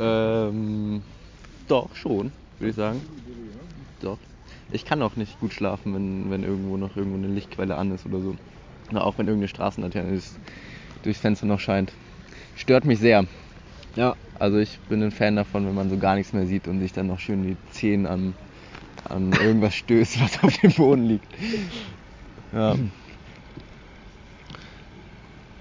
Ähm, 0.00 1.02
doch, 1.68 1.94
schon, 1.94 2.32
würde 2.58 2.70
ich 2.70 2.76
sagen. 2.76 3.00
Doch. 4.00 4.18
Ich 4.72 4.84
kann 4.84 5.02
auch 5.02 5.16
nicht 5.16 5.38
gut 5.40 5.52
schlafen, 5.52 5.94
wenn, 5.94 6.30
wenn 6.30 6.42
irgendwo 6.42 6.76
noch 6.76 6.96
irgendwo 6.96 7.18
eine 7.18 7.28
Lichtquelle 7.28 7.76
an 7.76 7.92
ist 7.92 8.06
oder 8.06 8.20
so. 8.20 8.36
Auch 8.94 9.18
wenn 9.18 9.26
irgendeine 9.26 9.48
Straßenlaterne 9.48 10.10
ist, 10.10 10.36
durchs 11.02 11.20
Fenster 11.20 11.46
noch 11.46 11.60
scheint. 11.60 11.92
Stört 12.54 12.84
mich 12.84 12.98
sehr. 12.98 13.26
Ja, 13.96 14.16
Also 14.34 14.58
ich 14.58 14.80
bin 14.88 15.02
ein 15.02 15.12
Fan 15.12 15.36
davon, 15.36 15.66
wenn 15.66 15.74
man 15.74 15.90
so 15.90 15.98
gar 15.98 16.14
nichts 16.16 16.32
mehr 16.32 16.46
sieht 16.46 16.68
und 16.68 16.80
sich 16.80 16.92
dann 16.92 17.06
noch 17.08 17.20
schön 17.20 17.42
die 17.42 17.58
Zehen 17.72 18.06
an, 18.06 18.36
an 19.04 19.32
irgendwas 19.32 19.74
stößt, 19.74 20.20
was 20.20 20.42
auf 20.44 20.56
dem 20.58 20.72
Boden 20.72 21.04
liegt. 21.04 21.34
Ja. 22.52 22.76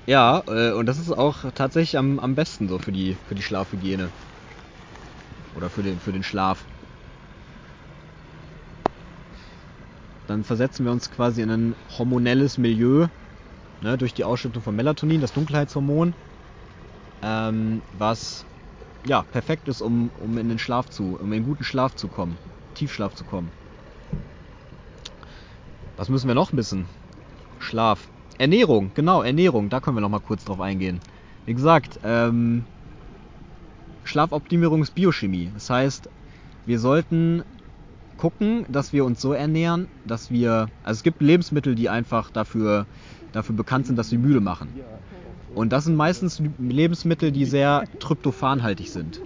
Ja, 0.06 0.44
äh, 0.48 0.72
und 0.74 0.88
das 0.88 0.98
ist 1.00 1.10
auch 1.12 1.52
tatsächlich 1.54 1.98
am, 1.98 2.20
am 2.20 2.36
besten 2.36 2.68
so 2.68 2.80
für 2.80 2.92
die, 2.92 3.16
für 3.26 3.36
die 3.36 3.42
Schlafhygiene. 3.44 4.12
oder 5.54 5.70
für 5.70 5.84
den, 5.84 6.00
für 6.00 6.12
den 6.12 6.24
Schlaf. 6.24 6.66
Dann 10.28 10.46
versetzen 10.46 10.86
wir 10.86 10.94
uns 10.94 11.10
quasi 11.10 11.42
in 11.42 11.50
ein 11.50 11.76
hormonelles 11.98 12.58
Milieu 12.58 13.08
ne, 13.82 13.98
durch 13.98 14.14
die 14.14 14.24
Ausschüttung 14.24 14.62
von 14.62 14.76
Melatonin, 14.76 15.22
das 15.22 15.34
Dunkelheitshormon, 15.34 16.14
ähm, 17.22 17.82
was 17.98 18.46
ja 19.08 19.24
perfekt 19.24 19.68
ist, 19.68 19.82
um, 19.82 20.12
um 20.22 20.38
in 20.38 20.50
den 20.50 20.60
Schlaf 20.60 20.90
zu, 20.90 21.18
um 21.20 21.32
in 21.34 21.46
guten 21.46 21.64
Schlaf 21.64 21.96
zu 21.96 22.08
kommen, 22.08 22.38
Tiefschlaf 22.76 23.16
zu 23.16 23.24
kommen. 23.24 23.52
Was 25.98 26.10
müssen 26.10 26.28
wir 26.28 26.36
noch 26.36 26.54
wissen? 26.54 26.86
Schlaf. 27.60 28.08
Ernährung, 28.38 28.92
genau, 28.94 29.22
Ernährung, 29.22 29.70
da 29.70 29.82
können 29.82 29.98
wir 29.98 30.02
noch 30.02 30.10
mal 30.10 30.20
kurz 30.20 30.46
drauf 30.46 30.62
eingehen. 30.62 31.02
Wie 31.46 31.54
gesagt, 31.54 32.00
ähm, 32.04 32.64
Schlafoptimierung 34.06 34.82
ist 34.82 34.96
Biochemie. 34.96 35.52
Das 35.54 35.70
heißt, 35.70 36.10
wir 36.66 36.80
sollten 36.80 37.44
gucken, 38.18 38.66
dass 38.70 38.94
wir 38.94 39.06
uns 39.06 39.22
so 39.22 39.34
ernähren, 39.34 39.88
dass 40.06 40.30
wir, 40.30 40.68
also 40.84 41.00
es 41.00 41.04
gibt 41.04 41.22
Lebensmittel, 41.22 41.76
die 41.76 41.90
einfach 41.90 42.32
dafür, 42.32 42.86
dafür 43.32 43.56
bekannt 43.56 43.88
sind, 43.88 43.96
dass 43.96 44.10
sie 44.10 44.18
müde 44.18 44.40
machen. 44.42 44.70
Und 45.56 45.72
das 45.72 45.86
sind 45.86 45.96
meistens 45.96 46.42
Lebensmittel, 46.58 47.32
die 47.32 47.46
sehr 47.46 47.84
tryptophanhaltig 48.00 48.90
sind. 48.92 49.22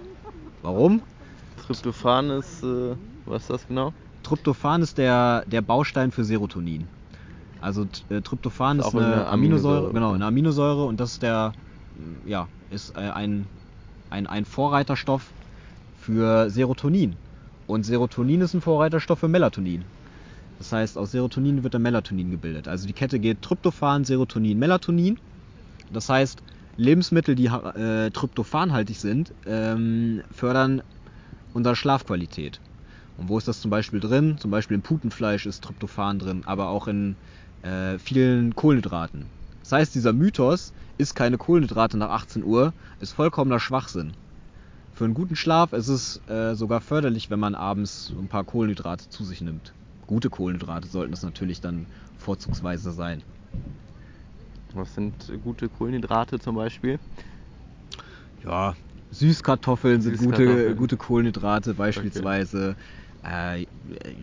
Warum? 0.62 1.02
Tryptophan 1.66 2.30
ist, 2.30 2.62
äh, 2.62 2.96
was 3.26 3.42
ist 3.42 3.50
das 3.50 3.68
genau? 3.68 3.92
Tryptophan 4.22 4.82
ist 4.82 4.98
der, 4.98 5.44
der 5.46 5.60
Baustein 5.60 6.10
für 6.10 6.24
Serotonin. 6.24 6.86
Also 7.60 7.86
äh, 8.08 8.20
Tryptophan 8.20 8.78
ist, 8.78 8.86
Auch 8.86 8.94
eine, 8.94 9.04
eine 9.06 9.26
Aminosäure, 9.26 9.76
Aminosäure. 9.76 9.92
genau, 9.94 10.12
eine 10.12 10.26
Aminosäure 10.26 10.84
und 10.86 11.00
das 11.00 11.12
ist 11.12 11.22
der, 11.22 11.52
ja, 12.26 12.48
ist 12.70 12.96
äh, 12.96 13.00
ein, 13.00 13.46
ein, 14.10 14.26
ein 14.26 14.44
Vorreiterstoff 14.44 15.30
für 15.96 16.50
Serotonin. 16.50 17.16
Und 17.66 17.84
Serotonin 17.84 18.42
ist 18.42 18.52
ein 18.54 18.60
Vorreiterstoff 18.60 19.20
für 19.20 19.28
Melatonin. 19.28 19.84
Das 20.58 20.72
heißt, 20.72 20.96
aus 20.96 21.10
Serotonin 21.10 21.62
wird 21.62 21.74
dann 21.74 21.82
Melatonin 21.82 22.30
gebildet. 22.30 22.68
Also 22.68 22.86
die 22.86 22.92
Kette 22.92 23.18
geht 23.18 23.42
Tryptophan, 23.42 24.04
Serotonin, 24.04 24.58
Melatonin. 24.58 25.18
Das 25.92 26.08
heißt, 26.08 26.42
Lebensmittel, 26.76 27.34
die 27.34 27.46
äh, 27.46 28.10
tryptophanhaltig 28.10 28.98
sind, 28.98 29.32
ähm, 29.46 30.22
fördern 30.30 30.82
unsere 31.52 31.76
Schlafqualität. 31.76 32.60
Und 33.16 33.28
wo 33.28 33.38
ist 33.38 33.46
das 33.46 33.60
zum 33.60 33.70
Beispiel 33.70 34.00
drin? 34.00 34.38
Zum 34.38 34.50
Beispiel 34.50 34.74
im 34.74 34.82
Putenfleisch 34.82 35.46
ist 35.46 35.62
Tryptophan 35.62 36.18
drin, 36.18 36.42
aber 36.46 36.68
auch 36.68 36.88
in 36.88 37.14
äh, 37.62 37.98
vielen 37.98 38.56
Kohlenhydraten. 38.56 39.26
Das 39.60 39.72
heißt, 39.72 39.94
dieser 39.94 40.12
Mythos, 40.12 40.72
ist 40.98 41.14
keine 41.14 41.38
Kohlenhydrate 41.38 41.96
nach 41.96 42.10
18 42.10 42.44
Uhr, 42.44 42.72
ist 43.00 43.12
vollkommener 43.12 43.60
Schwachsinn. 43.60 44.12
Für 44.92 45.04
einen 45.04 45.14
guten 45.14 45.34
Schlaf 45.34 45.72
ist 45.72 45.88
es 45.88 46.20
äh, 46.28 46.54
sogar 46.54 46.80
förderlich, 46.80 47.30
wenn 47.30 47.40
man 47.40 47.54
abends 47.54 48.12
ein 48.16 48.28
paar 48.28 48.44
Kohlenhydrate 48.44 49.08
zu 49.08 49.24
sich 49.24 49.40
nimmt. 49.40 49.74
Gute 50.06 50.30
Kohlenhydrate 50.30 50.88
sollten 50.88 51.12
das 51.12 51.22
natürlich 51.22 51.60
dann 51.60 51.86
vorzugsweise 52.16 52.92
sein. 52.92 53.22
Was 54.72 54.94
sind 54.94 55.32
gute 55.42 55.68
Kohlenhydrate 55.68 56.38
zum 56.38 56.56
Beispiel? 56.56 56.98
Ja, 58.42 58.76
Süßkartoffeln 59.10 60.02
sind 60.02 60.18
gute, 60.18 60.36
Süßkartoffeln. 60.44 60.76
gute 60.76 60.96
Kohlenhydrate 60.96 61.74
beispielsweise. 61.74 62.76
Äh, 63.22 63.66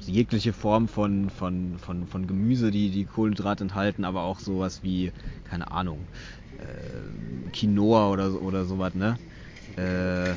jegliche 0.05 0.53
Form 0.53 0.87
von, 0.87 1.29
von, 1.31 1.79
von, 1.79 2.05
von 2.05 2.27
Gemüse, 2.27 2.69
die, 2.69 2.91
die 2.91 3.05
Kohlenhydrate 3.05 3.63
enthalten, 3.63 4.05
aber 4.05 4.21
auch 4.21 4.39
sowas 4.39 4.83
wie, 4.83 5.11
keine 5.43 5.71
Ahnung, 5.71 6.05
äh, 6.59 7.49
Quinoa 7.51 8.09
oder, 8.11 8.39
oder 8.41 8.65
sowas, 8.65 8.93
ne? 8.93 9.15
Äh, 9.75 10.35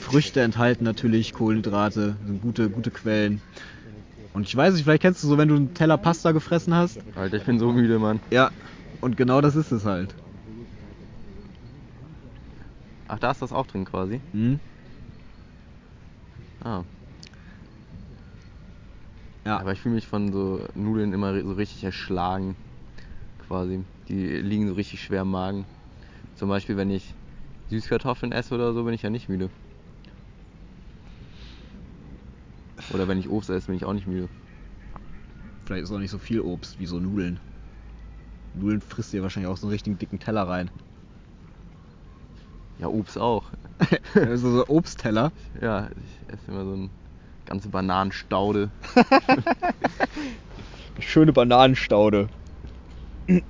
Früchte 0.00 0.40
enthalten 0.40 0.82
natürlich 0.84 1.32
Kohlenhydrate, 1.32 2.16
sind 2.26 2.40
gute, 2.40 2.70
gute 2.70 2.90
Quellen. 2.90 3.40
Und 4.36 4.46
ich 4.46 4.54
weiß 4.54 4.74
nicht, 4.74 4.84
vielleicht 4.84 5.00
kennst 5.00 5.22
du 5.22 5.28
so, 5.28 5.38
wenn 5.38 5.48
du 5.48 5.56
einen 5.56 5.72
Teller 5.72 5.96
Pasta 5.96 6.32
gefressen 6.32 6.74
hast. 6.74 6.98
Alter, 7.16 7.38
ich 7.38 7.44
bin 7.44 7.58
so 7.58 7.72
müde, 7.72 7.98
Mann. 7.98 8.20
Ja, 8.30 8.50
und 9.00 9.16
genau 9.16 9.40
das 9.40 9.56
ist 9.56 9.72
es 9.72 9.86
halt. 9.86 10.14
Ach, 13.08 13.18
da 13.18 13.30
ist 13.30 13.40
das 13.40 13.50
auch 13.50 13.66
drin 13.66 13.86
quasi. 13.86 14.20
Hm? 14.32 14.60
Ah. 16.62 16.84
Ja. 19.46 19.58
Aber 19.58 19.72
ich 19.72 19.80
fühle 19.80 19.94
mich 19.94 20.06
von 20.06 20.30
so 20.30 20.66
Nudeln 20.74 21.14
immer 21.14 21.40
so 21.40 21.54
richtig 21.54 21.82
erschlagen. 21.84 22.56
Quasi. 23.38 23.86
Die 24.08 24.36
liegen 24.42 24.68
so 24.68 24.74
richtig 24.74 25.00
schwer 25.00 25.22
im 25.22 25.30
Magen. 25.30 25.64
Zum 26.34 26.50
Beispiel, 26.50 26.76
wenn 26.76 26.90
ich 26.90 27.14
Süßkartoffeln 27.70 28.32
esse 28.32 28.54
oder 28.54 28.74
so, 28.74 28.84
bin 28.84 28.92
ich 28.92 29.00
ja 29.00 29.08
nicht 29.08 29.30
müde. 29.30 29.48
Oder 32.90 33.08
wenn 33.08 33.18
ich 33.18 33.28
Obst 33.28 33.50
esse, 33.50 33.66
bin 33.66 33.76
ich 33.76 33.84
auch 33.84 33.92
nicht 33.92 34.06
müde. 34.06 34.28
Vielleicht 35.64 35.84
ist 35.84 35.92
auch 35.92 35.98
nicht 35.98 36.10
so 36.10 36.18
viel 36.18 36.40
Obst 36.40 36.78
wie 36.78 36.86
so 36.86 37.00
Nudeln. 37.00 37.40
Nudeln 38.54 38.80
frisst 38.80 39.12
dir 39.12 39.22
wahrscheinlich 39.22 39.50
auch 39.50 39.56
so 39.56 39.66
einen 39.66 39.72
richtigen 39.72 39.98
dicken 39.98 40.20
Teller 40.20 40.48
rein. 40.48 40.70
Ja, 42.78 42.88
Obst 42.88 43.18
auch. 43.18 43.44
also 44.14 44.52
so 44.52 44.68
Obstteller. 44.68 45.32
Ja, 45.60 45.88
ich 45.96 46.32
esse 46.32 46.50
immer 46.50 46.64
so 46.64 46.72
eine 46.74 46.90
ganze 47.46 47.68
Bananenstaude. 47.68 48.70
Schöne 51.00 51.32
Bananenstaude. 51.32 52.28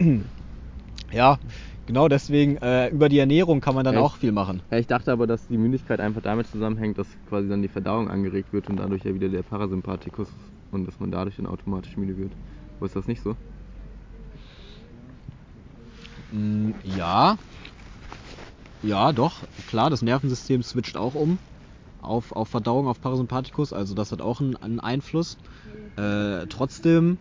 ja, 1.13 1.39
genau 1.87 2.09
deswegen, 2.09 2.57
äh, 2.59 2.89
über 2.89 3.09
die 3.09 3.19
Ernährung 3.19 3.61
kann 3.61 3.75
man 3.75 3.85
dann 3.85 3.95
Echt? 3.95 4.05
auch 4.05 4.17
viel 4.17 4.33
machen. 4.33 4.63
Ja, 4.71 4.79
ich 4.79 4.87
dachte 4.87 5.13
aber, 5.13 5.27
dass 5.27 5.47
die 5.47 5.57
Müdigkeit 5.57 6.01
einfach 6.01 6.21
damit 6.23 6.47
zusammenhängt, 6.47 6.99
dass 6.99 7.09
quasi 7.29 7.49
dann 7.49 7.63
die 7.63 7.69
Verdauung 7.69 8.11
angeregt 8.11 8.53
wird 8.53 8.69
und 8.69 8.77
dadurch 8.77 9.05
ja 9.05 9.15
wieder 9.15 9.29
der 9.29 9.43
Parasympathikus 9.43 10.29
und 10.73 10.87
dass 10.87 10.99
man 11.01 11.11
dadurch 11.11 11.37
dann 11.37 11.47
automatisch 11.47 11.97
müde 11.97 12.17
wird. 12.17 12.33
Aber 12.79 12.87
ist 12.87 12.97
das 12.97 13.07
nicht 13.07 13.23
so? 13.23 13.37
Mm, 16.33 16.73
ja. 16.85 17.39
Ja, 18.83 19.13
doch, 19.13 19.43
klar, 19.69 19.91
das 19.91 20.03
Nervensystem 20.03 20.63
switcht 20.63 20.97
auch 20.97 21.15
um 21.15 21.39
auf, 22.01 22.33
auf 22.33 22.49
Verdauung, 22.49 22.89
auf 22.89 23.01
Parasympathikus, 23.01 23.73
also 23.73 23.95
das 23.95 24.13
hat 24.13 24.21
auch 24.23 24.41
einen, 24.41 24.57
einen 24.57 24.81
Einfluss. 24.81 25.37
Äh, 25.97 26.47
trotzdem 26.49 27.19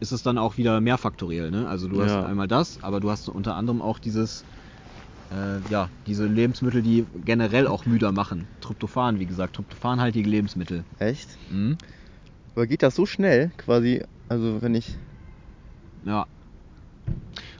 ist 0.00 0.12
es 0.12 0.22
dann 0.22 0.38
auch 0.38 0.56
wieder 0.56 0.80
mehrfaktoriell, 0.80 1.50
ne? 1.50 1.68
Also 1.68 1.88
du 1.88 2.00
hast 2.00 2.10
Ja. 2.10 2.24
einmal 2.24 2.48
das, 2.48 2.82
aber 2.82 3.00
du 3.00 3.10
hast 3.10 3.28
unter 3.28 3.54
anderem 3.56 3.82
auch 3.82 3.98
dieses, 3.98 4.44
äh, 5.30 5.60
ja, 5.68 5.90
diese 6.06 6.26
Lebensmittel, 6.26 6.82
die 6.82 7.06
generell 7.14 7.66
auch 7.66 7.84
müder 7.84 8.12
machen. 8.12 8.48
Tryptophan, 8.60 9.18
wie 9.18 9.26
gesagt, 9.26 9.56
tryptophanhaltige 9.56 10.28
Lebensmittel. 10.28 10.84
Echt? 10.98 11.38
Mhm. 11.50 11.78
Aber 12.54 12.66
geht 12.66 12.82
das 12.82 12.94
so 12.94 13.06
schnell 13.06 13.52
quasi? 13.56 14.02
Also 14.28 14.62
wenn 14.62 14.74
ich. 14.74 14.98
Ja. 16.04 16.26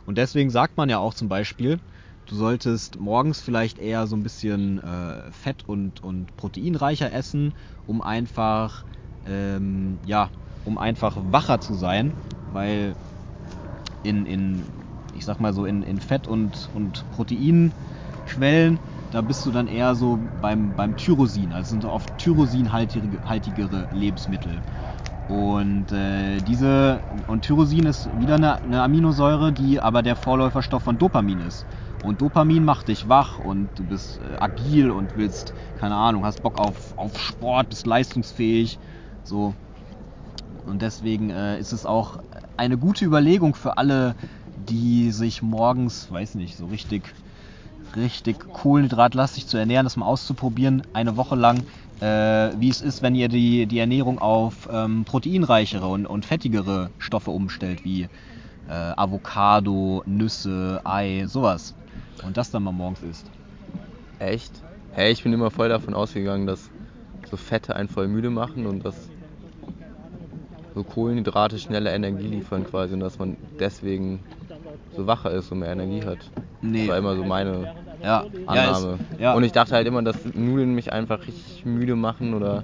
Und 0.05 0.19
deswegen 0.19 0.51
sagt 0.51 0.77
man 0.77 0.89
ja 0.89 0.99
auch 0.99 1.15
zum 1.15 1.29
Beispiel, 1.29 1.79
du 2.27 2.35
solltest 2.35 2.99
morgens 2.99 3.41
vielleicht 3.41 3.79
eher 3.79 4.07
so 4.07 4.17
ein 4.17 4.23
bisschen 4.23 4.79
äh, 4.83 5.31
fett 5.33 5.65
und, 5.65 6.03
und 6.03 6.35
proteinreicher 6.37 7.13
essen, 7.13 7.53
um 7.85 8.01
einfach, 8.03 8.85
ähm, 9.25 10.01
ja, 10.05 10.31
um 10.69 10.79
einfach 10.79 11.17
wacher 11.33 11.61
zu 11.61 11.75
sein, 11.75 12.13
weil 12.53 12.95
in, 14.05 14.27
in 14.27 14.63
ich 15.17 15.25
sag 15.25 15.41
mal 15.41 15.53
so, 15.53 15.65
in, 15.65 15.83
in 15.83 15.99
Fett 15.99 16.29
und, 16.29 16.69
und 16.75 17.05
Proteinquellen, 17.17 18.79
da 19.11 19.21
bist 19.21 19.45
du 19.47 19.51
dann 19.51 19.67
eher 19.67 19.95
so 19.95 20.19
beim, 20.41 20.75
beim 20.77 20.97
Tyrosin, 20.97 21.53
also 21.53 21.71
sind 21.71 21.85
oft 21.85 22.17
Tyrosinhaltigere 22.19 23.19
haltigere 23.29 23.89
Lebensmittel. 23.91 24.61
Und 25.29 25.93
äh, 25.93 26.39
diese 26.39 27.01
und 27.27 27.43
Tyrosin 27.45 27.85
ist 27.85 28.09
wieder 28.19 28.37
eine, 28.37 28.63
eine 28.63 28.83
Aminosäure, 28.83 29.53
die 29.53 29.81
aber 29.81 30.03
der 30.03 30.17
Vorläuferstoff 30.17 30.83
von 30.83 30.97
Dopamin 30.99 31.41
ist. 31.41 31.67
Und 32.01 32.21
Dopamin 32.21 32.65
macht 32.65 32.89
dich 32.89 33.09
wach 33.09 33.39
und 33.39 33.69
du 33.77 33.85
bist 33.85 34.21
äh, 34.21 34.37
agil 34.41 34.91
und 34.91 35.17
willst, 35.17 35.53
keine 35.81 35.97
Ahnung, 35.97 36.25
hast 36.25 36.43
Bock 36.43 36.59
auf, 36.59 36.97
auf 36.97 37.19
Sport, 37.19 37.71
bist 37.71 37.87
leistungsfähig. 37.87 38.79
So. 39.25 39.55
Und 40.69 40.83
deswegen 40.83 41.31
äh, 41.31 41.59
ist 41.59 41.73
es 41.73 41.87
auch 41.87 42.19
eine 42.57 42.77
gute 42.77 43.05
Überlegung 43.05 43.55
für 43.55 43.79
alle, 43.79 44.15
die 44.69 45.11
sich 45.11 45.43
morgens, 45.43 46.11
weiß 46.11 46.35
nicht, 46.35 46.57
so 46.57 46.67
richtig, 46.67 47.03
richtig 47.97 48.39
kohlenhydratlastig 48.53 49.47
zu 49.47 49.57
ernähren, 49.57 49.85
das 49.85 49.97
mal 49.97 50.07
auszuprobieren, 50.07 50.83
eine 50.93 51.17
Woche 51.17 51.37
lang, 51.37 51.65
äh, 52.01 52.51
wie 52.59 52.69
es 52.69 52.81
ist, 52.81 53.03
wenn 53.03 53.15
ihr 53.15 53.29
die, 53.29 53.67
die 53.67 53.79
Ernährung 53.79 54.19
auf 54.19 54.69
ähm, 54.71 55.05
proteinreichere 55.05 55.87
und, 55.87 56.07
und 56.07 56.27
fettigere 56.27 56.91
Stoffe 56.99 57.31
umstellt, 57.31 57.85
wie 57.85 58.03
äh, 58.69 58.73
Avocado, 58.73 60.03
Nüsse, 60.07 60.81
Ei, 60.85 61.25
sowas. 61.27 61.75
Und 62.23 62.37
das 62.37 62.51
dann 62.51 62.65
mal 62.65 62.73
morgens 62.73 63.03
isst. 63.03 63.31
Echt? 64.19 64.53
Hey, 64.93 65.13
ich 65.13 65.23
bin 65.23 65.33
immer 65.33 65.51
voll 65.51 65.69
davon 65.69 65.95
ausgegangen, 65.95 66.47
dass 66.47 66.69
so 67.31 67.37
Fette 67.37 67.77
einen 67.77 67.89
voll 67.89 68.09
müde 68.09 68.31
machen 68.31 68.67
und 68.67 68.85
dass 68.85 69.09
so 70.79 70.85
Kohlenhydrate 70.85 71.59
schnelle 71.59 71.93
Energie 71.93 72.29
liefern 72.29 72.65
quasi 72.65 72.95
und 72.95 73.01
dass 73.01 73.19
man 73.19 73.37
deswegen 73.59 74.25
so 74.97 75.07
wacher 75.09 75.33
ist 75.33 75.51
und 75.51 75.59
mehr 75.59 75.73
Energie 75.73 76.05
hat. 76.05 76.31
Nee. 76.61 76.81
Das 76.81 76.89
war 76.91 76.99
immer 76.99 77.17
so 77.17 77.25
meine 77.25 77.69
Ja, 78.03 78.25
Annahme. 78.47 78.95
ist- 79.13 79.21
ja. 79.21 79.35
Und 79.35 79.43
ich 79.43 79.51
dachte 79.51 79.75
halt 79.75 79.89
immer, 79.89 80.03
dass 80.03 80.25
Nudeln 80.35 80.75
mich 80.75 80.93
einfach 80.93 81.27
richtig 81.27 81.65
müde 81.65 81.97
machen 81.97 82.33
oder, 82.33 82.63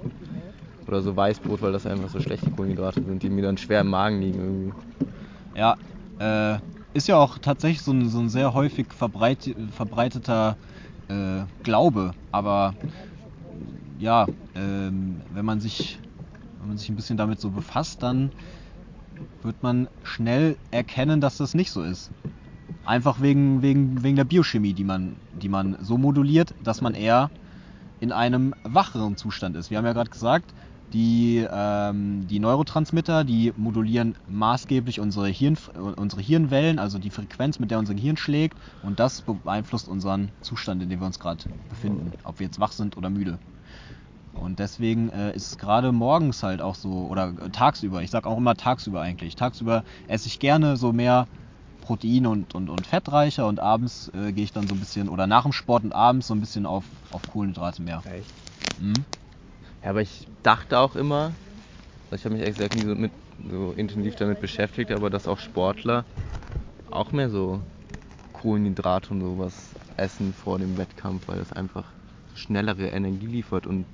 oder 0.87 1.01
so 1.01 1.13
Weißbrot, 1.15 1.61
weil 1.61 1.73
das 1.73 1.85
einfach 1.85 2.07
so 2.09 2.19
schlechte 2.21 2.49
Kohlenhydrate 2.51 3.03
sind, 3.03 3.21
die 3.21 3.29
mir 3.29 3.41
dann 3.41 3.57
schwer 3.57 3.81
im 3.81 3.89
Magen 3.89 4.21
liegen 4.21 4.39
irgendwie. 4.39 4.73
Ja, 5.53 5.75
äh, 6.19 6.59
ist 6.93 7.09
ja 7.09 7.17
auch 7.17 7.37
tatsächlich 7.37 7.81
so 7.81 7.91
ein, 7.91 8.07
so 8.07 8.19
ein 8.19 8.29
sehr 8.29 8.53
häufig 8.53 8.93
verbreit, 8.93 9.53
verbreiteter 9.71 10.57
äh, 11.09 11.43
Glaube, 11.63 12.11
aber 12.31 12.75
ja, 13.97 14.29
ähm, 14.55 15.21
wenn 15.29 15.45
man 15.45 15.59
sich 15.59 15.99
wenn 16.65 16.69
man 16.69 16.77
sich 16.79 16.89
ein 16.89 16.95
bisschen 16.95 17.15
damit 17.15 17.39
so 17.39 17.51
befasst, 17.51 18.01
dann 18.01 18.31
wird 19.43 19.61
man 19.61 19.87
schnell 20.03 20.57
erkennen, 20.71 21.21
dass 21.21 21.37
das 21.37 21.53
nicht 21.53 21.69
so 21.69 21.83
ist. 21.83 22.09
Einfach 22.87 23.21
wegen, 23.21 23.61
wegen, 23.61 24.01
wegen 24.01 24.15
der 24.15 24.23
Biochemie, 24.23 24.73
die 24.73 24.83
man, 24.83 25.15
die 25.39 25.47
man 25.47 25.77
so 25.81 25.99
moduliert, 25.99 26.55
dass 26.63 26.81
man 26.81 26.95
eher 26.95 27.29
in 27.99 28.11
einem 28.11 28.55
wacheren 28.63 29.15
Zustand 29.15 29.55
ist. 29.55 29.69
Wir 29.69 29.77
haben 29.77 29.85
ja 29.85 29.93
gerade 29.93 30.09
gesagt, 30.09 30.55
die, 30.91 31.45
ähm, 31.51 32.25
die 32.27 32.39
Neurotransmitter, 32.39 33.23
die 33.23 33.53
modulieren 33.55 34.15
maßgeblich 34.27 34.99
unsere, 34.99 35.27
Hirn, 35.27 35.57
unsere 35.97 36.21
Hirnwellen, 36.23 36.79
also 36.79 36.97
die 36.97 37.11
Frequenz, 37.11 37.59
mit 37.59 37.69
der 37.69 37.77
unser 37.77 37.93
Gehirn 37.93 38.17
schlägt. 38.17 38.57
Und 38.81 38.99
das 38.99 39.21
beeinflusst 39.21 39.87
unseren 39.87 40.31
Zustand, 40.41 40.81
in 40.81 40.89
dem 40.89 40.99
wir 40.99 41.05
uns 41.05 41.19
gerade 41.19 41.43
befinden, 41.69 42.11
ob 42.23 42.39
wir 42.39 42.47
jetzt 42.47 42.59
wach 42.59 42.71
sind 42.71 42.97
oder 42.97 43.11
müde. 43.11 43.37
Und 44.35 44.59
deswegen 44.59 45.09
äh, 45.09 45.33
ist 45.33 45.47
es 45.47 45.57
gerade 45.57 45.91
morgens 45.91 46.43
halt 46.43 46.61
auch 46.61 46.75
so, 46.75 47.07
oder 47.07 47.33
äh, 47.39 47.49
tagsüber, 47.49 48.03
ich 48.03 48.11
sag 48.11 48.27
auch 48.27 48.37
immer 48.37 48.55
tagsüber 48.55 49.01
eigentlich. 49.01 49.35
Tagsüber 49.35 49.83
esse 50.07 50.27
ich 50.27 50.39
gerne 50.39 50.75
so 50.75 50.91
mehr 50.91 51.27
Protein 51.79 52.25
und, 52.25 52.53
und, 52.53 52.69
und 52.69 52.85
fettreicher 52.85 53.47
und 53.47 53.59
abends 53.59 54.09
äh, 54.13 54.33
gehe 54.33 54.43
ich 54.43 54.51
dann 54.51 54.67
so 54.67 54.75
ein 54.75 54.79
bisschen, 54.79 55.07
oder 55.07 55.25
nach 55.25 55.43
dem 55.43 55.53
Sport 55.53 55.83
und 55.83 55.93
abends 55.93 56.27
so 56.27 56.33
ein 56.33 56.41
bisschen 56.41 56.65
auf, 56.65 56.85
auf 57.11 57.25
Kohlenhydrate 57.27 57.81
mehr. 57.81 58.03
Echt? 58.05 58.33
Mhm. 58.77 59.05
Ja, 59.81 59.91
aber 59.91 60.01
ich 60.01 60.27
dachte 60.43 60.79
auch 60.79 60.95
immer, 60.95 61.35
also 62.09 62.15
ich 62.15 62.25
habe 62.25 62.33
mich 62.33 62.41
ehrlich 62.41 62.57
gesagt 62.57 62.75
nie 62.75 62.83
so, 62.83 62.95
mit, 62.95 63.13
so 63.37 63.71
intensiv 63.71 64.15
damit 64.15 64.39
beschäftigt, 64.39 64.91
aber 64.91 65.09
dass 65.09 65.27
auch 65.27 65.39
Sportler 65.39 66.05
auch 66.91 67.11
mehr 67.13 67.29
so 67.29 67.61
Kohlenhydrate 68.33 69.13
und 69.13 69.21
sowas 69.21 69.75
essen 69.95 70.33
vor 70.33 70.59
dem 70.59 70.77
Wettkampf, 70.77 71.27
weil 71.27 71.37
das 71.39 71.53
einfach 71.53 71.85
schnellere 72.33 72.87
Energie 72.87 73.27
liefert 73.27 73.65
und 73.65 73.87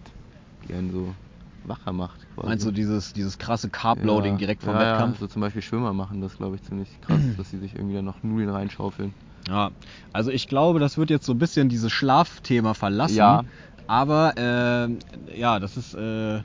die 0.68 0.74
einen 0.74 0.92
so 0.92 1.16
wacher 1.64 1.94
macht. 1.94 2.28
Quasi. 2.34 2.48
Meinst 2.48 2.66
du 2.66 2.72
dieses, 2.72 3.14
dieses 3.14 3.38
krasse 3.38 3.70
Carb-Loading 3.70 4.34
Ja, 4.34 4.38
direkt 4.38 4.64
vom 4.64 4.74
ja, 4.74 4.80
Wettkampf? 4.80 5.16
Ja, 5.16 5.20
so 5.20 5.28
zum 5.28 5.42
Beispiel 5.42 5.62
Schwimmer 5.62 5.94
machen 5.94 6.22
das, 6.22 6.38
glaube 6.38 6.56
ich, 6.56 6.64
ziemlich 6.64 6.90
krass, 7.02 7.22
dass 7.38 7.50
sie 7.50 7.60
sich 7.60 7.76
irgendwie 7.76 7.96
dann 7.96 8.06
noch 8.06 8.24
Nudeln 8.24 8.50
reinschaufeln. 8.50 9.14
Ja, 9.48 9.72
also 10.14 10.32
ich 10.32 10.48
glaube, 10.48 10.80
das 10.80 10.98
wird 10.98 11.10
jetzt 11.10 11.26
so 11.26 11.34
ein 11.34 11.40
bisschen 11.40 11.70
dieses 11.70 11.92
Schlafthema 11.92 12.74
verlassen. 12.74 13.18
Ja. 13.18 13.44
Aber 13.88 14.38
äh, 14.38 15.38
ja, 15.38 15.60
das 15.60 15.78
ist. 15.78 15.94
Äh, 15.94 16.42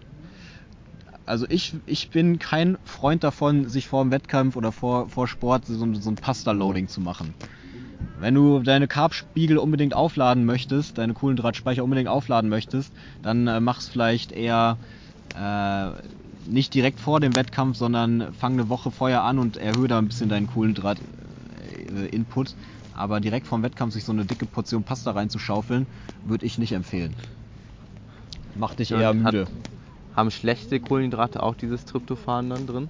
also 1.26 1.44
ich, 1.48 1.74
ich 1.86 2.10
bin 2.10 2.38
kein 2.38 2.78
Freund 2.84 3.24
davon, 3.24 3.68
sich 3.68 3.88
vor 3.88 4.02
dem 4.04 4.12
Wettkampf 4.12 4.54
oder 4.56 4.70
vor, 4.70 5.08
vor 5.08 5.26
Sport 5.26 5.66
so, 5.66 5.94
so 5.94 6.10
ein 6.10 6.14
Pasta-Loading 6.14 6.86
zu 6.86 7.00
machen. 7.00 7.34
Wenn 8.18 8.34
du 8.34 8.60
deine 8.62 8.88
Carbspiegel 8.88 9.58
unbedingt 9.58 9.92
aufladen 9.94 10.44
möchtest, 10.46 10.98
deine 10.98 11.14
Kohlenhydratspeicher 11.14 11.84
unbedingt 11.84 12.08
aufladen 12.08 12.48
möchtest, 12.48 12.92
dann 13.22 13.46
äh, 13.46 13.60
mach's 13.60 13.88
vielleicht 13.88 14.32
eher 14.32 14.78
äh, 15.34 15.90
nicht 16.46 16.72
direkt 16.74 16.98
vor 17.00 17.20
dem 17.20 17.34
Wettkampf, 17.34 17.76
sondern 17.76 18.32
fang 18.32 18.54
eine 18.54 18.70
Woche 18.70 18.90
vorher 18.90 19.22
an 19.22 19.38
und 19.38 19.58
erhöhe 19.58 19.86
da 19.88 19.98
ein 19.98 20.08
bisschen 20.08 20.30
deinen 20.30 20.46
Kohlenhydrat-Input. 20.46 22.54
Aber 22.94 23.20
direkt 23.20 23.46
vorm 23.46 23.62
Wettkampf 23.62 23.92
sich 23.92 24.04
so 24.04 24.12
eine 24.12 24.24
dicke 24.24 24.46
Portion 24.46 24.82
Pasta 24.84 25.10
reinzuschaufeln, 25.10 25.86
würde 26.24 26.46
ich 26.46 26.56
nicht 26.56 26.72
empfehlen. 26.72 27.14
Macht 28.54 28.78
dich 28.78 28.92
eher 28.92 29.08
Hat- 29.08 29.14
müde. 29.14 29.46
Haben 30.14 30.30
schlechte 30.30 30.80
Kohlenhydrate 30.80 31.42
auch 31.42 31.54
dieses 31.54 31.84
Tryptophan 31.84 32.48
dann 32.48 32.66
drin? 32.66 32.88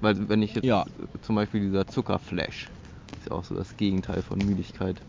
Weil 0.00 0.28
wenn 0.28 0.42
ich 0.42 0.56
jetzt 0.56 0.64
Ja. 0.64 0.84
zum 1.22 1.36
Beispiel 1.36 1.60
dieser 1.60 1.86
Zuckerflash, 1.86 2.68
ist 3.24 3.30
ja 3.30 3.36
auch 3.36 3.44
so 3.44 3.54
das 3.54 3.76
Gegenteil 3.76 4.22
von 4.22 4.38
Müdigkeit, 4.38 5.00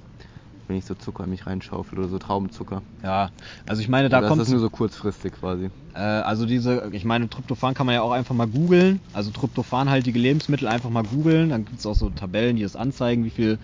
wenn 0.67 0.77
ich 0.77 0.85
so 0.85 0.95
Zucker 0.95 1.25
in 1.25 1.29
mich 1.29 1.45
reinschaufel 1.45 1.99
oder 1.99 2.07
so 2.07 2.17
Traubenzucker. 2.17 2.83
Ja, 3.03 3.29
also 3.65 3.81
ich 3.81 3.89
meine, 3.89 4.09
da 4.09 4.19
ist 4.19 4.27
kommt 4.27 4.41
das 4.41 4.49
nur 4.49 4.59
so 4.59 4.69
kurzfristig 4.69 5.33
quasi. 5.33 5.69
Äh, 5.93 5.99
also 5.99 6.45
diese, 6.45 6.89
ich 6.93 7.03
meine, 7.03 7.29
Tryptophan 7.29 7.73
kann 7.73 7.85
man 7.85 7.95
ja 7.95 8.01
auch 8.01 8.11
einfach 8.11 8.33
mal 8.33 8.47
googeln. 8.47 9.01
Also 9.11 9.31
Tryptophanhaltige 9.31 10.17
Lebensmittel 10.17 10.67
einfach 10.67 10.89
mal 10.89 11.03
googeln. 11.03 11.49
Dann 11.49 11.65
gibt 11.65 11.79
es 11.79 11.85
auch 11.85 11.95
so 11.95 12.09
Tabellen, 12.09 12.55
die 12.55 12.63
das 12.63 12.75
anzeigen, 12.75 13.25
wie 13.25 13.29
viel, 13.31 13.59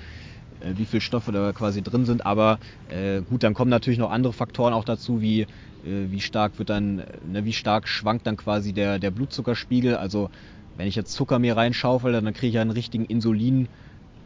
äh, 0.60 0.74
wie 0.76 0.86
viel 0.86 1.02
Stoffe 1.02 1.32
da 1.32 1.54
quasi 1.54 1.82
drin 1.82 2.06
sind. 2.06 2.26
Aber 2.26 2.60
äh, 2.86 3.22
gut, 3.22 3.44
dann 3.44 3.54
kommen 3.54 3.72
natürlich 3.72 4.00
noch 4.00 4.12
andere 4.12 4.34
Faktoren 4.34 4.74
auch 4.74 4.86
dazu, 4.86 5.22
wie, 5.22 5.42
äh, 5.42 5.48
wie 5.82 6.22
stark 6.22 6.60
wird 6.60 6.70
dann, 6.70 7.06
ne, 7.24 7.46
wie 7.46 7.54
stark 7.54 7.88
schwankt 7.88 8.28
dann 8.28 8.36
quasi 8.38 8.74
der, 8.74 9.00
der 9.00 9.12
Blutzuckerspiegel. 9.12 9.96
Also 9.96 10.30
wenn 10.76 10.88
ich 10.88 10.96
jetzt 10.96 11.14
Zucker 11.14 11.40
mir 11.40 11.56
reinschaufel, 11.58 12.12
dann 12.12 12.34
kriege 12.34 12.48
ich 12.50 12.54
ja 12.56 12.62
einen 12.62 12.72
richtigen 12.72 13.06
Insulin- 13.06 13.70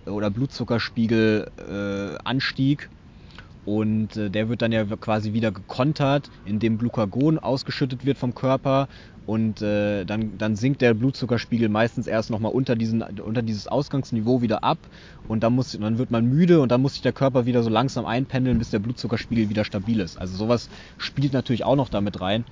oder 0.06 0.30
Blutzuckerspiegel 0.30 1.51
äh, 1.58 2.18
Anstieg. 2.24 2.89
Und 3.66 4.16
äh, 4.16 4.30
der 4.30 4.47
wird 4.47 4.62
dann 4.62 4.72
ja 4.72 4.86
quasi 4.86 5.34
wieder 5.34 5.51
gekontert, 5.51 6.30
indem 6.45 6.78
Glucagon 6.78 7.39
ausgeschüttet 7.39 8.06
wird 8.06 8.18
vom 8.18 8.36
Körper. 8.36 8.88
Und 9.26 9.64
äh, 9.64 10.06
dann, 10.06 10.38
dann 10.38 10.56
sinkt 10.56 10.82
der 10.82 10.93
Blutzuckerspiegel 10.93 11.68
meistens 11.68 12.06
erst 12.06 12.30
nochmal 12.30 12.51
unter, 12.51 12.76
diesen, 12.76 13.01
unter 13.01 13.41
dieses 13.41 13.68
Ausgangsniveau 13.68 14.43
wieder 14.43 14.64
ab. 14.64 14.78
Und 15.28 15.41
dann, 15.41 15.53
muss, 15.53 15.72
dann 15.72 15.97
wird 15.97 16.12
man 16.12 16.28
müde 16.28 16.62
und 16.62 16.72
dann 16.72 16.82
muss 16.82 16.93
sich 16.93 17.01
der 17.01 17.14
Körper 17.14 17.47
wieder 17.47 17.64
so 17.64 17.70
langsam 17.72 18.06
einpendeln, 18.06 18.60
bis 18.60 18.70
der 18.70 18.78
Blutzuckerspiegel 18.80 19.49
wieder 19.49 19.66
stabil 19.66 19.99
ist. 19.99 20.20
Also 20.20 20.38
sowas 20.38 20.70
spielt 20.99 21.34
natürlich 21.34 21.64
auch 21.64 21.76
noch 21.76 21.89
damit 21.89 22.22
rein. 22.22 22.45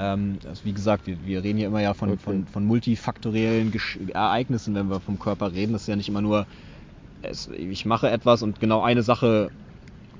Ähm, 0.00 0.38
also 0.48 0.64
wie 0.64 0.72
gesagt, 0.72 1.06
wir, 1.06 1.16
wir 1.24 1.44
reden 1.44 1.58
hier 1.58 1.68
immer 1.68 1.80
ja 1.80 1.94
von, 1.94 2.10
Okay. 2.10 2.18
von, 2.24 2.46
von 2.46 2.64
multifaktoriellen 2.64 3.70
Gesch 3.70 3.98
Ereignissen, 4.12 4.74
wenn 4.74 4.88
wir 4.88 4.98
vom 4.98 5.20
Körper 5.20 5.52
reden. 5.52 5.74
Das 5.74 5.82
ist 5.82 5.88
ja 5.88 5.94
nicht 5.94 6.08
immer 6.08 6.22
nur, 6.22 6.46
es, 7.22 7.48
ich 7.48 7.84
mache 7.84 8.10
etwas 8.10 8.42
und 8.42 8.60
genau 8.60 8.82
eine 8.82 9.02
Sache 9.02 9.50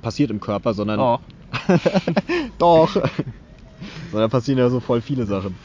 passiert 0.02 0.30
im 0.30 0.40
Körper, 0.40 0.74
sondern 0.74 0.98
Doch. 0.98 1.20
doch. 2.58 2.94
so, 4.12 4.18
da 4.18 4.28
passieren 4.28 4.58
ja 4.58 4.68
so 4.68 4.80
voll 4.80 5.00
viele 5.00 5.26
Sachen. 5.26 5.56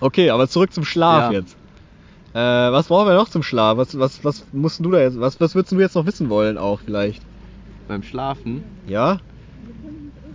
Okay, 0.00 0.30
aber 0.30 0.48
zurück 0.48 0.72
zum 0.72 0.84
Schlaf 0.84 1.30
Ja. 1.30 1.38
jetzt. 1.38 1.56
Äh, 2.34 2.38
was 2.72 2.88
brauchen 2.88 3.08
wir 3.08 3.14
noch 3.14 3.28
zum 3.28 3.42
Schlaf? 3.42 3.76
Was, 3.76 3.98
was, 3.98 4.24
was 4.24 4.46
musst 4.52 4.80
du 4.80 4.90
da 4.90 5.00
jetzt, 5.00 5.20
was, 5.20 5.38
was 5.40 5.54
würdest 5.54 5.72
du 5.72 5.80
jetzt 5.80 5.94
noch 5.94 6.06
wissen 6.06 6.30
wollen 6.30 6.56
auch 6.58 6.80
vielleicht? 6.80 7.22
Beim 7.88 8.02
Schlafen, 8.02 8.64
Ja? 8.86 9.18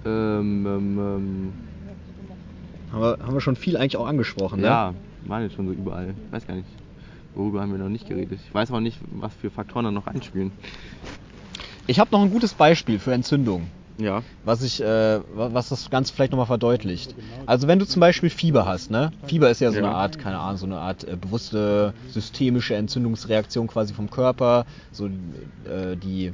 ähm, 0.06 0.66
ähm, 0.66 1.00
ähm, 1.00 1.54
Haben 2.92 3.02
wir, 3.02 3.18
haben 3.26 3.34
wir 3.34 3.42
schon 3.42 3.56
viel 3.56 3.78
eigentlich 3.78 3.98
auch 3.98 4.06
angesprochen, 4.08 4.62
ne? 4.62 4.68
ja, 4.68 4.94
waren 5.26 5.44
jetzt 5.44 5.56
schon 5.56 5.68
so 5.68 5.74
überall. 5.74 6.14
Weiß 6.32 6.46
gar 6.48 6.54
nicht, 6.56 6.68
worüber 7.38 7.62
haben 7.62 7.72
wir 7.72 7.80
noch 7.80 7.90
nicht 7.90 8.08
geredet. 8.08 8.40
Ich 8.46 8.54
weiß 8.54 8.72
auch 8.72 8.80
nicht, 8.80 8.98
was 9.12 9.34
für 9.34 9.50
Faktoren 9.50 9.86
da 9.86 9.92
noch 9.92 10.08
einspielen. 10.08 10.52
Ich 11.86 12.00
habe 12.00 12.10
noch 12.12 12.22
ein 12.22 12.32
gutes 12.32 12.54
Beispiel 12.54 13.00
für 13.00 13.14
Entzündung. 13.14 13.68
Ja. 14.00 14.22
was 14.44 14.62
ich, 14.62 14.80
äh, 14.80 14.86
wa- 14.86 15.50
was 15.54 15.70
das 15.70 15.90
Ganze 15.90 16.14
vielleicht 16.14 16.32
nochmal 16.32 16.46
verdeutlicht. 16.46 17.16
Also 17.48 17.68
wenn 17.68 17.80
du 17.80 17.88
zum 17.88 18.00
Beispiel 18.00 18.30
Fieber 18.30 18.68
hast, 18.68 18.92
ne? 18.92 19.10
Fieber 19.26 19.50
ist 19.50 19.60
ja 19.60 19.72
so 19.72 19.80
Ja. 19.80 19.86
eine 19.88 19.96
Art, 19.96 20.20
keine 20.20 20.38
Ahnung, 20.38 20.58
so 20.58 20.68
eine 20.68 20.78
Art 20.78 21.04
äh, 21.04 21.16
bewusste 21.16 21.96
systemische 22.12 22.76
Entzündungsreaktion 22.76 23.66
quasi 23.66 23.96
vom 23.96 24.12
Körper, 24.12 24.68
so 24.92 25.08
äh, 25.08 25.96
die 25.96 26.32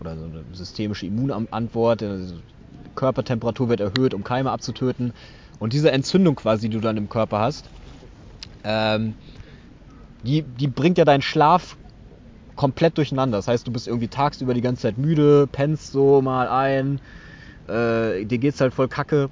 oder 0.00 0.16
so 0.18 0.24
eine 0.26 0.44
systemische 0.52 1.06
Immunantwort, 1.06 2.02
äh, 2.02 2.18
Körpertemperatur 2.94 3.70
wird 3.70 3.80
erhöht, 3.80 4.12
um 4.12 4.22
Keime 4.22 4.50
abzutöten. 4.50 5.14
Und 5.58 5.72
diese 5.72 5.90
Entzündung 5.90 6.34
quasi, 6.36 6.68
die 6.68 6.74
du 6.76 6.80
dann 6.82 6.98
im 6.98 7.08
Körper 7.08 7.38
hast, 7.38 7.70
ähm, 8.64 9.14
die, 10.22 10.42
die 10.42 10.68
bringt 10.68 10.98
ja 10.98 11.04
deinen 11.04 11.22
Schlaf 11.22 11.76
komplett 12.56 12.98
durcheinander. 12.98 13.38
Das 13.38 13.48
heißt, 13.48 13.66
du 13.66 13.72
bist 13.72 13.86
irgendwie 13.86 14.08
tagsüber 14.08 14.52
die 14.52 14.60
ganze 14.60 14.82
Zeit 14.82 14.98
müde, 14.98 15.46
pennst 15.46 15.92
so 15.92 16.20
mal 16.20 16.48
ein, 16.48 17.00
äh, 17.68 18.24
dir 18.24 18.38
geht's 18.38 18.60
halt 18.60 18.74
voll 18.74 18.88
kacke. 18.88 19.30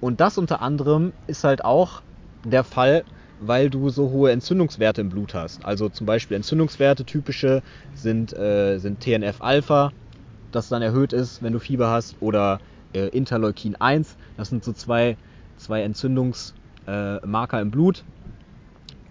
Und 0.00 0.20
das 0.20 0.38
unter 0.38 0.60
anderem 0.60 1.12
ist 1.26 1.44
halt 1.44 1.64
auch 1.64 2.02
der 2.44 2.64
Fall, 2.64 3.04
weil 3.38 3.70
du 3.70 3.88
so 3.88 4.10
hohe 4.10 4.32
Entzündungswerte 4.32 5.00
im 5.00 5.10
Blut 5.10 5.34
hast. 5.34 5.64
Also 5.64 5.88
zum 5.88 6.06
Beispiel 6.06 6.36
Entzündungswerte 6.36 7.04
typische 7.04 7.62
sind, 7.94 8.36
äh, 8.36 8.78
sind 8.78 9.00
TNF-Alpha, 9.00 9.92
das 10.50 10.68
dann 10.68 10.82
erhöht 10.82 11.12
ist, 11.12 11.42
wenn 11.42 11.52
du 11.52 11.60
Fieber 11.60 11.90
hast, 11.90 12.16
oder 12.20 12.58
äh, 12.92 13.06
Interleukin 13.08 13.76
1. 13.76 14.16
Das 14.36 14.48
sind 14.48 14.64
so 14.64 14.72
zwei, 14.72 15.16
zwei 15.56 15.82
Entzündungsmarker 15.82 17.58
äh, 17.58 17.62
im 17.62 17.70
Blut. 17.70 18.04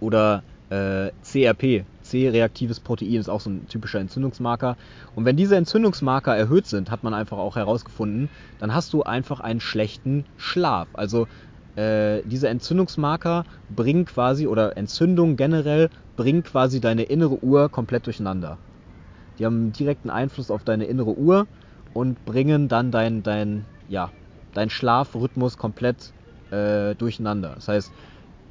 Oder 0.00 0.42
äh, 0.70 1.10
CRP, 1.22 1.84
C-reaktives 2.02 2.80
Protein 2.80 3.20
ist 3.20 3.28
auch 3.28 3.40
so 3.40 3.50
ein 3.50 3.66
typischer 3.68 4.00
Entzündungsmarker. 4.00 4.76
Und 5.14 5.24
wenn 5.24 5.36
diese 5.36 5.56
Entzündungsmarker 5.56 6.36
erhöht 6.36 6.66
sind, 6.66 6.90
hat 6.90 7.02
man 7.02 7.14
einfach 7.14 7.38
auch 7.38 7.56
herausgefunden, 7.56 8.30
dann 8.58 8.74
hast 8.74 8.92
du 8.92 9.02
einfach 9.02 9.40
einen 9.40 9.60
schlechten 9.60 10.24
Schlaf. 10.36 10.88
Also 10.94 11.26
äh, 11.76 12.22
diese 12.24 12.48
Entzündungsmarker 12.48 13.44
bringen 13.68 14.04
quasi, 14.04 14.46
oder 14.46 14.76
Entzündung 14.76 15.36
generell, 15.36 15.90
bringen 16.16 16.42
quasi 16.42 16.80
deine 16.80 17.04
innere 17.04 17.42
Uhr 17.42 17.68
komplett 17.70 18.06
durcheinander. 18.06 18.58
die 19.38 19.46
haben 19.46 19.56
einen 19.56 19.72
direkten 19.72 20.10
Einfluss 20.10 20.50
auf 20.50 20.64
deine 20.64 20.84
innere 20.84 21.16
Uhr 21.16 21.46
und 21.92 22.24
bringen 22.24 22.68
dann 22.68 22.90
dein, 22.92 23.22
dein, 23.22 23.66
ja, 23.88 24.12
dein 24.52 24.70
Schlafrhythmus 24.70 25.56
komplett 25.56 26.14
äh, 26.50 26.94
durcheinander. 26.96 27.54
Das 27.54 27.68
heißt, 27.68 27.92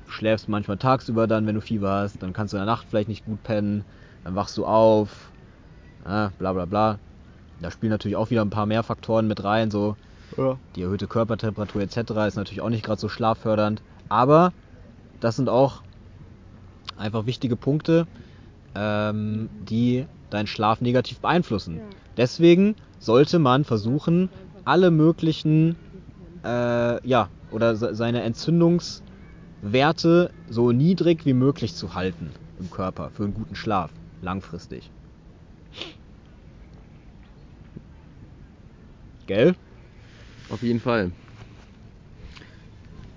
du 0.10 0.14
schläfst 0.14 0.48
manchmal 0.48 0.78
tagsüber 0.78 1.28
dann, 1.28 1.46
wenn 1.46 1.56
du 1.56 1.62
Fieber 1.62 1.92
hast, 1.92 2.22
dann 2.24 2.34
kannst 2.34 2.54
du 2.54 2.58
in 2.58 2.62
der 2.62 2.66
Nacht 2.74 2.88
vielleicht 2.90 3.08
nicht 3.08 3.26
gut 3.26 3.44
pennen, 3.44 3.84
dann 4.24 4.36
wachst 4.36 4.58
du 4.58 4.66
auf, 4.66 5.32
äh, 6.04 6.30
bla 6.38 6.54
bla 6.54 6.66
bla. 6.66 7.00
Da 7.60 7.70
spielen 7.72 7.92
natürlich 7.92 8.16
auch 8.18 8.30
wieder 8.30 8.42
ein 8.42 8.50
paar 8.50 8.66
mehr 8.66 8.84
Faktoren 8.84 9.28
mit 9.28 9.44
rein, 9.44 9.70
so 9.70 9.96
Ja. 10.38 10.60
die 10.76 10.82
erhöhte 10.82 11.08
Körpertemperatur 11.08 11.82
etc. 11.82 12.26
ist 12.28 12.36
natürlich 12.36 12.62
auch 12.62 12.70
nicht 12.70 12.84
gerade 12.86 13.00
so 13.00 13.10
schlaffördernd. 13.10 13.84
Aber 14.08 14.54
das 15.20 15.36
sind 15.36 15.50
auch 15.50 15.84
einfach 16.96 17.26
wichtige 17.26 17.56
Punkte, 17.56 18.08
ähm, 18.76 19.50
die 19.60 20.08
deinen 20.30 20.48
Schlaf 20.48 20.82
negativ 20.82 21.20
beeinflussen. 21.22 21.82
Deswegen 22.18 22.76
sollte 22.98 23.40
man 23.40 23.64
versuchen, 23.64 24.30
alle 24.66 24.92
möglichen, 24.92 25.78
äh, 26.44 27.08
ja, 27.08 27.30
oder 27.50 27.76
se- 27.76 27.94
seine 27.96 28.24
Entzündungswerte 29.62 30.32
so 30.48 30.72
niedrig 30.72 31.26
wie 31.26 31.34
möglich 31.34 31.76
zu 31.76 31.94
halten 31.94 32.32
im 32.60 32.70
Körper 32.70 33.12
für 33.12 33.24
einen 33.24 33.34
guten 33.34 33.56
Schlaf, 33.56 33.92
langfristig. 34.22 34.90
Gell? 39.28 39.56
Auf 40.50 40.64
jeden 40.64 40.80
Fall. 40.80 41.12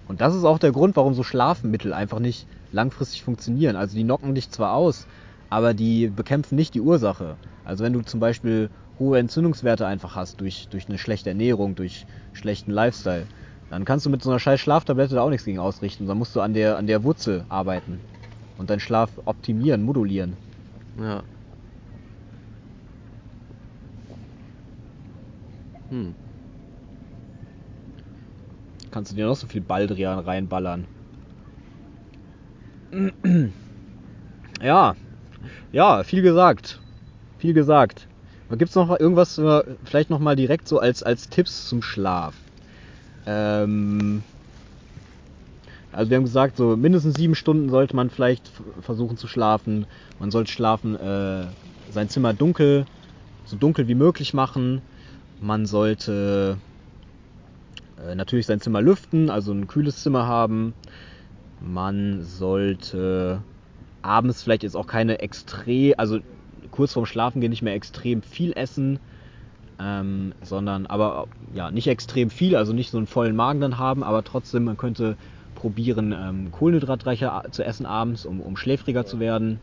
Und 0.09 0.21
das 0.21 0.35
ist 0.35 0.45
auch 0.45 0.59
der 0.59 0.73
Grund, 0.73 0.97
warum 0.97 1.15
so 1.15 1.23
Schlafmittel 1.23 1.95
einfach 1.95 2.19
nicht 2.19 2.47
langfristig 2.71 3.23
funktionieren. 3.23 3.77
Also 3.77 3.97
die 3.97 4.05
knocken 4.05 4.35
dich 4.35 4.51
zwar 4.51 4.75
aus, 4.75 5.07
aber 5.49 5.75
die 5.75 6.09
bekämpfen 6.09 6.57
nicht 6.57 6.75
die 6.75 6.81
Ursache. 6.81 7.37
Also 7.65 7.85
wenn 7.85 7.93
du 7.93 8.03
zum 8.03 8.21
Beispiel 8.21 8.69
hohe 8.99 9.19
Entzündungswerte 9.19 9.87
einfach 9.87 10.17
hast 10.17 10.41
durch, 10.41 10.69
durch 10.69 10.89
eine 10.89 10.99
schlechte 10.99 11.31
Ernährung, 11.31 11.77
durch 11.77 12.05
schlechten 12.33 12.73
Lifestyle, 12.73 13.27
dann 13.73 13.87
kannst 13.87 14.05
du 14.05 14.11
mit 14.11 14.23
so 14.23 14.29
einer 14.29 14.39
scheiß 14.39 14.61
Schlaftablette 14.61 15.15
da 15.15 15.23
auch 15.23 15.31
nichts 15.31 15.47
gegen 15.47 15.59
ausrichten. 15.59 16.07
Dann 16.07 16.19
musst 16.19 16.37
du 16.37 16.43
an 16.43 16.53
der, 16.53 16.77
an 16.77 16.87
der 16.87 17.05
Wurzel 17.05 17.47
arbeiten 17.49 18.01
und 18.59 18.69
deinen 18.69 18.81
Schlaf 18.81 19.09
optimieren, 19.25 19.83
modulieren. 19.83 20.37
Ja. 21.01 21.23
Hm. 25.89 26.15
Kannst 28.91 29.11
du 29.11 29.17
dir 29.17 29.25
noch 29.25 29.37
so 29.37 29.47
viel 29.47 29.63
Baldrian 29.63 30.19
reinballern. 30.19 30.87
Ja, 34.61 34.95
ja, 35.73 36.05
viel 36.05 36.23
gesagt. 36.23 36.79
Viel 37.39 37.53
gesagt. 37.53 38.07
Gibt 38.51 38.69
es 38.69 38.77
noch 38.77 39.01
irgendwas, 39.01 39.37
äh, 39.39 39.65
vielleicht 39.83 40.09
noch 40.09 40.21
mal 40.21 40.37
direkt 40.37 40.69
so 40.69 40.79
als, 40.79 41.03
als 41.03 41.29
Tipps 41.31 41.69
zum 41.69 41.83
Schlaf? 41.83 42.37
Ähm, 43.27 44.23
also 45.93 46.11
wir 46.11 46.17
haben 46.17 46.25
gesagt, 46.25 46.57
so 46.57 46.77
mindestens 46.77 47.17
sieben 47.17 47.35
Stunden 47.35 47.69
sollte 47.69 47.95
man 47.95 48.11
vielleicht 48.11 48.51
versuchen 48.81 49.17
zu 49.17 49.29
schlafen. 49.29 49.87
Man 50.19 50.31
sollte 50.31 50.51
schlafen, 50.51 50.97
äh, 50.97 51.47
sein 51.91 52.09
Zimmer 52.09 52.33
dunkel, 52.33 52.87
so 53.45 53.57
dunkel 53.57 53.89
wie 53.89 53.95
möglich 53.95 54.33
machen. 54.33 54.81
Man 55.41 55.67
sollte 55.67 56.57
äh, 58.07 58.15
natürlich 58.15 58.47
sein 58.47 58.61
Zimmer 58.61 58.81
lüften, 58.81 59.29
also 59.29 59.53
ein 59.53 59.67
kühles 59.67 60.03
Zimmer 60.03 60.27
haben. 60.27 60.73
Man 61.61 62.25
sollte 62.25 63.43
abends 64.01 64.43
vielleicht 64.43 64.63
jetzt 64.63 64.77
auch 64.77 64.87
keine 64.87 65.21
extrem, 65.21 65.95
also 65.99 66.21
kurz 66.71 66.93
vorm 66.93 67.07
Schlafen 67.07 67.41
gehen 67.41 67.51
nicht 67.51 67.63
mehr 67.63 67.75
extrem 67.75 68.23
viel 68.23 68.53
essen, 68.55 68.99
ähm, 69.83 70.33
sondern 70.43 70.87
aber 70.87 71.27
ja 71.55 71.71
nicht 71.71 71.89
extrem 71.89 72.31
viel, 72.31 72.55
also 72.57 72.73
nicht 72.73 72.91
so 72.91 72.99
einen 72.99 73.07
vollen 73.07 73.35
Magen 73.35 73.61
dann 73.61 73.79
haben, 73.79 74.05
aber 74.05 74.23
trotzdem 74.23 74.65
man 74.65 74.77
könnte 74.77 75.17
probieren 75.55 76.13
ähm, 76.13 76.51
kohlenhydratreicher 76.53 77.43
zu 77.51 77.65
essen 77.65 77.87
abends, 77.87 78.25
um, 78.25 78.41
um 78.41 78.57
schläfriger 78.57 79.05
zu 79.05 79.19
werden. 79.19 79.59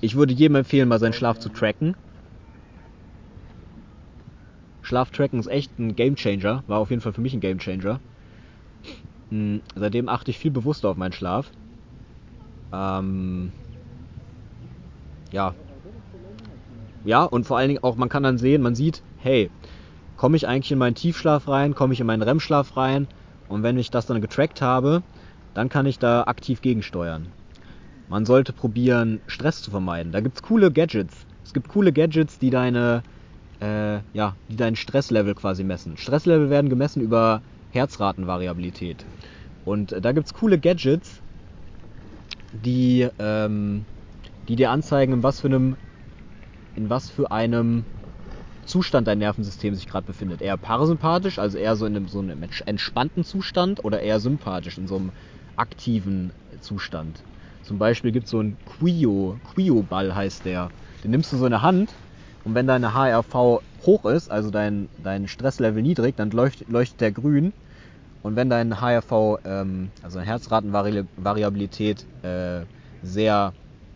Ich 0.00 0.14
würde 0.14 0.34
jedem 0.34 0.56
empfehlen, 0.56 0.88
mal 0.88 0.98
seinen 0.98 1.12
Schlaf 1.12 1.38
zu 1.38 1.48
tracken. 1.48 1.96
Schlaftracken 4.82 5.40
ist 5.40 5.46
echt 5.46 5.78
ein 5.78 5.96
Gamechanger, 5.96 6.62
war 6.66 6.78
auf 6.78 6.90
jeden 6.90 7.00
Fall 7.00 7.12
für 7.14 7.22
mich 7.22 7.32
ein 7.32 7.40
Gamechanger. 7.40 8.00
Hm, 9.30 9.62
Seitdem 9.74 10.08
achte 10.08 10.30
ich 10.30 10.38
viel 10.38 10.50
bewusster 10.50 10.90
auf 10.90 10.96
meinen 10.96 11.12
Schlaf. 11.12 11.50
Ähm, 12.72 13.52
ja. 15.32 15.54
Ja, 17.04 17.24
und 17.24 17.44
vor 17.44 17.58
allen 17.58 17.68
Dingen 17.68 17.82
auch, 17.82 17.96
man 17.96 18.08
kann 18.08 18.22
dann 18.22 18.38
sehen, 18.38 18.62
man 18.62 18.74
sieht, 18.74 19.02
hey, 19.16 19.50
komme 20.16 20.36
ich 20.36 20.48
eigentlich 20.48 20.72
in 20.72 20.78
meinen 20.78 20.94
Tiefschlaf 20.94 21.48
rein, 21.48 21.74
komme 21.74 21.92
ich 21.92 22.00
in 22.00 22.06
meinen 22.06 22.22
REM-Schlaf 22.22 22.76
rein 22.76 23.08
und 23.46 23.62
wenn 23.62 23.78
ich 23.78 23.90
das 23.90 24.06
dann 24.06 24.20
getrackt 24.20 24.62
habe, 24.62 25.02
dann 25.52 25.68
kann 25.68 25.86
ich 25.86 25.98
da 25.98 26.22
aktiv 26.24 26.62
gegensteuern. 26.62 27.32
Man 28.08 28.26
sollte 28.26 28.52
probieren, 28.52 29.20
Stress 29.26 29.62
zu 29.62 29.70
vermeiden. 29.70 30.12
Da 30.12 30.20
gibt's 30.20 30.42
coole 30.42 30.70
Gadgets. 30.70 31.26
Es 31.42 31.52
gibt 31.52 31.68
coole 31.68 31.92
Gadgets, 31.92 32.38
die 32.38 32.50
deine, 32.50 33.02
äh, 33.60 34.00
ja, 34.12 34.36
die 34.48 34.56
deinen 34.56 34.76
Stresslevel 34.76 35.34
quasi 35.34 35.64
messen. 35.64 35.96
Stresslevel 35.96 36.50
werden 36.50 36.70
gemessen 36.70 37.00
über 37.00 37.42
Herzratenvariabilität. 37.70 39.04
Und 39.64 39.92
äh, 39.92 40.00
da 40.00 40.12
gibt's 40.12 40.34
coole 40.34 40.58
Gadgets, 40.58 41.22
die, 42.52 43.08
ähm, 43.18 43.86
die 44.48 44.56
dir 44.56 44.70
anzeigen, 44.70 45.12
in 45.14 45.22
was 45.22 45.40
für 45.40 45.48
einem, 45.48 45.76
in 46.76 46.90
was 46.90 47.10
für 47.10 47.30
einem 47.30 47.84
Zustand 48.66 49.06
dein 49.06 49.18
Nervensystem 49.18 49.74
sich 49.74 49.86
gerade 49.86 50.06
befindet. 50.06 50.40
Eher 50.40 50.56
parasympathisch, 50.56 51.38
also 51.38 51.58
eher 51.58 51.76
so 51.76 51.86
in 51.86 51.96
einem, 51.96 52.08
so 52.08 52.20
einem 52.20 52.42
entspannten 52.66 53.24
Zustand 53.24 53.84
oder 53.84 54.00
eher 54.00 54.20
sympathisch, 54.20 54.78
in 54.78 54.88
so 54.88 54.96
einem 54.96 55.12
aktiven 55.56 56.32
Zustand. 56.60 57.22
Zum 57.62 57.78
Beispiel 57.78 58.12
gibt 58.12 58.24
es 58.24 58.30
so 58.30 58.38
einen 58.38 58.56
Quio, 58.66 59.38
Quio-Ball 59.54 60.14
heißt 60.14 60.44
der. 60.44 60.70
Den 61.02 61.10
nimmst 61.10 61.32
du 61.32 61.36
so 61.36 61.46
in 61.46 61.50
der 61.50 61.62
Hand 61.62 61.90
und 62.44 62.54
wenn 62.54 62.66
deine 62.66 62.94
HRV 62.94 63.62
hoch 63.86 64.04
ist, 64.04 64.30
also 64.30 64.50
dein, 64.50 64.88
dein 65.02 65.28
Stresslevel 65.28 65.82
niedrig, 65.82 66.16
dann 66.16 66.30
leuchtet, 66.30 66.68
leuchtet 66.68 67.00
der 67.00 67.12
grün. 67.12 67.52
Und 68.22 68.36
wenn 68.36 68.48
dein 68.50 68.80
HRV, 68.80 69.38
ähm, 69.44 69.90
also 70.02 70.18
deine 70.18 70.30
Herzratenvariabilität, 70.30 72.04
äh, 72.22 72.60
sehr, 73.02 73.52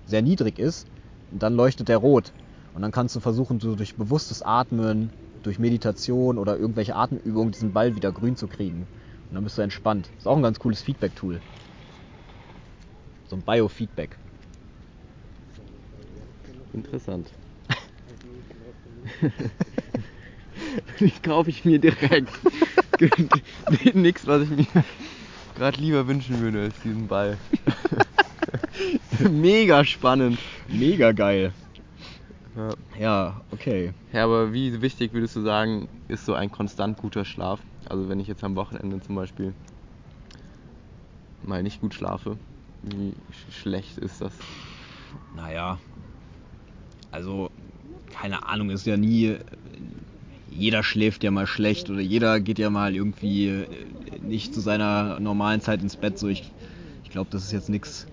sehr 0.07 0.23
niedrig 0.23 0.59
ist, 0.59 0.87
dann 1.31 1.55
leuchtet 1.55 1.89
der 1.89 1.99
rot. 1.99 2.33
Und 2.73 2.83
dann 2.83 2.93
kannst 2.93 3.17
du 3.17 3.21
versuchen, 3.21 3.61
so 3.61 3.75
durch 3.75 3.95
bewusstes 3.95 4.43
Atmen, 4.43 5.13
durch 5.43 5.59
Meditation 5.59 6.39
oder 6.39 6.57
irgendwelche 6.59 6.95
Atemübungen 6.95 7.53
diesen 7.53 7.73
Ball 7.73 7.97
wieder 7.97 8.13
grün 8.13 8.37
zu 8.37 8.49
kriegen. 8.49 8.83
Und 9.29 9.35
dann 9.35 9.45
bist 9.45 9.59
du 9.59 9.63
entspannt. 9.63 10.09
Ist 10.17 10.27
auch 10.27 10.37
ein 10.37 10.43
ganz 10.43 10.59
cooles 10.59 10.81
Feedback-Tool. 10.83 11.41
So 13.29 13.37
ein 13.37 13.43
Biofeedback. 13.43 14.17
Interessant. 16.73 17.31
Die 21.01 21.11
kaufe 21.23 21.51
ich 21.51 21.65
mir 21.65 21.79
direkt. 21.79 22.31
Nix, 23.95 24.27
was 24.27 24.43
ich 24.43 24.51
mir 24.51 24.67
gerade 25.57 25.81
lieber 25.81 26.07
wünschen 26.07 26.41
würde 26.41 26.63
als 26.63 26.81
diesen 26.83 27.07
Ball. 27.07 27.37
Mega 29.31 29.85
spannend. 29.85 30.39
Mega 30.69 31.13
geil. 31.13 31.53
Ja. 32.55 32.75
Ja, 32.99 33.43
okay. 33.51 33.93
ja, 34.13 34.25
aber 34.25 34.53
wie 34.53 34.81
wichtig 34.83 35.13
würdest 35.13 35.37
du 35.37 35.43
sagen, 35.43 35.89
ist 36.09 36.25
so 36.25 36.35
ein 36.35 36.51
konstant 36.51 36.99
guter 36.99 37.25
Schlaf? 37.25 37.61
Also 37.89 38.09
wenn 38.09 38.21
ich 38.21 38.27
jetzt 38.27 38.43
am 38.43 38.57
Wochenende 38.57 39.01
zum 39.01 39.15
Beispiel 39.15 39.55
mal 41.43 41.63
nicht 41.63 41.81
gut 41.81 41.95
schlafe, 41.95 42.39
wie 42.83 43.13
sch- 43.31 43.53
schlecht 43.53 43.99
ist 43.99 44.21
das? 44.21 44.33
Naja. 45.33 45.79
Also, 47.11 47.51
keine 48.11 48.47
Ahnung, 48.47 48.71
ist 48.71 48.87
ja 48.87 48.97
nie. 48.97 49.37
Jeder 50.47 50.83
schläft 50.83 51.23
ja 51.25 51.31
mal 51.31 51.47
schlecht 51.47 51.91
oder 51.91 52.01
jeder 52.01 52.41
geht 52.41 52.59
ja 52.59 52.71
mal 52.71 52.95
irgendwie 52.95 53.49
äh, 53.49 53.69
nicht 54.21 54.53
zu 54.55 54.61
seiner 54.61 55.21
normalen 55.21 55.61
Zeit 55.61 55.83
ins 55.83 55.97
Bett. 55.97 56.19
So, 56.19 56.29
ich, 56.29 56.43
ich 57.05 57.11
glaube, 57.11 57.31
das 57.31 57.45
ist 57.45 57.53
jetzt 57.53 57.69
nichts, 57.69 58.07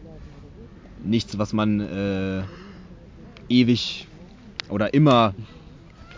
nichts, 0.97 1.37
was 1.37 1.53
man 1.53 1.79
äh, 1.79 2.43
ewig 3.49 4.07
oder 4.69 4.93
immer, 4.93 5.33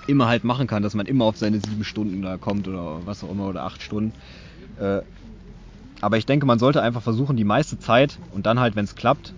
immer 0.07 0.27
halt 0.27 0.43
machen 0.43 0.67
kann, 0.67 0.83
dass 0.83 0.93
man 0.95 1.05
immer 1.05 1.25
auf 1.25 1.37
seine 1.37 1.59
sieben 1.59 1.83
Stunden 1.83 2.21
da 2.21 2.37
kommt 2.37 2.67
oder 2.67 3.05
was 3.05 3.23
auch 3.23 3.31
immer 3.31 3.47
oder 3.47 3.63
acht 3.63 3.81
Stunden. 3.81 4.13
Äh, 4.77 5.01
aber 6.01 6.17
ich 6.17 6.25
denke, 6.25 6.45
man 6.45 6.59
sollte 6.59 6.81
einfach 6.81 7.01
versuchen, 7.01 7.37
die 7.37 7.43
meiste 7.43 7.79
Zeit 7.79 8.19
und 8.31 8.45
dann 8.45 8.59
halt, 8.59 8.75
wenn 8.75 8.85
es 8.85 8.95
klappt, 8.95 9.33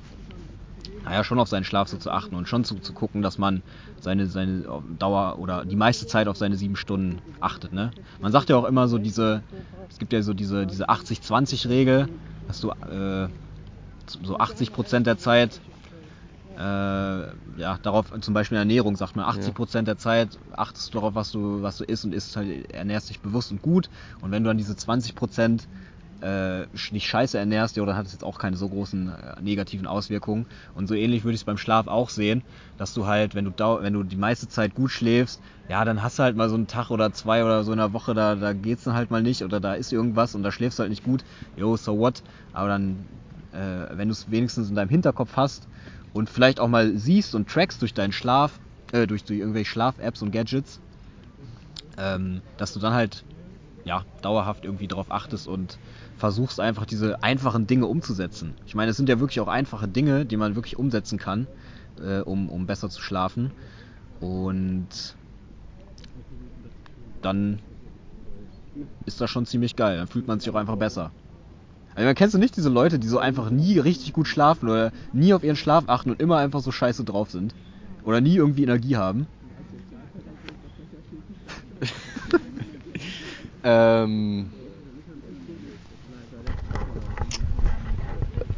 naja, 1.03 1.23
schon 1.23 1.39
auf 1.39 1.47
seinen 1.47 1.63
Schlaf 1.63 1.87
so 1.87 1.97
zu 1.97 2.11
achten 2.11 2.35
und 2.35 2.47
schon 2.47 2.63
zu, 2.63 2.75
zu 2.75 2.93
gucken, 2.93 3.21
dass 3.21 3.37
man 3.37 3.63
seine, 4.01 4.27
seine 4.27 4.63
Dauer 4.97 5.39
oder 5.39 5.65
die 5.65 5.75
meiste 5.75 6.05
Zeit 6.05 6.27
auf 6.27 6.37
seine 6.37 6.55
sieben 6.55 6.75
Stunden 6.75 7.21
achtet. 7.39 7.71
Ne? 7.71 7.91
Man 8.21 8.31
sagt 8.31 8.49
ja 8.49 8.57
auch 8.57 8.65
immer 8.65 8.87
so 8.87 8.97
diese, 8.97 9.43
es 9.89 9.97
gibt 9.97 10.13
ja 10.13 10.21
so 10.21 10.33
diese, 10.33 10.67
diese 10.67 10.89
80-20-Regel, 10.89 12.09
dass 12.47 12.59
du 12.59 12.69
äh, 12.69 13.29
so 14.07 14.37
80% 14.37 14.99
der 15.01 15.17
Zeit 15.17 15.61
äh, 16.59 16.61
ja, 17.55 17.77
darauf, 17.81 18.11
zum 18.19 18.33
Beispiel 18.33 18.57
Ernährung, 18.57 18.97
sagt 18.97 19.15
man, 19.15 19.25
80% 19.25 19.87
der 19.87 19.97
Zeit 19.97 20.37
achtest 20.51 20.93
du 20.93 20.97
darauf, 20.97 21.15
was 21.15 21.31
du, 21.31 21.61
was 21.61 21.77
du 21.77 21.85
isst 21.85 22.03
und 22.03 22.13
isst 22.13 22.35
halt, 22.35 22.69
ernährst 22.71 23.09
dich 23.09 23.21
bewusst 23.21 23.51
und 23.51 23.61
gut. 23.61 23.89
Und 24.19 24.31
wenn 24.31 24.43
du 24.43 24.49
dann 24.49 24.57
diese 24.57 24.73
20% 24.73 25.67
äh, 26.21 26.65
nicht 26.91 27.07
scheiße 27.07 27.37
ernährst, 27.37 27.77
ja, 27.77 27.85
dann 27.85 27.95
hat 27.95 28.05
es 28.05 28.11
jetzt 28.11 28.25
auch 28.25 28.39
keine 28.39 28.57
so 28.57 28.67
großen 28.67 29.07
äh, 29.07 29.41
negativen 29.41 29.87
Auswirkungen. 29.87 30.47
Und 30.73 30.87
so 30.87 30.95
ähnlich 30.95 31.23
würde 31.23 31.35
ich 31.35 31.41
es 31.41 31.45
beim 31.45 31.57
Schlaf 31.57 31.87
auch 31.87 32.09
sehen, 32.09 32.43
dass 32.75 32.93
du 32.93 33.07
halt, 33.07 33.35
wenn 33.35 33.45
du, 33.45 33.51
wenn 33.81 33.93
du 33.93 34.03
die 34.03 34.17
meiste 34.17 34.49
Zeit 34.49 34.73
gut 34.73 34.91
schläfst, 34.91 35.41
ja, 35.69 35.85
dann 35.85 36.03
hast 36.03 36.19
du 36.19 36.23
halt 36.23 36.35
mal 36.35 36.49
so 36.49 36.55
einen 36.55 36.67
Tag 36.67 36.89
oder 36.89 37.13
zwei 37.13 37.45
oder 37.45 37.63
so 37.63 37.71
in 37.71 37.77
der 37.77 37.93
Woche, 37.93 38.13
da, 38.13 38.35
da 38.35 38.51
geht's 38.51 38.83
dann 38.83 38.95
halt 38.95 39.11
mal 39.11 39.23
nicht 39.23 39.43
oder 39.43 39.61
da 39.61 39.75
ist 39.75 39.93
irgendwas 39.93 40.35
und 40.35 40.43
da 40.43 40.51
schläfst 40.51 40.77
du 40.79 40.81
halt 40.81 40.89
nicht 40.89 41.03
gut, 41.03 41.23
yo, 41.55 41.77
so 41.77 41.97
what. 41.97 42.21
Aber 42.51 42.67
dann, 42.67 43.07
äh, 43.51 43.85
wenn 43.91 44.09
du 44.09 44.11
es 44.11 44.29
wenigstens 44.29 44.69
in 44.69 44.75
deinem 44.75 44.89
Hinterkopf 44.89 45.37
hast 45.37 45.69
und 46.13 46.29
vielleicht 46.29 46.59
auch 46.59 46.67
mal 46.67 46.97
siehst 46.97 47.35
und 47.35 47.49
trackst 47.49 47.81
durch 47.81 47.93
deinen 47.93 48.11
Schlaf, 48.11 48.59
äh, 48.91 49.07
durch, 49.07 49.23
durch 49.23 49.39
irgendwelche 49.39 49.69
Schlaf-Apps 49.69 50.21
und 50.21 50.31
Gadgets, 50.31 50.79
ähm, 51.97 52.41
dass 52.57 52.73
du 52.73 52.79
dann 52.79 52.93
halt 52.93 53.23
ja, 53.85 54.03
dauerhaft 54.21 54.65
irgendwie 54.65 54.87
darauf 54.87 55.11
achtest 55.11 55.47
und 55.47 55.77
versuchst 56.17 56.59
einfach 56.59 56.85
diese 56.85 57.23
einfachen 57.23 57.65
Dinge 57.65 57.87
umzusetzen. 57.87 58.55
Ich 58.65 58.75
meine, 58.75 58.91
es 58.91 58.97
sind 58.97 59.09
ja 59.09 59.19
wirklich 59.19 59.39
auch 59.39 59.47
einfache 59.47 59.87
Dinge, 59.87 60.25
die 60.25 60.37
man 60.37 60.55
wirklich 60.55 60.77
umsetzen 60.77 61.17
kann, 61.17 61.47
äh, 61.99 62.19
um, 62.19 62.49
um 62.49 62.65
besser 62.65 62.89
zu 62.89 63.01
schlafen. 63.01 63.51
Und 64.19 65.15
dann 67.21 67.59
ist 69.05 69.21
das 69.21 69.29
schon 69.29 69.45
ziemlich 69.45 69.75
geil. 69.75 69.97
Dann 69.97 70.07
fühlt 70.07 70.27
man 70.27 70.39
sich 70.39 70.49
auch 70.49 70.55
einfach 70.55 70.77
besser. 70.77 71.11
Also 71.99 72.07
man 72.07 72.15
kennst 72.15 72.33
du 72.33 72.37
nicht 72.39 72.55
diese 72.55 72.69
Leute, 72.69 72.97
die 72.97 73.09
so 73.09 73.19
einfach 73.19 73.49
nie 73.49 73.77
richtig 73.77 74.13
gut 74.13 74.25
schlafen 74.25 74.69
oder 74.69 74.93
nie 75.11 75.33
auf 75.33 75.43
ihren 75.43 75.57
Schlaf 75.57 75.83
achten 75.87 76.11
und 76.11 76.21
immer 76.21 76.37
einfach 76.37 76.61
so 76.61 76.71
scheiße 76.71 77.03
drauf 77.03 77.29
sind? 77.29 77.53
Oder 78.03 78.21
nie 78.21 78.37
irgendwie 78.37 78.63
Energie 78.63 78.95
haben? 78.95 79.27
Ähm. 83.65 84.49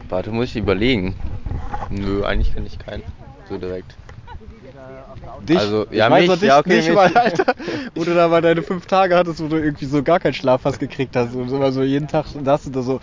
Warte, 0.08 0.32
muss 0.32 0.50
ich 0.50 0.58
überlegen. 0.58 1.16
Nö, 1.90 2.24
eigentlich 2.24 2.54
kenne 2.54 2.68
ich 2.68 2.78
keinen. 2.78 3.02
So 3.50 3.58
direkt. 3.58 4.01
Dich? 5.42 5.58
Also, 5.58 5.88
ich 5.90 5.98
ja, 5.98 6.10
weiß 6.10 6.22
mich, 6.22 6.30
noch 6.30 6.40
dich 6.40 6.50
ja, 6.50 6.60
okay, 6.60 6.76
nicht, 6.78 6.88
mich. 6.88 6.98
weil, 6.98 7.16
Alter, 7.16 7.56
wo 7.96 8.04
du 8.04 8.14
da 8.14 8.28
mal 8.28 8.42
deine 8.42 8.62
fünf 8.62 8.86
Tage 8.86 9.16
hattest, 9.16 9.42
wo 9.44 9.48
du 9.48 9.58
irgendwie 9.58 9.86
so 9.86 10.04
gar 10.04 10.20
keinen 10.20 10.34
Schlaf 10.34 10.62
fast 10.62 10.80
gekriegt 10.80 11.16
hast 11.16 11.34
und 11.36 11.50
immer 11.50 11.72
so 11.72 11.82
jeden 11.84 12.08
Tag 12.08 12.26
du 12.34 12.42
da 12.42 12.58
so, 12.58 13.00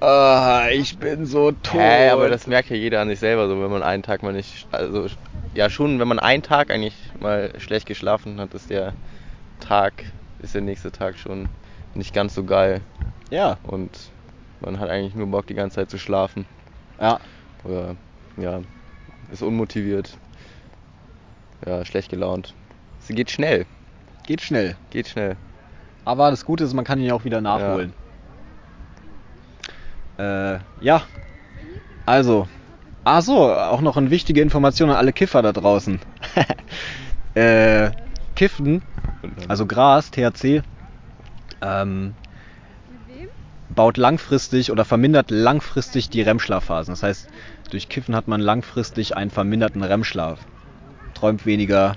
ah, 0.00 0.66
ich 0.72 0.98
bin 0.98 1.26
so 1.26 1.52
tot. 1.52 1.80
Hä, 1.80 2.10
aber 2.10 2.28
das 2.28 2.46
merkt 2.46 2.70
ja 2.70 2.76
jeder 2.76 3.00
an 3.00 3.08
sich 3.08 3.20
selber 3.20 3.48
so, 3.48 3.60
wenn 3.62 3.70
man 3.70 3.82
einen 3.82 4.02
Tag 4.02 4.22
mal 4.22 4.32
nicht. 4.32 4.66
Also, 4.70 5.06
ja, 5.54 5.68
schon, 5.70 5.98
wenn 5.98 6.08
man 6.08 6.18
einen 6.18 6.42
Tag 6.42 6.70
eigentlich 6.70 6.94
mal 7.20 7.52
schlecht 7.58 7.86
geschlafen 7.86 8.40
hat, 8.40 8.54
ist 8.54 8.70
der 8.70 8.94
Tag, 9.60 10.04
ist 10.42 10.54
der 10.54 10.62
nächste 10.62 10.92
Tag 10.92 11.18
schon 11.18 11.48
nicht 11.94 12.14
ganz 12.14 12.34
so 12.34 12.44
geil. 12.44 12.80
Ja, 13.30 13.58
Und 13.62 13.90
man 14.60 14.78
hat 14.78 14.90
eigentlich 14.90 15.14
nur 15.14 15.26
Bock, 15.26 15.46
die 15.46 15.54
ganze 15.54 15.76
Zeit 15.76 15.90
zu 15.90 15.98
schlafen. 15.98 16.46
ja, 17.00 17.18
Oder, 17.64 17.96
ja, 18.36 18.60
ist 19.30 19.42
unmotiviert. 19.42 20.18
Ja, 21.66 21.84
schlecht 21.84 22.10
gelaunt. 22.10 22.54
Es 23.00 23.08
geht 23.08 23.30
schnell. 23.30 23.66
geht 24.26 24.40
schnell. 24.40 24.76
Geht 24.90 25.08
schnell. 25.08 25.36
Aber 26.04 26.30
das 26.30 26.44
Gute 26.44 26.64
ist, 26.64 26.74
man 26.74 26.84
kann 26.84 26.98
ihn 26.98 27.06
ja 27.06 27.14
auch 27.14 27.24
wieder 27.24 27.40
nachholen. 27.40 27.92
Ja. 30.18 30.54
Äh, 30.54 30.60
ja. 30.80 31.02
Also. 32.06 32.48
Ach 33.04 33.22
so, 33.22 33.52
auch 33.52 33.80
noch 33.80 33.96
eine 33.96 34.10
wichtige 34.10 34.40
Information 34.40 34.90
an 34.90 34.96
alle 34.96 35.12
Kiffer 35.12 35.42
da 35.42 35.52
draußen. 35.52 35.98
äh, 37.34 37.90
Kiffen, 38.36 38.82
also 39.48 39.66
Gras, 39.66 40.12
THC, 40.12 40.62
ähm, 41.60 42.14
baut 43.74 43.96
langfristig 43.96 44.70
oder 44.70 44.84
vermindert 44.84 45.30
langfristig 45.30 46.10
die 46.10 46.22
REM-Schlafphasen. 46.22 46.92
Das 46.92 47.02
heißt, 47.02 47.28
durch 47.70 47.88
Kiffen 47.88 48.14
hat 48.14 48.28
man 48.28 48.40
langfristig 48.40 49.16
einen 49.16 49.30
verminderten 49.30 49.82
REM-Schlaf. 49.82 50.38
Träumt 51.22 51.46
weniger, 51.46 51.96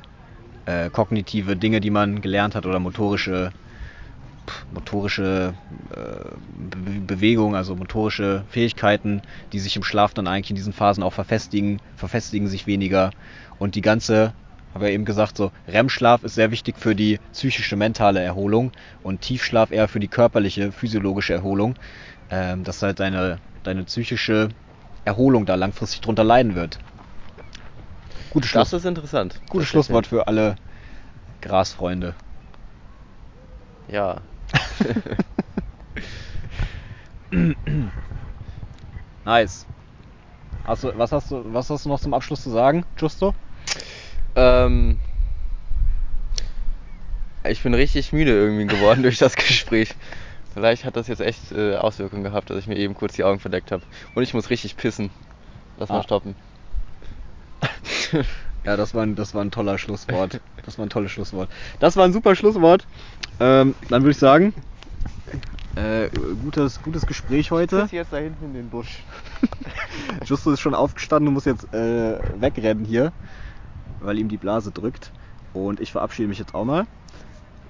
äh, 0.67 0.91
kognitive 0.91 1.55
Dinge, 1.55 1.81
die 1.81 1.89
man 1.89 2.21
gelernt 2.21 2.53
hat 2.53 2.67
oder 2.67 2.77
motorische 2.77 3.49
motorische 4.71 5.55
äh, 5.95 6.29
Be 6.59 7.15
Bewegung, 7.15 7.55
also 7.55 7.75
motorische 7.75 8.43
Fähigkeiten, 8.51 9.23
die 9.51 9.57
sich 9.57 9.75
im 9.77 9.83
Schlaf 9.83 10.13
dann 10.13 10.27
eigentlich 10.27 10.51
in 10.51 10.55
diesen 10.55 10.73
Phasen 10.73 11.01
auch 11.01 11.13
verfestigen, 11.13 11.81
verfestigen 11.95 12.47
sich 12.47 12.67
weniger 12.67 13.09
und 13.57 13.73
die 13.73 13.81
ganze 13.81 14.31
habe 14.75 14.89
ja 14.89 14.91
eben 14.93 15.05
gesagt, 15.05 15.37
so 15.37 15.51
REM-Schlaf 15.67 16.23
ist 16.23 16.35
sehr 16.35 16.51
wichtig 16.51 16.75
für 16.77 16.93
die 16.93 17.17
psychische, 17.33 17.75
mentale 17.75 18.21
Erholung 18.21 18.73
und 19.01 19.21
Tiefschlaf 19.21 19.71
eher 19.71 19.87
für 19.87 19.99
die 19.99 20.07
körperliche, 20.07 20.71
physiologische 20.71 21.33
Erholung, 21.33 21.73
ähm, 22.29 22.63
dass 22.63 22.83
halt 22.83 22.99
deine, 22.99 23.39
deine 23.63 23.85
psychische 23.85 24.49
Erholung 25.03 25.47
da 25.47 25.55
langfristig 25.55 26.01
drunter 26.01 26.23
leiden 26.23 26.53
wird. 26.53 26.77
Gutes 28.35 28.49
Schluss, 28.49 28.69
Das 28.69 28.81
ist 28.81 28.85
interessant. 28.85 29.39
gutes. 29.49 29.69
Schlusswort 29.69 30.07
für 30.07 30.27
alle 30.27 30.57
Grasfreunde. 31.41 32.13
Ja. 33.87 34.17
Nice. 39.23 39.65
Hast 40.65 40.83
du, 40.83 40.91
was, 40.97 41.11
hast 41.13 41.31
du, 41.31 41.43
was 41.53 41.69
hast 41.69 41.85
du 41.85 41.89
noch 41.89 41.99
zum 42.01 42.13
Abschluss 42.13 42.43
zu 42.43 42.49
sagen, 42.49 42.83
Justo? 42.97 43.33
Ähm, 44.35 44.97
ich 47.47 47.63
bin 47.63 47.73
richtig 47.73 48.11
müde 48.11 48.31
irgendwie 48.31 48.65
geworden 48.67 49.01
durch 49.03 49.17
das 49.17 49.35
Gespräch. 49.35 49.93
Vielleicht 50.53 50.83
hat 50.85 50.95
das 50.97 51.07
jetzt 51.07 51.21
echt 51.21 51.51
äh, 51.51 51.75
Auswirkungen 51.75 52.23
gehabt, 52.23 52.49
dass 52.49 52.57
ich 52.57 52.67
mir 52.67 52.77
eben 52.77 52.95
kurz 52.95 53.13
die 53.13 53.23
Augen 53.23 53.39
verdeckt 53.39 53.71
habe. 53.71 53.83
Und 54.13 54.23
ich 54.23 54.33
muss 54.33 54.49
richtig 54.49 54.75
pissen. 54.77 55.09
Lass 55.77 55.89
mal 55.89 55.99
Ah. 55.99 56.03
stoppen. 56.03 56.35
Ja, 58.65 58.75
das 58.75 58.95
war, 58.95 59.03
ein, 59.03 59.15
das 59.15 59.35
war 59.35 59.43
ein 59.43 59.51
toller 59.51 59.77
Schlusswort. 59.77 60.41
Das 60.65 60.79
war 60.79 60.87
ein 60.87 60.89
tolles 60.89 61.11
Schlusswort. 61.11 61.49
Das 61.79 61.97
war 61.97 62.03
ein 62.03 62.13
super 62.13 62.35
Schlusswort. 62.35 62.87
Ähm, 63.39 63.75
dann 63.89 64.01
würde 64.01 64.11
ich 64.11 64.17
sagen, 64.17 64.55
äh, 65.75 66.09
gutes, 66.41 66.81
gutes 66.81 67.05
Gespräch 67.05 67.51
heute. 67.51 67.87
jetzt 67.91 68.11
da 68.11 68.17
hinten 68.17 68.45
in 68.45 68.53
den 68.53 68.69
Busch. 68.69 69.03
Justo 70.25 70.51
ist 70.51 70.61
schon 70.61 70.73
aufgestanden 70.73 71.27
und 71.27 71.35
muss 71.35 71.45
jetzt 71.45 71.71
äh, 71.75 72.17
wegrennen 72.41 72.85
hier, 72.85 73.13
weil 73.99 74.17
ihm 74.17 74.29
die 74.29 74.37
Blase 74.37 74.71
drückt. 74.71 75.11
Und 75.53 75.79
ich 75.79 75.91
verabschiede 75.91 76.27
mich 76.27 76.39
jetzt 76.39 76.55
auch 76.55 76.65
mal. 76.65 76.87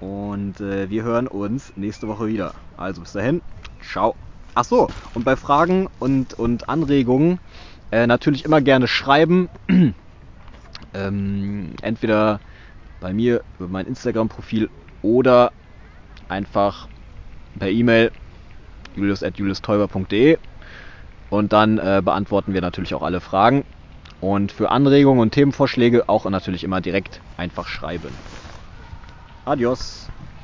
Und 0.00 0.60
äh, 0.60 0.88
wir 0.88 1.02
hören 1.02 1.26
uns 1.26 1.72
nächste 1.76 2.08
Woche 2.08 2.26
wieder. 2.28 2.54
Also 2.76 3.02
bis 3.02 3.12
dahin, 3.12 3.42
ciao. 3.82 4.14
Ach 4.54 4.64
so, 4.64 4.88
und 5.12 5.24
bei 5.24 5.36
Fragen 5.36 5.88
und, 5.98 6.34
und 6.34 6.70
Anregungen 6.70 7.38
äh, 7.90 8.06
natürlich 8.06 8.44
immer 8.46 8.62
gerne 8.62 8.88
schreiben. 8.88 9.50
ähm, 10.96 11.74
entweder 11.82 12.40
bei 13.00 13.12
mir 13.12 13.42
über 13.58 13.68
mein 13.68 13.86
Instagram-Profil 13.86 14.70
oder 15.02 15.52
einfach 16.28 16.88
per 17.58 17.68
E-Mail 17.68 18.10
julius.juliusteuber.de 18.96 20.38
und 21.30 21.52
dann 21.52 21.78
äh, 21.78 22.00
beantworten 22.04 22.54
wir 22.54 22.60
natürlich 22.60 22.94
auch 22.94 23.02
alle 23.02 23.20
Fragen. 23.20 23.64
Und 24.20 24.50
für 24.50 24.70
Anregungen 24.70 25.20
und 25.20 25.32
Themenvorschläge 25.32 26.08
auch 26.08 26.24
natürlich 26.24 26.64
immer 26.64 26.80
direkt 26.80 27.20
einfach 27.36 27.68
schreiben. 27.68 28.08
Adios. 29.44 30.08